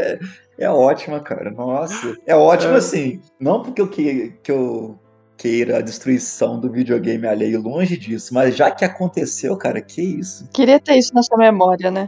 é, 0.59 0.65
é 0.65 0.69
ótima, 0.69 1.19
cara. 1.21 1.49
Nossa. 1.49 2.15
É 2.23 2.35
ótima, 2.35 2.73
É. 2.73 2.77
assim. 2.77 3.19
Não 3.39 3.63
porque 3.63 3.81
eu, 3.81 3.87
que, 3.87 4.33
que 4.43 4.51
eu 4.51 4.99
queira 5.41 5.79
a 5.79 5.81
destruição 5.81 6.59
do 6.59 6.71
videogame 6.71 7.25
alheio, 7.27 7.59
longe 7.59 7.97
disso. 7.97 8.31
Mas 8.31 8.55
já 8.55 8.69
que 8.69 8.85
aconteceu, 8.85 9.57
cara, 9.57 9.81
que 9.81 9.99
isso? 9.99 10.47
Queria 10.53 10.79
ter 10.79 10.97
isso 10.97 11.15
na 11.15 11.23
sua 11.23 11.35
memória, 11.35 11.89
né? 11.89 12.07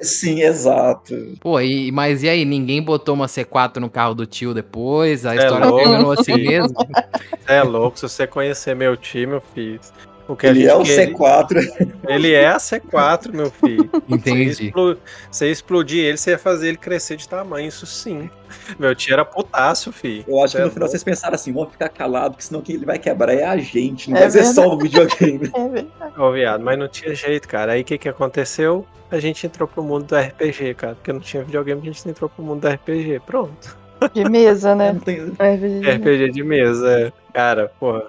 Sim, 0.00 0.42
exato. 0.42 1.14
Pô, 1.38 1.60
e, 1.60 1.92
mas 1.92 2.24
e 2.24 2.28
aí? 2.28 2.44
Ninguém 2.44 2.82
botou 2.82 3.14
uma 3.14 3.26
C4 3.26 3.76
no 3.76 3.88
carro 3.88 4.14
do 4.14 4.26
tio 4.26 4.52
depois? 4.52 5.24
A 5.24 5.36
É 5.36 5.38
história 5.38 5.68
louco, 5.68 5.84
terminou 5.84 6.10
assim 6.10 6.34
mesmo? 6.34 6.74
É 7.46 7.60
louco, 7.62 7.98
se 7.98 8.08
você 8.08 8.26
conhecer 8.26 8.74
meu 8.74 8.96
time, 8.96 9.32
eu 9.34 9.42
fiz. 9.52 9.92
O 10.32 10.36
que 10.36 10.46
a 10.46 10.50
Ele 10.50 10.66
é 10.66 10.74
o 10.74 10.82
quer- 10.82 11.10
C4. 11.12 11.90
Ele 12.08 12.32
é 12.32 12.46
a 12.48 12.56
C4, 12.56 13.32
meu 13.34 13.50
filho. 13.50 13.88
Você, 14.08 14.14
Entendi. 14.14 14.66
explo- 14.66 14.96
você 15.30 15.50
explodir 15.50 16.04
ele, 16.04 16.16
você 16.16 16.30
ia 16.30 16.38
fazer 16.38 16.68
ele 16.68 16.76
crescer 16.78 17.16
de 17.16 17.28
tamanho, 17.28 17.68
isso 17.68 17.84
sim. 17.84 18.30
Meu 18.78 18.94
tio 18.94 19.12
era 19.12 19.24
putaço, 19.24 19.92
filho. 19.92 20.24
Eu 20.26 20.42
acho 20.42 20.56
que 20.56 20.62
É 20.62 20.64
no 20.64 20.70
final 20.70 20.80
louco. 20.82 20.90
vocês 20.90 21.04
pensaram 21.04 21.34
assim, 21.34 21.52
vamos 21.52 21.72
ficar 21.72 21.88
calado, 21.90 22.32
porque 22.32 22.44
senão 22.44 22.60
quem 22.62 22.76
ele 22.76 22.86
vai 22.86 22.98
quebrar 22.98 23.34
é 23.34 23.44
a 23.44 23.56
gente, 23.58 24.10
não 24.10 24.16
É 24.16 24.20
vai 24.22 24.30
ser 24.30 24.44
só 24.44 24.68
o 24.68 24.78
videogame. 24.78 25.50
É 25.54 25.68
verdade. 25.68 26.12
Ô, 26.20 26.32
viado, 26.32 26.62
mas 26.64 26.78
não 26.78 26.88
tinha 26.88 27.14
jeito, 27.14 27.46
cara. 27.48 27.72
Aí 27.72 27.82
o 27.82 27.84
que 27.84 27.98
que 27.98 28.08
aconteceu? 28.08 28.86
A 29.10 29.18
gente 29.18 29.46
entrou 29.46 29.68
pro 29.68 29.82
mundo 29.82 30.04
do 30.06 30.16
RPG, 30.16 30.74
cara. 30.74 30.94
Porque 30.94 31.12
não 31.12 31.20
tinha 31.20 31.42
videogame, 31.42 31.80
a 31.82 31.84
gente 31.84 32.08
entrou 32.08 32.30
pro 32.30 32.42
mundo 32.42 32.60
do 32.62 32.68
RPG. 32.68 33.20
Pronto. 33.26 33.76
De 34.14 34.24
mesa, 34.28 34.74
né? 34.74 34.92
Não 34.92 35.00
tem- 35.00 35.32
É 35.38 35.56
verdade. 35.56 35.90
RPG 35.98 36.30
de 36.32 36.42
mesa, 36.42 36.90
é. 36.90 37.12
Cara, 37.34 37.70
porra. 37.78 38.04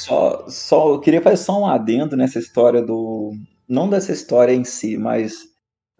Só, 0.00 0.44
só, 0.48 0.94
eu 0.94 1.00
queria 1.00 1.22
fazer 1.22 1.36
só 1.36 1.60
um 1.60 1.66
adendo 1.66 2.16
nessa 2.16 2.38
história 2.38 2.82
do. 2.82 3.32
Não 3.68 3.88
dessa 3.88 4.12
história 4.12 4.52
em 4.52 4.64
si, 4.64 4.96
mas 4.96 5.34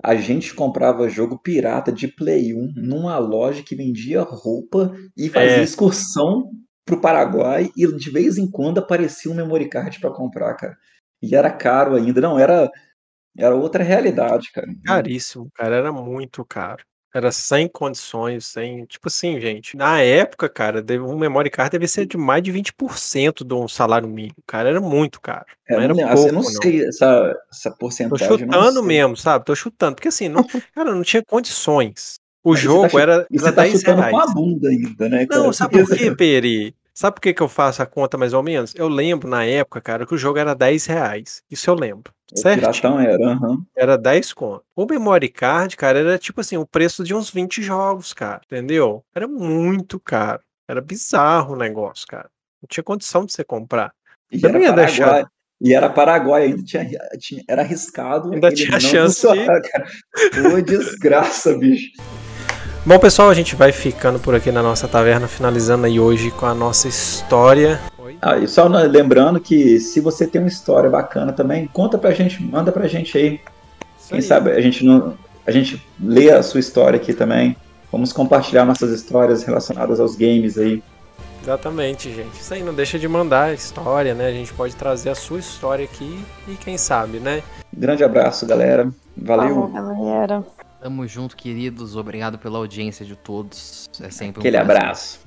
a 0.02 0.14
gente 0.16 0.54
comprava 0.54 1.08
jogo 1.08 1.38
pirata 1.38 1.92
de 1.92 2.08
Play 2.08 2.52
1 2.52 2.72
numa 2.74 3.16
loja 3.18 3.62
que 3.62 3.76
vendia 3.76 4.22
roupa 4.22 4.92
e 5.16 5.28
fazia 5.28 5.58
É. 5.58 5.62
excursão 5.62 6.50
pro 6.84 7.00
Paraguai 7.00 7.70
e 7.76 7.86
de 7.96 8.10
vez 8.10 8.36
em 8.36 8.50
quando 8.50 8.78
aparecia 8.78 9.30
um 9.30 9.34
memory 9.34 9.68
card 9.68 10.00
pra 10.00 10.10
comprar, 10.10 10.54
cara. 10.56 10.76
E 11.22 11.36
era 11.36 11.50
caro 11.52 11.94
ainda, 11.94 12.20
não, 12.20 12.38
era 12.38 12.68
era 13.38 13.54
outra 13.54 13.82
realidade, 13.82 14.50
cara. 14.52 14.66
Caríssimo, 14.84 15.48
cara. 15.54 15.76
Era 15.76 15.92
muito 15.92 16.44
caro. 16.44 16.84
Era 17.14 17.30
sem 17.30 17.68
condições, 17.68 18.46
sem. 18.46 18.84
Tipo 18.86 19.08
assim, 19.08 19.38
gente. 19.40 19.76
Na 19.76 20.00
época, 20.00 20.48
cara, 20.48 20.82
um 21.02 21.18
memory 21.18 21.50
card 21.50 21.70
deve 21.70 21.86
ser 21.86 22.06
de 22.06 22.16
mais 22.16 22.42
de 22.42 22.50
20% 22.50 23.44
de 23.44 23.54
um 23.54 23.68
salário 23.68 24.08
mínimo. 24.08 24.36
Cara, 24.46 24.70
era 24.70 24.80
muito 24.80 25.20
caro. 25.20 25.44
É, 25.68 25.74
Não 25.74 25.82
era 25.82 25.92
eu 25.92 25.96
não, 25.96 26.08
pouco, 26.14 26.28
eu 26.28 26.32
não 26.32 26.42
sei 26.42 26.86
essa, 26.86 27.34
essa 27.50 27.70
Tô 27.70 27.76
porcentagem. 27.76 28.46
não 28.46 28.54
chutando 28.54 28.82
mesmo, 28.82 29.16
sabe? 29.16 29.44
Tô 29.44 29.54
chutando. 29.54 29.94
Porque 29.96 30.08
assim, 30.08 30.28
não, 30.28 30.42
cara, 30.74 30.94
não 30.94 31.02
tinha 31.02 31.22
condições. 31.24 32.18
O 32.44 32.56
você 32.56 32.62
tá 32.62 32.62
jogo 32.64 32.88
chu- 32.88 32.98
era, 32.98 33.26
E 33.30 33.38
você 33.38 33.52
tá 33.52 33.62
10 33.62 33.78
chutando 33.78 34.00
reais. 34.00 34.10
com 34.16 34.20
a 34.30 34.34
bunda 34.34 34.68
ainda, 34.68 35.08
né? 35.08 35.26
Não, 35.30 35.42
cara? 35.42 35.52
sabe 35.52 35.78
por 35.84 35.96
quê, 35.96 36.10
Peri? 36.16 36.74
Sabe 36.94 37.14
por 37.14 37.20
que, 37.22 37.32
que 37.32 37.42
eu 37.42 37.48
faço 37.48 37.82
a 37.82 37.86
conta 37.86 38.18
mais 38.18 38.32
ou 38.34 38.42
menos? 38.42 38.74
Eu 38.76 38.88
lembro 38.88 39.28
na 39.28 39.44
época, 39.44 39.80
cara, 39.80 40.04
que 40.06 40.14
o 40.14 40.18
jogo 40.18 40.38
era 40.38 40.54
10 40.54 40.86
reais. 40.86 41.42
Isso 41.50 41.68
eu 41.70 41.74
lembro. 41.74 42.12
Certo? 42.34 42.60
Piratão 42.60 42.98
era, 43.00 43.32
aham. 43.32 43.58
Era 43.76 43.98
10 43.98 44.32
conto. 44.32 44.62
O 44.74 44.86
memory 44.86 45.28
card, 45.28 45.76
cara, 45.76 45.98
era 45.98 46.18
tipo 46.18 46.40
assim, 46.40 46.56
o 46.56 46.66
preço 46.66 47.04
de 47.04 47.14
uns 47.14 47.30
20 47.30 47.62
jogos, 47.62 48.12
cara. 48.12 48.40
Entendeu? 48.46 49.04
Era 49.14 49.28
muito 49.28 50.00
caro. 50.00 50.40
Era 50.68 50.80
bizarro 50.80 51.54
o 51.54 51.58
negócio, 51.58 52.06
cara. 52.06 52.28
Não 52.62 52.66
tinha 52.68 52.84
condição 52.84 53.26
de 53.26 53.32
você 53.32 53.44
comprar. 53.44 53.92
E 54.30 54.40
Eu 54.42 54.48
era 54.48 54.58
não 54.58 54.64
ia 54.64 54.72
Paraguai. 54.72 54.86
deixar. 54.86 55.26
E 55.60 55.74
era 55.74 55.88
Paraguai, 55.90 56.42
ainda 56.44 56.62
tinha, 56.64 56.88
tinha- 57.20 57.42
era 57.48 57.62
arriscado. 57.62 58.32
Ainda 58.32 58.50
tinha 58.50 58.80
chance 58.80 59.26
cara. 59.46 59.86
Pô, 60.50 60.60
desgraça, 60.60 61.56
bicho. 61.56 61.90
Bom, 62.84 62.98
pessoal, 62.98 63.30
a 63.30 63.34
gente 63.34 63.54
vai 63.54 63.70
ficando 63.70 64.18
por 64.18 64.34
aqui 64.34 64.50
na 64.50 64.60
nossa 64.62 64.88
taverna, 64.88 65.28
finalizando 65.28 65.86
aí 65.86 66.00
hoje 66.00 66.32
com 66.32 66.46
a 66.46 66.54
nossa 66.54 66.88
história. 66.88 67.80
Oi? 68.12 68.18
Ah, 68.20 68.38
e 68.38 68.48
só 68.48 68.66
lembrando 68.66 69.40
que 69.40 69.78
se 69.80 70.00
você 70.00 70.26
tem 70.26 70.40
uma 70.40 70.48
história 70.48 70.88
bacana 70.90 71.32
também, 71.32 71.66
conta 71.66 71.96
pra 71.98 72.12
gente, 72.12 72.42
manda 72.42 72.70
pra 72.72 72.86
gente 72.86 73.16
aí. 73.16 73.40
Isso 73.98 74.08
Quem 74.08 74.18
aí. 74.18 74.22
sabe 74.22 74.50
a 74.52 74.60
gente 74.60 74.84
não, 74.84 75.14
a 75.46 75.50
gente 75.50 75.80
lê 76.00 76.30
a 76.30 76.42
sua 76.42 76.60
história 76.60 76.96
aqui 76.96 77.12
também. 77.12 77.56
Vamos 77.90 78.12
compartilhar 78.12 78.64
nossas 78.64 78.90
histórias 78.90 79.42
relacionadas 79.42 80.00
aos 80.00 80.16
games 80.16 80.56
aí. 80.56 80.82
Exatamente, 81.42 82.12
gente. 82.14 82.40
Isso 82.40 82.54
aí 82.54 82.62
não 82.62 82.72
deixa 82.72 82.98
de 82.98 83.08
mandar 83.08 83.46
a 83.46 83.52
história, 83.52 84.14
né? 84.14 84.28
A 84.28 84.32
gente 84.32 84.52
pode 84.52 84.76
trazer 84.76 85.10
a 85.10 85.14
sua 85.14 85.40
história 85.40 85.84
aqui 85.84 86.24
e 86.46 86.54
quem 86.54 86.78
sabe, 86.78 87.18
né? 87.18 87.42
Grande 87.72 88.04
abraço, 88.04 88.46
galera. 88.46 88.88
Valeu. 89.16 89.68
Falou, 89.68 89.68
galera. 89.68 90.44
Tamo 90.80 91.06
junto, 91.06 91.36
queridos. 91.36 91.96
Obrigado 91.96 92.38
pela 92.38 92.58
audiência 92.58 93.04
de 93.04 93.16
todos. 93.16 93.90
É 94.00 94.10
sempre 94.10 94.38
um 94.38 94.40
Aquele 94.40 94.56
prazer. 94.56 94.76
abraço. 94.76 95.20